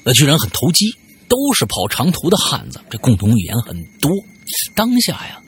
[0.04, 0.94] 那居然很投机，
[1.26, 4.08] 都是跑长途的汉子，这共同语言很多。
[4.76, 5.40] 当下呀。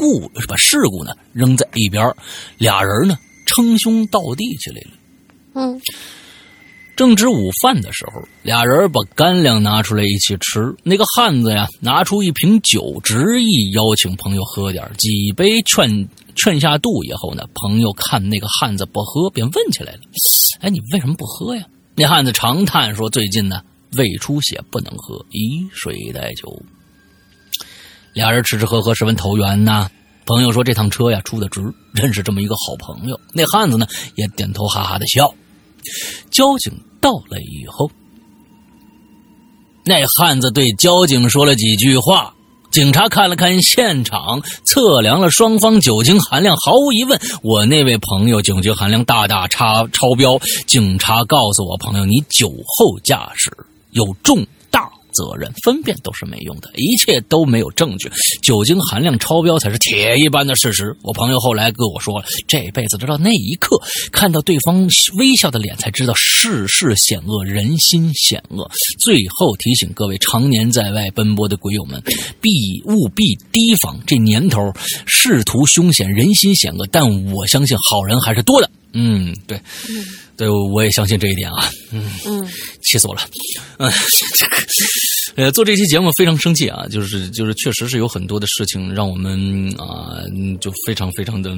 [0.00, 2.10] 故把事故呢扔在一边，
[2.56, 4.90] 俩人呢称兄道弟起来了。
[5.52, 5.78] 嗯，
[6.96, 10.74] 正值午饭的时候，俩人把干粮拿出来一起吃。
[10.82, 20.00] 那个汉子呀，拿出一瓶酒，执意邀请朋友喝点几杯劝劝下肚以后呢，朋友看那个汉子不喝，便问起来了
[20.62, 21.62] ：“哎，你为什么不喝呀？”
[21.94, 23.60] 那汉子长叹说：“最近呢
[23.98, 26.62] 胃出血，不能喝，以水代酒。”
[28.12, 29.88] 俩人吃吃喝喝，十分投缘呐。
[30.26, 31.60] 朋友说：“这趟车呀，出的值，
[31.92, 35.34] 认识这么一个好朋友。”那汉子呢，也点头哈哈的笑。
[36.30, 37.90] 交警到了以后，
[39.84, 42.34] 那汉子对交警说了几句话。
[42.70, 50.38] 警察看了看现场，测量了双方酒精含量，毫无疑问，我那位朋友酒精含量大大超超标。
[50.66, 53.50] 警察告诉我朋友：“你酒后驾驶
[53.90, 54.46] 有重。”
[55.12, 58.10] 责任分辨都是没用的，一切都没有证据，
[58.42, 60.96] 酒精含量超标才是铁一般的事实。
[61.02, 63.80] 我朋友后来跟我说，这辈子直到那一刻
[64.10, 64.88] 看到对方
[65.18, 68.70] 微笑的脸，才知道世事险恶，人心险恶。
[68.98, 72.02] 最后提醒各位常年在外奔波的鬼友们，
[72.40, 72.50] 必
[72.84, 73.98] 务必提防。
[74.06, 74.72] 这年头
[75.06, 78.70] 仕途凶险，人心险恶，但我相信好人还是多的。
[78.92, 79.60] 嗯，对。
[80.40, 81.70] 对，我也相信这一点啊。
[81.92, 82.48] 嗯嗯，
[82.80, 83.20] 气死我了。
[83.76, 83.92] 嗯，
[84.38, 84.56] 这个，
[85.36, 90.24] 呃，做这期节目非常生气啊，就是就是，确实是有很多的事情让我们啊，
[90.58, 91.50] 就非常非常的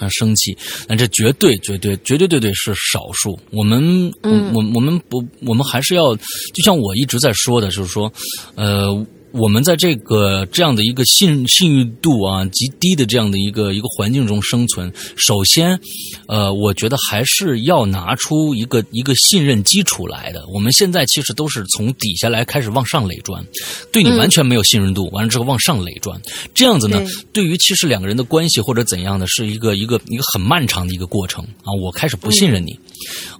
[0.00, 0.56] 啊生气。
[0.88, 3.38] 但这绝对绝对绝对对对是少数。
[3.52, 8.12] 我们，我我们不，我们还是要，就像我一直在说的，就是说，
[8.56, 9.06] 呃。
[9.32, 15.78] 我们在这个这样的一个信信誉度啊极低的这样的一个一个环境中生存，首先，
[16.26, 20.46] 呃，我觉得还是要拿出一个一个信任基础来的。
[20.48, 23.44] 我们现在其实都是从底下来开始往上垒砖，
[23.90, 26.20] 对你完全没有信任度，完了之后往上垒砖，
[26.54, 27.02] 这样子呢，
[27.32, 31.72] 对于其实两个人的关系或者怎样的，是一个一个一个很漫长的一个过程啊。
[31.82, 32.78] 我开始不信任你，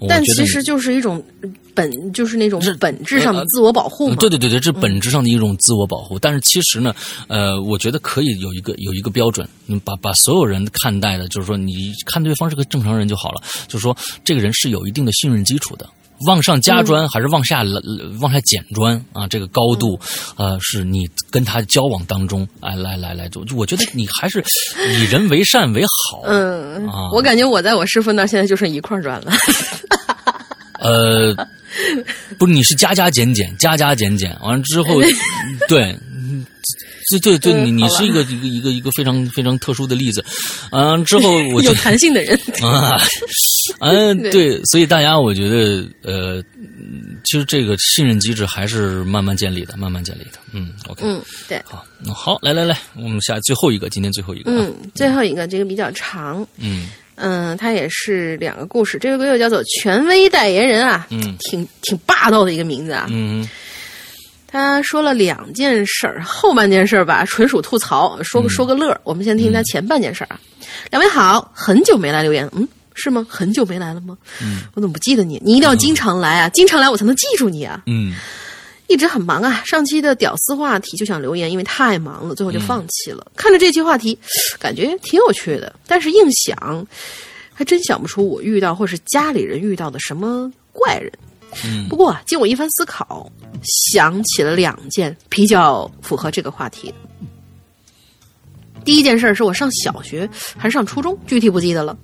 [0.09, 1.23] 但其实就是一种。
[1.75, 4.17] 本就是那种本质上的自我保护嘛？
[4.19, 6.19] 对对对对，这本质上的一种自我保护。
[6.19, 6.95] 但是其实呢，
[7.29, 13.43] 呃，我觉得可以有一个有一个标准，你把把所有人看待的，就是说，你看对方是个正常人就好了。
[13.69, 15.89] 就是说，这个人是有一定的信任基础的。
[16.27, 17.65] 往上加砖还是往下
[18.21, 19.27] 往下减砖啊？
[19.27, 19.99] 这个高度，
[20.37, 24.41] 呃，是你跟他交往当中，哎，来来来，就我觉得你还是
[25.01, 26.23] 以人为善为好。
[26.25, 29.33] 嗯啊，我感觉我在我师傅那现在就剩一块砖了。
[30.83, 31.49] 呃。
[32.37, 35.01] 不是，你是加加减减，加加减减，完了之后，
[35.69, 35.97] 对，
[37.11, 40.23] 对对对，嗯你你是一个一个一个一个非常非常特殊的例子，
[40.71, 42.39] 嗯、之后我有就弹性的人。
[42.63, 43.01] 啊，
[43.81, 50.39] 嗯， 对对，所以大家我觉得，呃，嗯其实这个信任机制还是慢慢建立的，慢慢建立的。
[50.53, 56.89] 嗯，OK，嗯，对，好，那好，来来来，我们下最后一个，今天最后一个啊，嗯，最后一个这个比较长，嗯
[57.23, 58.99] 嗯，他也是两个故事。
[58.99, 63.07] 这个歌又叫做《权威代言人》啊，嗯挺挺霸道的一个名字啊。
[63.11, 63.49] 嗯
[64.49, 69.01] 他说了两件事儿，后半件事儿吧，纯属吐槽，说个说个乐儿。
[69.05, 70.41] 我们先听他前半件事儿啊。
[70.91, 73.25] 两位好，很久没来留言，嗯，是吗？
[73.31, 74.15] 很久没来了吗？
[74.43, 75.41] 嗯我怎么不记得你？
[75.43, 77.83] 你一定要经常来啊，经常来我才能记住你啊。
[77.87, 78.15] 嗯
[78.93, 83.27] 一直很忙啊，上期的屌丝话题就想留言，因为太忙了，最后就放弃了。
[83.35, 84.19] 看着这期话题，
[84.59, 86.87] 感觉挺有趣的，但是硬想，
[87.55, 91.11] 还真想不出我遇到或是家里人遇到的什么怪人。
[91.65, 93.31] 嗯不过啊，经我一番思考，
[93.63, 96.93] 想起了两件比较符合这个话题。
[98.85, 101.97] 第一件事是我上小学还是上初中，具体不记得了。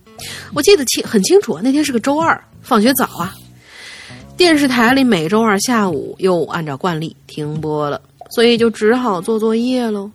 [0.54, 3.34] 我记得清很清楚啊，那天是个周二，放学早啊。
[4.38, 8.00] 电视台里每周二下午又按照惯例停播了，
[8.30, 10.08] 所以就只好做作业喽。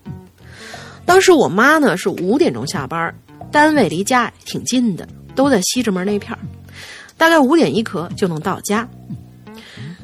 [1.06, 3.14] 当时我妈呢是五点钟下班，
[3.52, 5.06] 单位离家挺近的，
[5.36, 6.40] 都在西直门那片儿，
[7.18, 8.88] 大概五点一刻就能到家。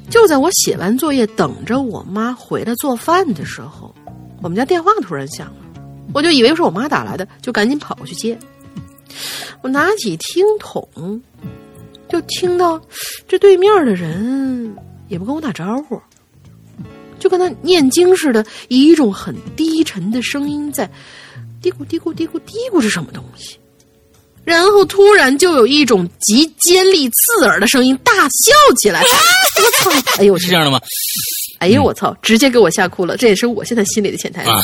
[0.09, 3.95] 就在我写完作业，等着我妈回来做饭的时候，
[4.41, 5.81] 我们家电话突然响了，
[6.13, 8.37] 我就以为是我妈打来的，就赶紧跑过去接。
[9.61, 11.21] 我拿起听筒，
[12.09, 12.81] 就听到
[13.27, 14.75] 这对面的人
[15.07, 16.01] 也不跟我打招呼，
[17.19, 20.89] 就跟他念经似的，以一种很低沉的声音在
[21.61, 23.57] 嘀咕嘀咕嘀咕嘀咕着什么东西。
[24.45, 29.91] 然后突然就有一种极尖利刺耳的声音大笑起来，我操！
[30.17, 30.45] 哎呦我去！
[30.45, 30.79] 是这样的吗？
[31.59, 32.15] 哎呦我操！
[32.21, 34.49] 直接给我吓哭了，这也是我现在心里的潜台词。
[34.49, 34.63] 啊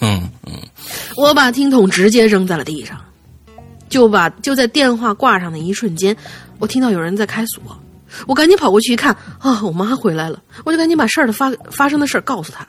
[0.00, 0.54] 嗯嗯
[1.16, 2.98] 我把听筒直接扔在了地上，
[3.88, 6.16] 就把就在电话挂上的一瞬间，
[6.62, 7.60] 我听到有人在开锁，
[8.24, 12.64] 我赶紧跑过去一看，啊，我妈回来了，我就赶紧把事儿的发发生的事儿告诉她，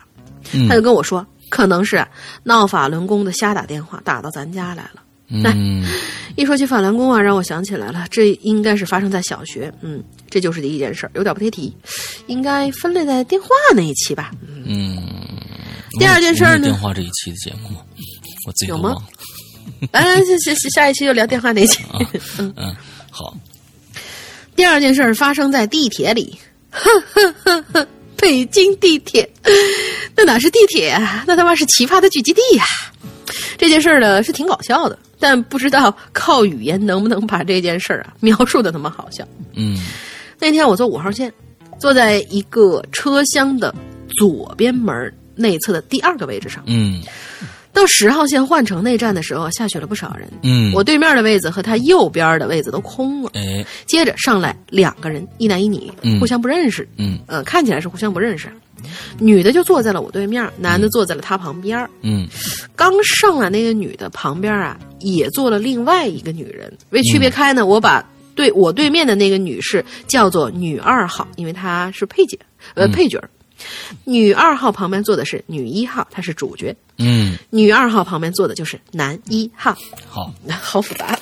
[0.52, 2.08] 嗯她就跟我说，可能是啊
[2.42, 5.00] 闹法轮功的瞎打电话打到咱家来了。
[5.28, 5.84] 嗯
[6.36, 11.72] 一说起法轮功啊，让我想起来了，这应该是发生在小学，嗯，这就是第一件事儿，有点不贴题，
[12.26, 14.32] 应该分类在电话那一期吧。
[14.66, 14.98] 嗯。
[16.00, 17.76] 第二件事呢电话这一期的节目吗？
[18.44, 19.02] 我自己有吗忘了。
[19.92, 21.84] 哎，下下下一期就聊电话那一期。
[22.38, 22.74] 嗯，
[23.10, 23.32] 好，
[24.56, 26.38] 第二件事儿发生在地铁里，
[26.70, 27.86] 呵呵呵呵，
[28.16, 29.28] 北京地铁，
[30.16, 31.24] 那哪是地铁啊？
[31.26, 32.64] 那他妈是奇葩的聚集地呀、
[33.58, 39.26] 这件事儿呢是挺搞笑的，但不知道靠语言能不能把这件事儿啊描述的那么好笑。
[39.54, 39.78] 嗯
[40.38, 41.32] 那天我坐五号线，
[41.78, 43.74] 坐在一个车厢的
[44.18, 46.62] 左边门内侧的第二个位置上。
[46.66, 47.02] 嗯
[47.74, 50.26] 到十号线换乘那站的时候，下去了不少人。
[50.42, 53.30] 嗯，我对面的位子和他右边的位子都空了。
[53.34, 56.88] 哎接着上来两个人，一男一女，嗯互相不认识。
[56.96, 58.48] 嗯呃，看起来是互相不认识。
[59.18, 61.88] 女的就坐在了我对面，男的坐在了他旁边。
[62.02, 62.28] 嗯
[62.76, 66.72] 刚上来那个女的旁边啊，也坐了另外一个女人。
[66.90, 72.38] 为区别开呢，我把对我对面的那个女士叫做女二号，因为她是配角，
[72.74, 73.28] 呃，嗯配角儿。
[74.04, 76.74] 女二号旁边坐的是女一号，她是主角。
[76.98, 79.76] 嗯，女二号旁边坐的就是男一号，
[80.08, 80.32] 好
[80.62, 81.18] 好复杂。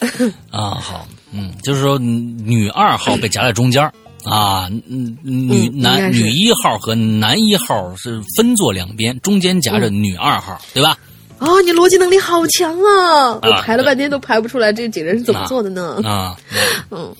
[0.50, 3.92] 啊好，嗯，就是说女二号被夹在中间儿
[4.24, 10.96] 啊，嗯女男女一号和男一号是分坐两边，中间夹着女二号，对吧？
[11.38, 13.32] 哦，你逻辑能力好强啊！
[13.42, 15.98] 我啊排了半天都排不出来这几个人是怎么坐的呢？
[16.04, 16.36] 啊，
[16.90, 17.12] 嗯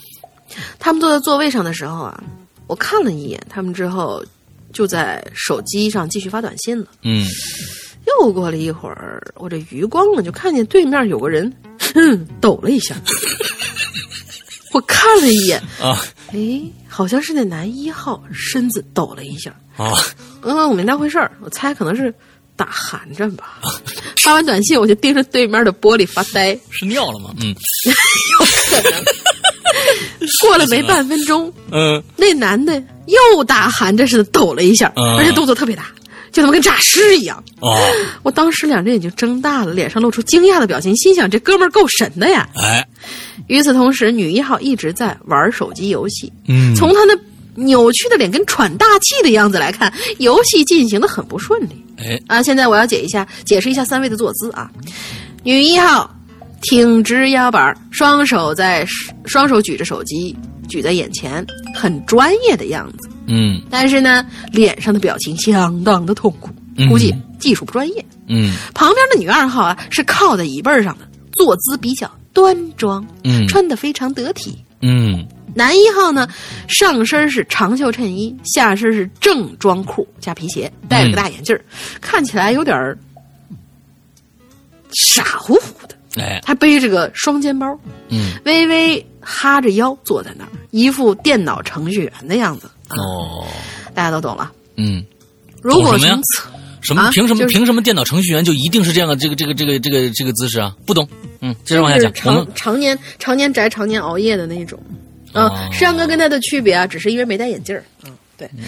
[0.78, 2.22] 他们坐在座位上的时候啊，
[2.66, 4.22] 我看了一眼他们之后，
[4.72, 6.86] 就在手机上继续发短信了。
[7.02, 7.26] 嗯
[8.20, 11.50] 又过了一会儿，我这余光呢就看见对面有个人，
[11.94, 12.96] 哼， 抖了一下。
[14.74, 19.54] 我看了一眼，啊哎，好像是那男一号身子抖了一下。
[19.76, 19.92] 啊
[20.42, 22.12] 嗯，我没当回事儿，我猜可能是
[22.56, 23.60] 打寒颤吧。
[24.18, 26.58] 发完短信，我就盯着对面的玻璃发呆。
[26.70, 27.32] 是尿了吗？
[27.40, 27.54] 嗯
[28.68, 29.04] 可能。
[30.40, 35.86] 过了没半分钟， 嗯那男的又大喊着似的抖了一下，嗯而且动作特别大，
[36.30, 37.42] 就他妈跟诈尸一样。
[37.60, 37.76] 哦，
[38.22, 42.48] 我当时两只眼睛睁大了，脸上露出惊讶的表情，心想这哥们儿够神的呀。
[42.54, 42.86] 哎，
[43.48, 47.14] 与此同时，女一号一直在玩手机游戏，嗯从她那
[47.54, 51.84] 扭曲的脸跟喘大气的样子来看，游戏进行的很不顺利。
[51.98, 54.70] 哎啊，现在我要解一下，解释一下三位的坐姿啊。
[55.44, 56.10] 女一号
[56.62, 58.86] 挺直腰板，双手在
[59.26, 60.34] 双手举着手机
[60.72, 63.08] 举在眼前，很专业的样子。
[63.26, 68.04] 嗯但是呢，脸上的表情相当的痛苦，嗯估计技术不专业。
[68.26, 74.58] 嗯旁边的女二号啊是靠在椅背上的，坐姿比较端庄，嗯穿的非常得体。
[74.80, 75.24] 嗯
[75.54, 76.26] 男一号呢，
[76.66, 81.62] 上身是长袖衬衣，下身是正装裤加皮鞋，戴了个大眼镜儿，
[82.00, 82.98] 看起来有点儿
[84.92, 85.94] 傻乎乎的。
[86.16, 87.78] 哎他背着个双肩包，
[88.08, 93.46] 嗯微微哈着腰坐在那儿，一副电脑程序员的样子啊，哦
[93.94, 94.50] 大家都懂了。
[94.76, 95.04] 嗯，
[95.62, 96.20] 如果懂什么呀
[96.80, 100.74] 什么啊凭什么就是凭什么电脑程序员就一定是这样的这个这个这个这个这个姿势啊？
[100.84, 101.08] 不懂。
[101.40, 102.34] 嗯，接着往下就是讲。
[102.34, 104.78] 常常年常年宅、常年熬夜的那种。
[105.32, 107.84] 啊哦，山哥跟他的区别啊，只是因为没戴眼镜儿。
[108.04, 108.50] 嗯，对。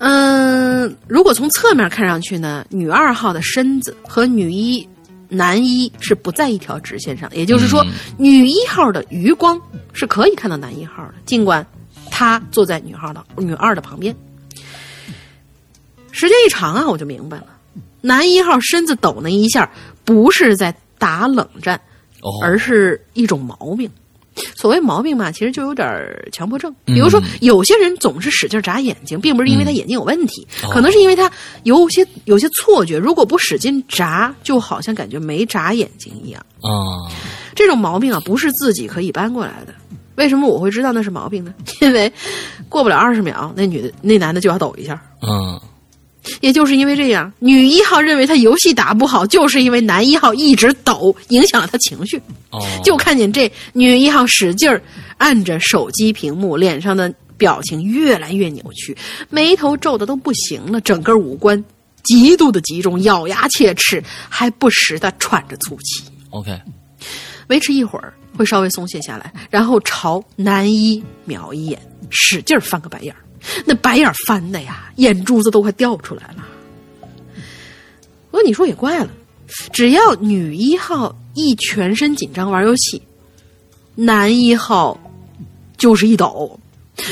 [0.00, 4.88] 嗯，如果从侧面看上去呢，女二号的身子和女一、
[5.28, 9.60] 男一是不在一条直线上，也就是说，嗯女一号的余光
[9.92, 11.64] 是可以看到男一号的，尽管
[12.10, 14.16] 他坐在女号的女二的旁边。
[16.12, 17.48] 时间一长啊，我就明白了，
[18.00, 19.70] 男一号身子抖那一下，
[20.02, 21.78] 不是在打冷战，
[22.22, 23.90] 哦，而是一种毛病。
[24.56, 26.70] 所谓毛病嘛，其实就有点儿强迫症。
[26.86, 31.30] 嗯比如说，有些人总是使劲眨眼睛，并不是因为他眼睛有问题，哦可能是因为他
[31.64, 36.44] 有些有些错觉，如果不使劲眨，就好像感觉没眨眼睛一样。
[36.60, 36.70] 啊，
[37.54, 39.74] 这种毛病啊，不是自己可以搬过来的。
[40.16, 41.54] 为什么我会知道那是毛病呢？
[41.80, 42.12] 因为
[42.68, 45.00] 过不了二十秒，那女的那男的就要抖一下。
[45.22, 45.58] 嗯
[46.40, 52.20] 也就是因为这样，女一号认为他游戏打不好，就是因为男一号一直抖，影响了他情绪。
[52.50, 54.82] 哦，就看见这女一号使劲儿
[55.18, 58.96] 按着手机屏幕，脸上的表情越来越扭曲，
[59.28, 61.62] 眉头皱的都不行了，整个五官
[62.02, 66.04] 极度的集中，咬牙切齿，还不时的喘着粗气。
[66.30, 66.58] OK，
[67.48, 71.80] 维持一会儿会稍微松懈下来，然后朝男一瞄一眼，
[72.10, 73.20] 使劲儿翻个白眼儿。
[73.64, 76.46] 那白眼翻的呀，眼珠子都快掉出来了。
[78.30, 79.10] 不过你说也怪了，
[79.72, 83.02] 只要女一号一全身紧张玩游戏，
[83.94, 84.98] 男一号
[85.76, 86.60] 就是一抖，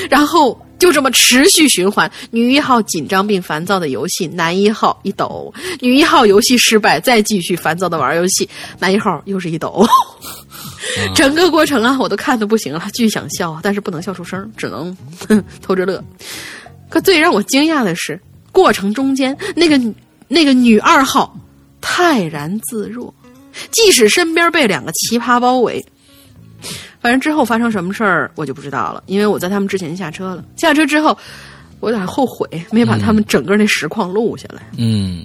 [0.09, 2.11] 然后就这么持续循环。
[2.31, 8.49] 女一号紧张并烦躁的游戏，男一号一抖；女一号游戏失败，再继续烦躁的玩游戏，
[8.79, 9.85] 男一号又是一抖。
[11.15, 14.97] 整个过程啊，我都看的不行了，巨想笑，但是不能笑出声，只能
[15.63, 16.03] 偷着乐。
[16.89, 18.19] 可最让我惊讶的是，
[18.53, 19.79] 过程中间那个
[20.27, 21.39] 那个女二号
[21.81, 23.13] 泰然自若，
[23.71, 25.85] 即使身边被两个奇葩包围，
[27.01, 30.45] 反正之后发生什么事儿我就不知道了，因为我在他们之前下车了。
[30.57, 31.17] 下车之后，
[31.81, 34.63] 我有点后悔没把他们整个那实况录下来。
[34.77, 35.25] 嗯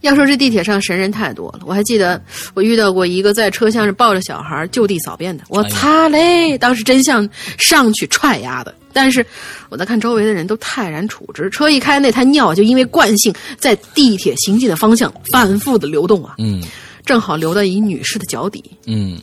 [0.00, 2.20] 要说这地铁上神人太多了，我还记得
[2.54, 6.56] 我遇到过一个在车厢上抱着小孩就地扫便的，我擦嘞！
[6.56, 7.28] 当时真想
[7.58, 9.24] 上去踹丫的，但是
[9.68, 16.62] 我在看周围的人都泰然处之，车一开，那滩尿就因为惯性在地铁行进的方向反复的流动啊，嗯
[17.04, 19.20] 正好流到一女士的脚底，嗯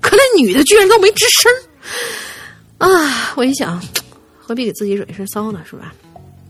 [0.00, 1.52] 可那女的居然都没吱声
[2.78, 3.32] 儿啊！
[3.36, 3.82] 我一想，
[4.38, 5.60] 何必给自己惹一身骚呢？
[5.68, 5.92] 是吧？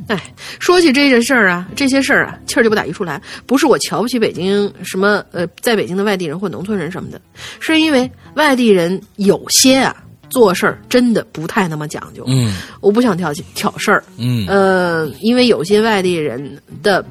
[0.09, 3.21] 哎，说起这件事儿啊，这些事儿啊，气儿就不打一处来。
[3.47, 7.21] 不是我瞧不起北京什么呃，在北京的外地人或农村人什么的，
[7.61, 9.97] 是因为外地人有些啊
[10.31, 12.25] 做事儿真的不太那么讲究。
[12.27, 17.05] 嗯我不想挑起挑事儿，嗯呃，因为有些外地人的。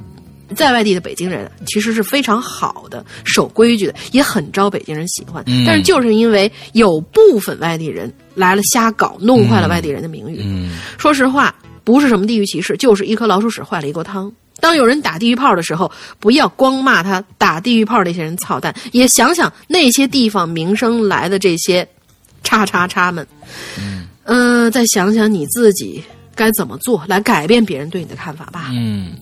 [0.55, 5.43] 在外地的北京人其实是非常好的，守规矩的，也很招北京人喜欢。
[5.45, 10.41] 嗯但是就是因为有部分外地人来了瞎搞，弄坏了外地人的名誉。
[10.43, 11.53] 嗯说实话，
[11.83, 14.31] 不是什么地域歧视，就是一颗老鼠屎坏了一锅汤。
[14.59, 15.89] 当有人打地狱炮的时候，
[16.19, 21.87] 不要光骂他打地狱炮那些人操蛋，也想想那些地方名声来的这些
[22.43, 23.25] 叉叉叉们。
[24.25, 26.03] 嗯、再想想你自己
[26.35, 28.69] 该怎么做来改变别人对你的看法吧。
[28.71, 29.13] 嗯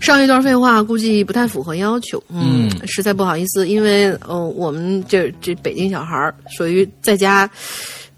[0.00, 7.48] 上一段废话估计不太符合要求，嗯，嗯实在不好意思，因为呃，我们这这北京小孩儿属于在家，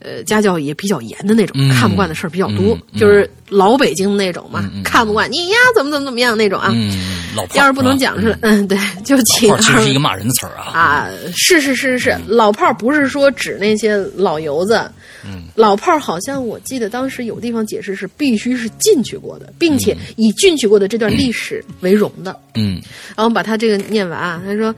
[0.06, 1.74] 呃，家教也比较严的那种，嗯。
[1.74, 6.70] 看不惯的事儿比较多，就是老北京那种嘛，看不惯你呀，怎么怎么怎么样那种啊。
[6.72, 6.96] 嗯，
[7.34, 10.70] 老炮要是不能讲出来，嗯，对，就请老炮儿其实是一个骂人的词儿啊。
[10.72, 14.80] 啊，是是是是，老炮儿不是说指那些老油子，
[15.24, 22.38] 嗯，老炮儿好像我记得当时有地方解释是必须是进去过的，并且以进去过的这段历史为荣的。
[22.54, 22.80] 嗯。
[23.16, 24.74] 然后把他这个念完啊，他说。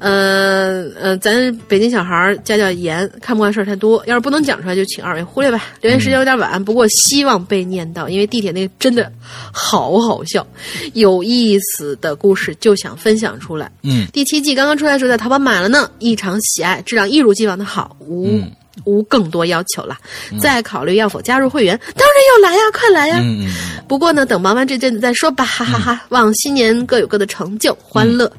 [0.00, 4.04] 呃呃，咱北京小孩儿家教严，看不惯事儿太多。
[4.06, 5.64] 要是不能讲出来，就请二位忽略吧。
[5.80, 9.10] 留言时间有点晚，不过希望被念到，因为地铁那个真的
[9.52, 10.46] 好好笑，
[10.92, 13.70] 有意思的故事就想分享出来。
[13.82, 18.50] 嗯第七季刚刚出来的时候，在淘宝买了呢，异常喜爱，质量一如既往的好，无、嗯
[18.84, 19.96] 无更多要求了。
[20.40, 23.18] 再考虑要否加入会员，当然要来呀，快来呀！
[23.22, 23.54] 嗯嗯
[23.86, 28.30] 不过呢，等忙完这阵子再说吧，哈哈哈望新年各有各的成就、欢乐，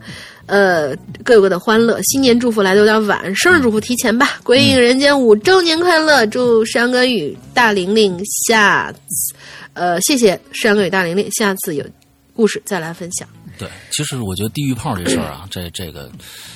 [0.48, 2.02] 呃，各有各的欢乐。
[2.04, 4.40] 新年祝福来的有点晚，生日祝福提前吧。
[4.44, 9.34] 鬼影人间五周年快乐，祝山歌与大玲玲下次，
[9.74, 11.84] 呃，谢谢山歌与大玲玲，下次有
[12.34, 13.28] 故事再来分享。
[13.58, 16.12] 对，其实我觉得地狱炮这事儿啊，这这个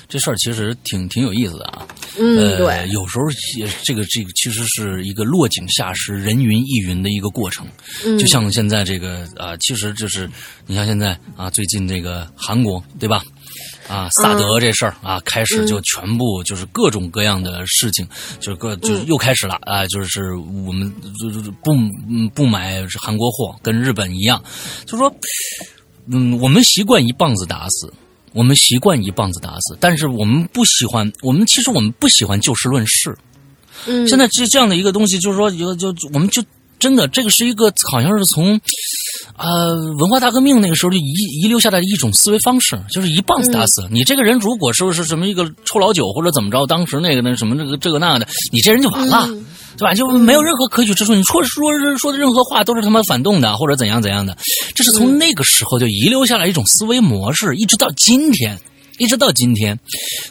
[0.10, 1.88] 这事儿其实挺挺有意思的啊。
[2.20, 3.24] 嗯，呃，对，有时候
[3.58, 7.66] 也这个这个其实是一个落井下石、人云亦云的一个过程。
[8.04, 10.30] 嗯就像现在这个啊、其实就是
[10.68, 13.24] 你像现在啊，最近这个韩国对吧？
[13.90, 18.08] 啊，萨德这事儿啊，开始就全部就是各种各样的事情，
[18.40, 21.74] 就是各就是又开始了啊，就是我们就是不
[22.08, 24.42] 嗯不买韩国货，跟日本一样，
[24.86, 25.14] 就说
[26.12, 27.92] 嗯，我们习惯一棒子打死，
[28.34, 33.18] 我们习惯一棒子打死，但是我们不喜欢，我们其实我们不喜欢就事论事。
[33.88, 36.44] 嗯，现在这这样的一个东西，就是说，有就我们就
[36.80, 38.60] 真的这个是一个好像是从。
[39.38, 44.38] 呃，文化大革命那个时候就遗遗留下来的一种思维方式，就是一棒子打死、你这个人。
[44.38, 49.28] 如果说是什么一个臭老九或者怎么着，当时那个那什么这个这个那个的，你这人就完了，
[49.78, 49.94] 对吧？
[49.94, 51.16] 就没有任何可取之处。
[51.16, 54.36] 你说说说的任何话都是他妈反动的，或者怎样怎样的。
[54.76, 58.60] 这是从那个时候就遗留下来一种思维模式，一直到今天。
[59.00, 59.80] 一直到今天，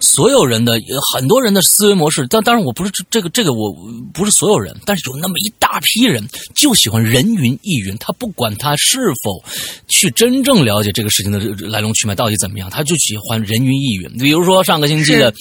[0.00, 0.80] 所有人的
[1.12, 3.74] 很多人的思维模式，当当然我不是这这个这个我
[4.14, 6.24] 不是所有人，但是有那么一大批人
[6.54, 9.42] 就喜欢人云亦云，他不管他是否
[9.88, 14.18] 去真正了解这个事情的来龙去脉到底怎么样，他就喜欢人云亦云。
[14.18, 15.32] 比如说上个星期的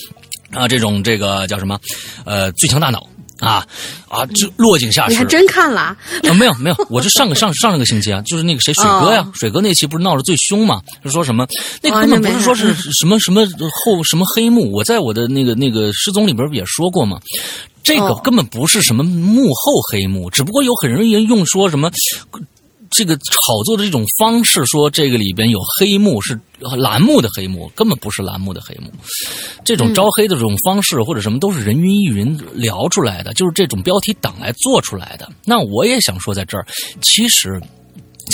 [0.51, 1.79] 啊这种这个叫什么
[2.25, 3.07] 呃最强大脑。
[3.39, 3.65] 啊
[4.07, 4.25] 啊！
[4.33, 5.97] 这落井下石，你还真看了啊？
[6.29, 10.81] 啊，没有没有，我就上个上上个星期啊，就是那个谁水哥呀，哦水哥那期不是闹得最凶嘛？
[11.03, 11.45] 就说什么
[11.81, 13.45] 那哦根本不是说是什么什么
[13.85, 17.19] 后什么黑幕，我在我的那个那个失踪里边也说过嘛，
[17.83, 21.91] 这个哦根本不是什么幕后黑幕，只不过有很多人用说什么。
[22.89, 26.39] 这个炒作的这种方式，说这个里边有黑幕是
[26.77, 28.91] 栏目的黑幕，根本不是栏目的黑幕。
[29.63, 35.29] 这种招黑的这种方式或者什么都是人云亦云聊出来的，就是这种标题党来做出来的。
[35.45, 36.65] 那我也想说，在这儿，
[37.01, 37.61] 其实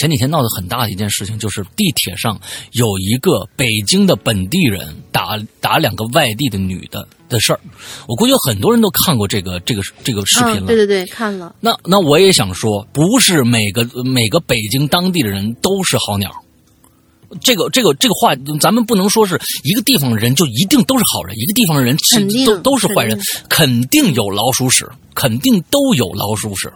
[0.04, 2.38] 前几天闹得很大的一件事情，就是地铁上
[2.74, 7.60] 有一个北京的本地人打打两个外地的女的的事儿。
[8.06, 10.64] 我估计有很多人都看过这个这个这个视频了。
[10.64, 11.56] 嗯，对对对，看了。
[11.62, 16.30] 那那我也想说，不是每个每个北京当地的人都是好鸟。
[17.40, 23.18] 这个这个这个话，咱们不能说是一个地方的人就一定都是好人，一个地方的人其肯定都都是坏人
[23.48, 24.86] 肯定有老鼠屎，
[25.16, 26.70] 肯定都有老鼠屎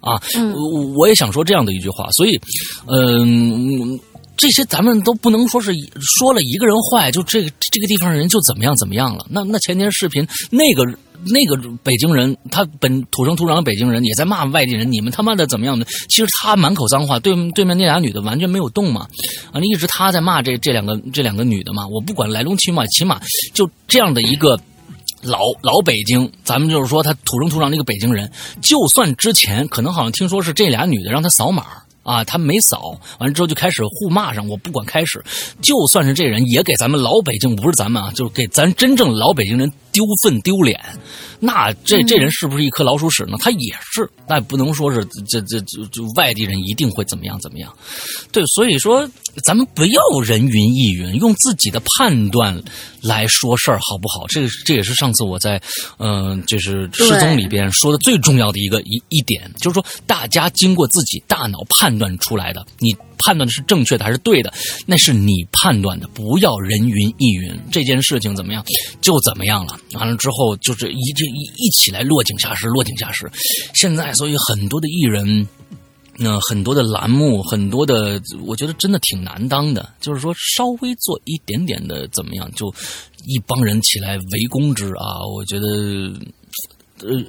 [0.00, 0.20] 啊！
[0.34, 2.40] 嗯我我也想说这样的一句话，所以，
[2.86, 3.98] 嗯、
[4.36, 9.26] 这些咱们都不能说是说了一个人坏，就这个这个地方人就怎么样怎么样了。
[9.28, 10.84] 那那前天视频那个
[11.26, 15.84] 那个北京人，他本土生土长的北京人也在骂外地人，你们他妈的怎么样的？
[16.08, 19.06] 其实他满口脏话，对对面那俩女的完全没有动嘛，
[19.52, 23.20] 啊，一直他在骂这这两个这两个女的嘛，我不管来龙去脉，起码
[23.52, 24.58] 就这样的一个。
[25.22, 28.30] 老老北京，咱们就是说他土生土长的一个北京人，
[28.62, 31.66] 就算之前可能好像听说是这俩女的让他扫码
[32.10, 35.22] 啊，他没扫，完了之后就开始互骂上，我不管开始，
[35.62, 40.80] 就算是这人也给咱们老北京不是咱们啊，就是给咱真正老北京人丢粪丢脸，
[41.38, 43.36] 那这这人是不是一颗老鼠屎呢？
[43.38, 47.72] 他也是，那也不能说是这这这就外地人一定会怎么样怎么样，
[48.32, 49.08] 对，所以说
[49.42, 52.60] 咱们不要人云亦云，用自己的判断
[53.00, 54.26] 来说事儿，好不好？
[54.26, 55.60] 这个这也是上次我在
[55.98, 64.52] 嗯、呃就是失踪里边说的最重要的一个一一点，就是说大家经过自己大脑判断出来的，你判断的是正确的还是对的，
[64.86, 67.54] 那是你判断的，不要人云亦云。
[67.70, 68.64] 这件事情怎么样
[69.00, 73.30] 就怎么样了，完了之后就是一这一一起来落井下石，落井下石。
[73.74, 75.46] 现在所以很多的艺人。
[76.22, 79.88] 那很多的栏目，很多的，我觉得真的挺难当的。
[80.02, 82.70] 就是说，稍微做一点点的怎么样，就
[83.24, 85.24] 一帮人起来围攻之啊！
[85.34, 86.12] 我觉得，
[86.98, 87.24] 呃，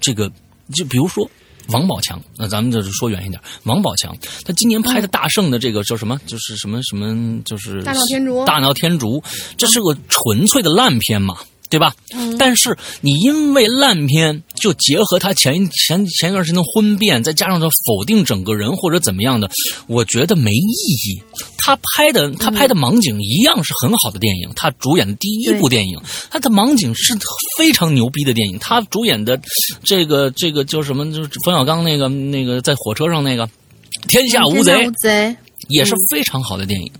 [0.00, 0.30] 这个
[0.72, 1.28] 就比如说
[1.70, 6.20] 王宝强，那咱们就是说远一点，王宝强他今年拍的大圣的这个叫什么？
[6.26, 7.40] 就是什么什么？
[7.44, 9.22] 就是大闹天竺大闹天竺，
[9.56, 11.36] 这是个纯粹的烂片嘛？
[11.70, 11.94] 对吧？
[12.12, 19.48] 嗯但是你因为烂片，就结合他前前前一段时间的婚变，再加上他否定整个人或者怎么样的，
[19.86, 21.22] 我觉得没意义。
[21.58, 27.14] 他拍的他拍的盲井一样是很好的电影，他主演的第一部电影，他的盲井是
[27.58, 28.58] 非常牛逼的电影。
[28.58, 29.38] 他主演的
[29.82, 31.04] 这个这个叫什么？
[31.12, 33.46] 就是冯小刚那个那个在火车上那个
[34.08, 35.36] 《天下无贼》，无贼，
[35.68, 36.90] 也是非常好的电影。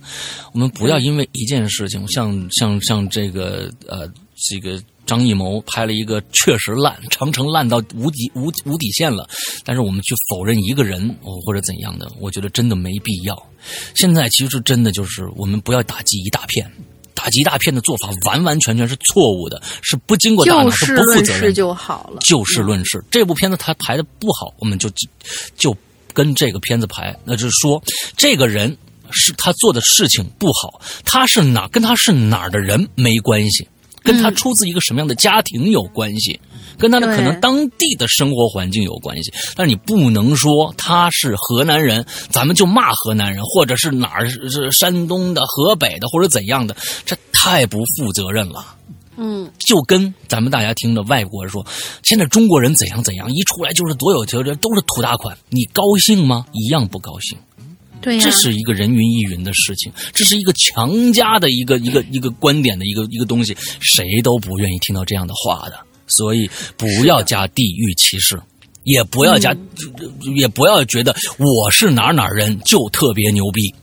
[0.53, 4.07] 我们不要因为一件事情，像像像这个呃，
[4.49, 9.27] 这个张艺谋拍了一个确实烂，长城烂到无底无无底线了，
[9.63, 13.41] 但是我们去否认一个人哦或者怎样的，我觉得真的没必要。
[13.93, 16.71] 现在其实真的就是我们不要打击一大片。
[17.13, 21.53] 打击一大片的做法完完全全是错误的，是不经过大脑、是是不负责任。
[21.53, 22.17] 就好了。
[22.21, 22.99] 就事论事。
[23.11, 24.89] 这部片子他排的不好，我们就
[25.55, 25.77] 就
[26.13, 27.79] 跟这个片子排，那就是说
[28.17, 28.75] 这个人
[29.11, 33.67] 是他做的事情不好，他是哪跟他是哪儿的人没关系，
[34.03, 36.39] 跟他出自一个什么样的家庭有关系。
[36.77, 46.75] 跟他的可能当地的生活环境有关系，但是你不能说他是河南人，咱们就骂河南人，或者是哪儿是是山东的、河北的或者怎样的，
[47.05, 48.65] 这太不负责任了。
[49.17, 51.63] 嗯，就跟咱们大家听着外国人说，
[52.01, 56.47] 现在中国人怎样怎样，一出来就是多有觉得都是土大款，你高兴吗？
[56.53, 57.37] 一样不高兴。
[58.01, 65.79] 这是一个人云亦云的事情，这是一个强加的一个一个一个观点的一个一个东西，谁都不愿意听到这样的话的。
[66.07, 68.37] 所以不要加地域歧视，
[68.83, 69.55] 也不要加，
[70.35, 73.73] 也不要觉得我是哪哪人就特别牛逼。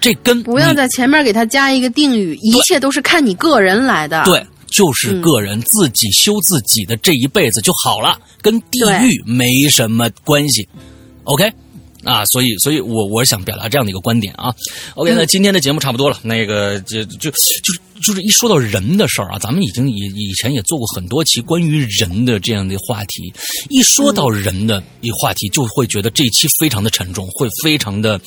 [0.00, 10.66] 这跟不要在前面给他加一个定语，一切都是看你个人来的。，对，就是个人自己修自己的这一辈子就好了，跟地域没什么关系。
[11.24, 11.52] OK。
[12.04, 14.54] 啊，所以，所以我我想表达这样的一个观点啊。
[14.94, 16.18] OK，那今天的节目差不多了。
[16.22, 17.60] 那个，就就就是
[18.02, 23.32] 就是一说到人的事儿啊，咱们已经以以前也做过很多期关于人的这样的话题。
[23.68, 28.20] 一说到人的一话题，就会觉得这一期非常的沉重，会非常的。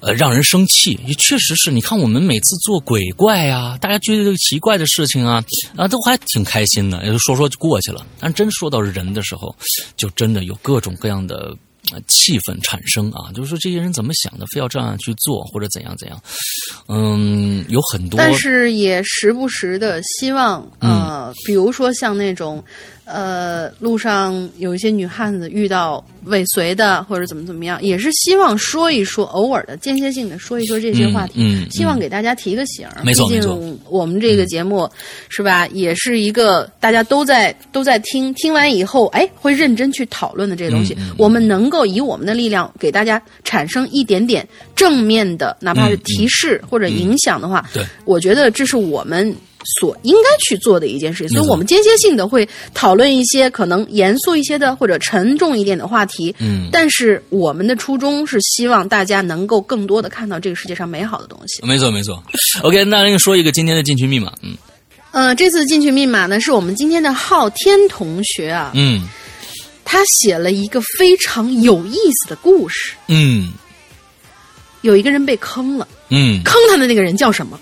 [0.00, 5.42] 呃，让人生气，也确实是你看我们每次做鬼怪啊，大家觉得奇怪的事情啊，
[5.76, 8.04] 啊，都还挺开心的，也就说说就过去了。
[8.20, 9.56] 但真说到人的时候，
[9.96, 11.56] 就真的有各种各样的。
[11.92, 16.20] 呃气氛产生啊，就是说这些人怎么想的，非要这样去做，或者怎样怎样，
[16.88, 22.62] 嗯，有很多，但是也时不时的希望，呃，嗯比如说像那种，
[23.04, 33.02] 呃，路上有一些女汉子遇到尾随的或者怎么怎么样，也是希望说一说，偶尔的间歇性的说一说这些话题，嗯嗯希望给大家提个醒儿。
[33.04, 33.54] 没错毕没错。
[33.54, 34.88] 竟我们这个节目、
[35.28, 40.94] 是吧，也是一个大家都在都在听，听完以后，哎，会认真去讨论的这些东西。
[40.98, 47.86] 嗯我们能够以我们的力量给大家产生一点点正面的，哪怕是提示或者影响的话，嗯对。
[48.04, 49.34] 我觉得这是我们
[49.80, 51.36] 所应该去做的一件事情。
[51.36, 56.34] 所以，我们间歇性的会讨论一些可能严肃一些的或者沉重一点的话题。
[56.38, 61.64] 嗯，但是我们的初衷是希望大家能够更多的看到这个世界上美好的东西。
[61.66, 62.22] 没错没错。
[62.62, 64.56] OK，那那个说一个今天的进群密码，嗯
[65.12, 69.08] 呃，这次进群密码呢，是我们今天的昊天同学啊，嗯
[69.84, 72.94] 他写了一个非常有意思的故事。
[73.06, 73.52] 嗯
[74.80, 77.58] 有一个人被坑了，嗯，坑他的那个人叫什么？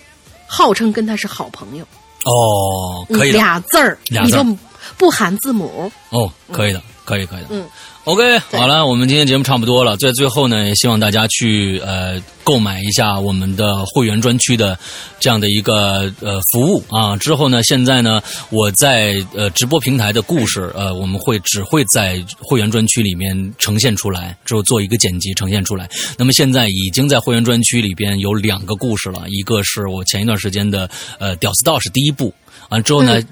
[0.55, 1.85] 号称跟他是好朋友，
[2.25, 4.59] 哦，可以的，俩字儿，俩字儿你就
[4.99, 5.91] 不含字母。
[6.11, 7.47] 哦，可以的，可以可以的。
[7.51, 7.67] 嗯
[8.05, 14.77] ，OK，好了，我们今天节目差不多了，在最后呢，也希望大家去呃购买一下我们的会员专区的
[15.21, 17.17] 这样的一个呃服务啊。
[17.17, 18.21] 之后呢，现在呢，
[18.51, 25.89] 我在呃直播平台的故事呃，我们会只会在会员专区里面呈现出来，之后做一个剪辑呈现出来。
[26.19, 32.35] 那么现在已经在会员专区里边有两个故事了，一个是我前一段时间的呃《屌丝道士》第一部，
[32.69, 33.23] 完之后呢。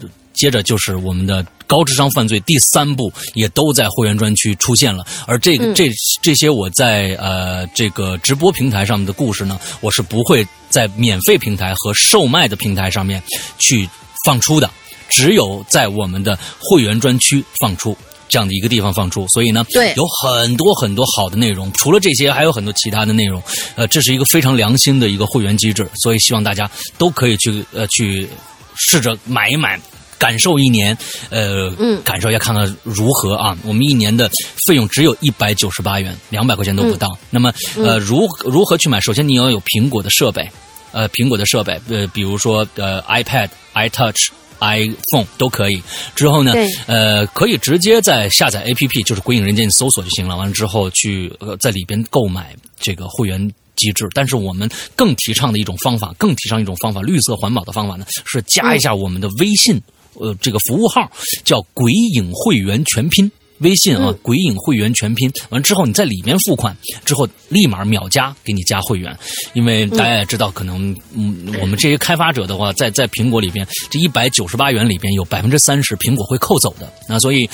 [0.41, 5.05] 接着就是我们的高智商犯罪第三部，也都在会员专区出现了。
[5.27, 5.91] 而这个、这
[6.23, 13.23] 这些我在呃这个直播平台上面的故事呢，我是不会在免费平台和售卖的平台上面
[13.59, 13.87] 去
[14.25, 14.71] 放出的，
[15.11, 17.95] 只有在我们的会员专区放出。
[18.33, 21.69] 这样的一个地方放出，所以呢，对有很多很多好的内容。
[21.73, 23.43] 除了这些，还有很多其他的内容。
[23.75, 28.29] 呃，这是一个非常良心的一个会员机制，所以希望大家都可以去呃去
[28.77, 29.77] 试着买一买。
[30.21, 30.97] 感受一年，
[31.31, 33.57] 呃，嗯感受一下看看如何啊？
[33.65, 34.31] 我们一年的
[34.67, 37.09] 费用只有一百九十八元，两百块钱都不到。
[37.31, 39.01] 那么，呃，如如何去买？
[39.01, 40.49] 首先你要有苹果的设备，
[40.93, 44.29] 呃，苹果的设备，呃，比如说呃 iPad、iTouch。
[44.63, 45.83] iPhone 都可以，
[46.15, 46.53] 之后呢，
[46.87, 50.37] 呃，可以直接在下载 APP，就是《鬼影人间》搜索就行了。
[50.37, 54.07] 完了之后去呃在里边购买这个会员机制。
[54.15, 59.81] 但是我们更提倡的一种方法，更提倡一种方法，绿色环保的方法呢，是加一下我们的微信，
[60.15, 61.11] 呃，这个服务号
[61.45, 63.31] 叫“鬼影会员全拼”。
[63.61, 66.75] 微信啊，鬼影会员全拼，完之后你在里面付款
[67.05, 69.15] 之后，立马秒加给你加会员，
[69.53, 77.47] 因为大家也知道，可能嗯，我们这些开发者的话，在在苹果里边，这一百九十八元里边有百分之三十苹果会扣走的，那所以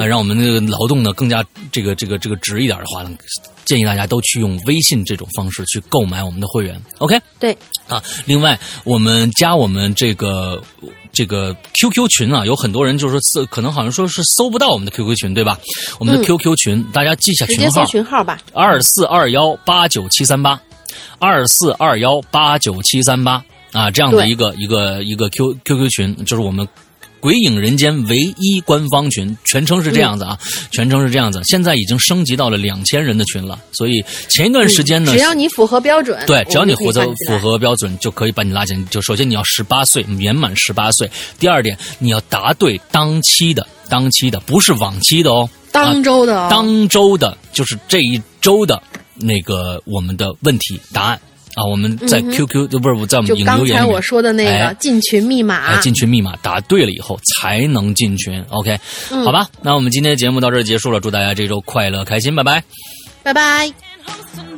[0.00, 3.16] 呃，让我们这个劳动呢更加这个这个这个值一点的话呢，
[3.64, 7.16] 建议大家都去用微信这种方式去购买我们的会员，OK。
[7.38, 7.56] 对，
[7.86, 10.60] 啊，另外我们加我们这个
[11.12, 15.58] 这个 QQ 群啊，有很多人就是说可能好像说是搜不到我们的 QQ 群，对吧？
[15.98, 20.60] 我们的 QQ 群，大家记下群号，群号吧，二四二幺八九七三八，
[21.18, 26.66] 二四二幺八九七三八啊，这样的一个一个一个 Q QQ 群，就是我们。
[27.22, 30.36] 鬼影人间唯一官方群，全称是这样子啊，
[30.72, 31.40] 全称是这样子。
[31.44, 38.84] 现在已经升级到了两千人的群了，所以前一段时间呢，只要你符合标准，对，只要你符合符合标准，就可以把你拉进。
[38.90, 41.08] 就首先你要十八岁，年满十八岁。
[41.38, 48.82] 第二点，你要答对当期的当期的，不是往期的哦，当周的，当周的，就是这一周的
[49.14, 51.20] 那个我们的问题答案。
[51.54, 58.42] 啊，我们在 QQ 不是在我们影留言刚才我说的那个进群密码，进群密码答对了以后才能进群。
[58.48, 58.78] OK，
[59.24, 62.62] 好吧，那我们今天的节目到这儿结束了，祝大家这周快乐开心，拜拜，
[63.22, 64.51] 拜拜。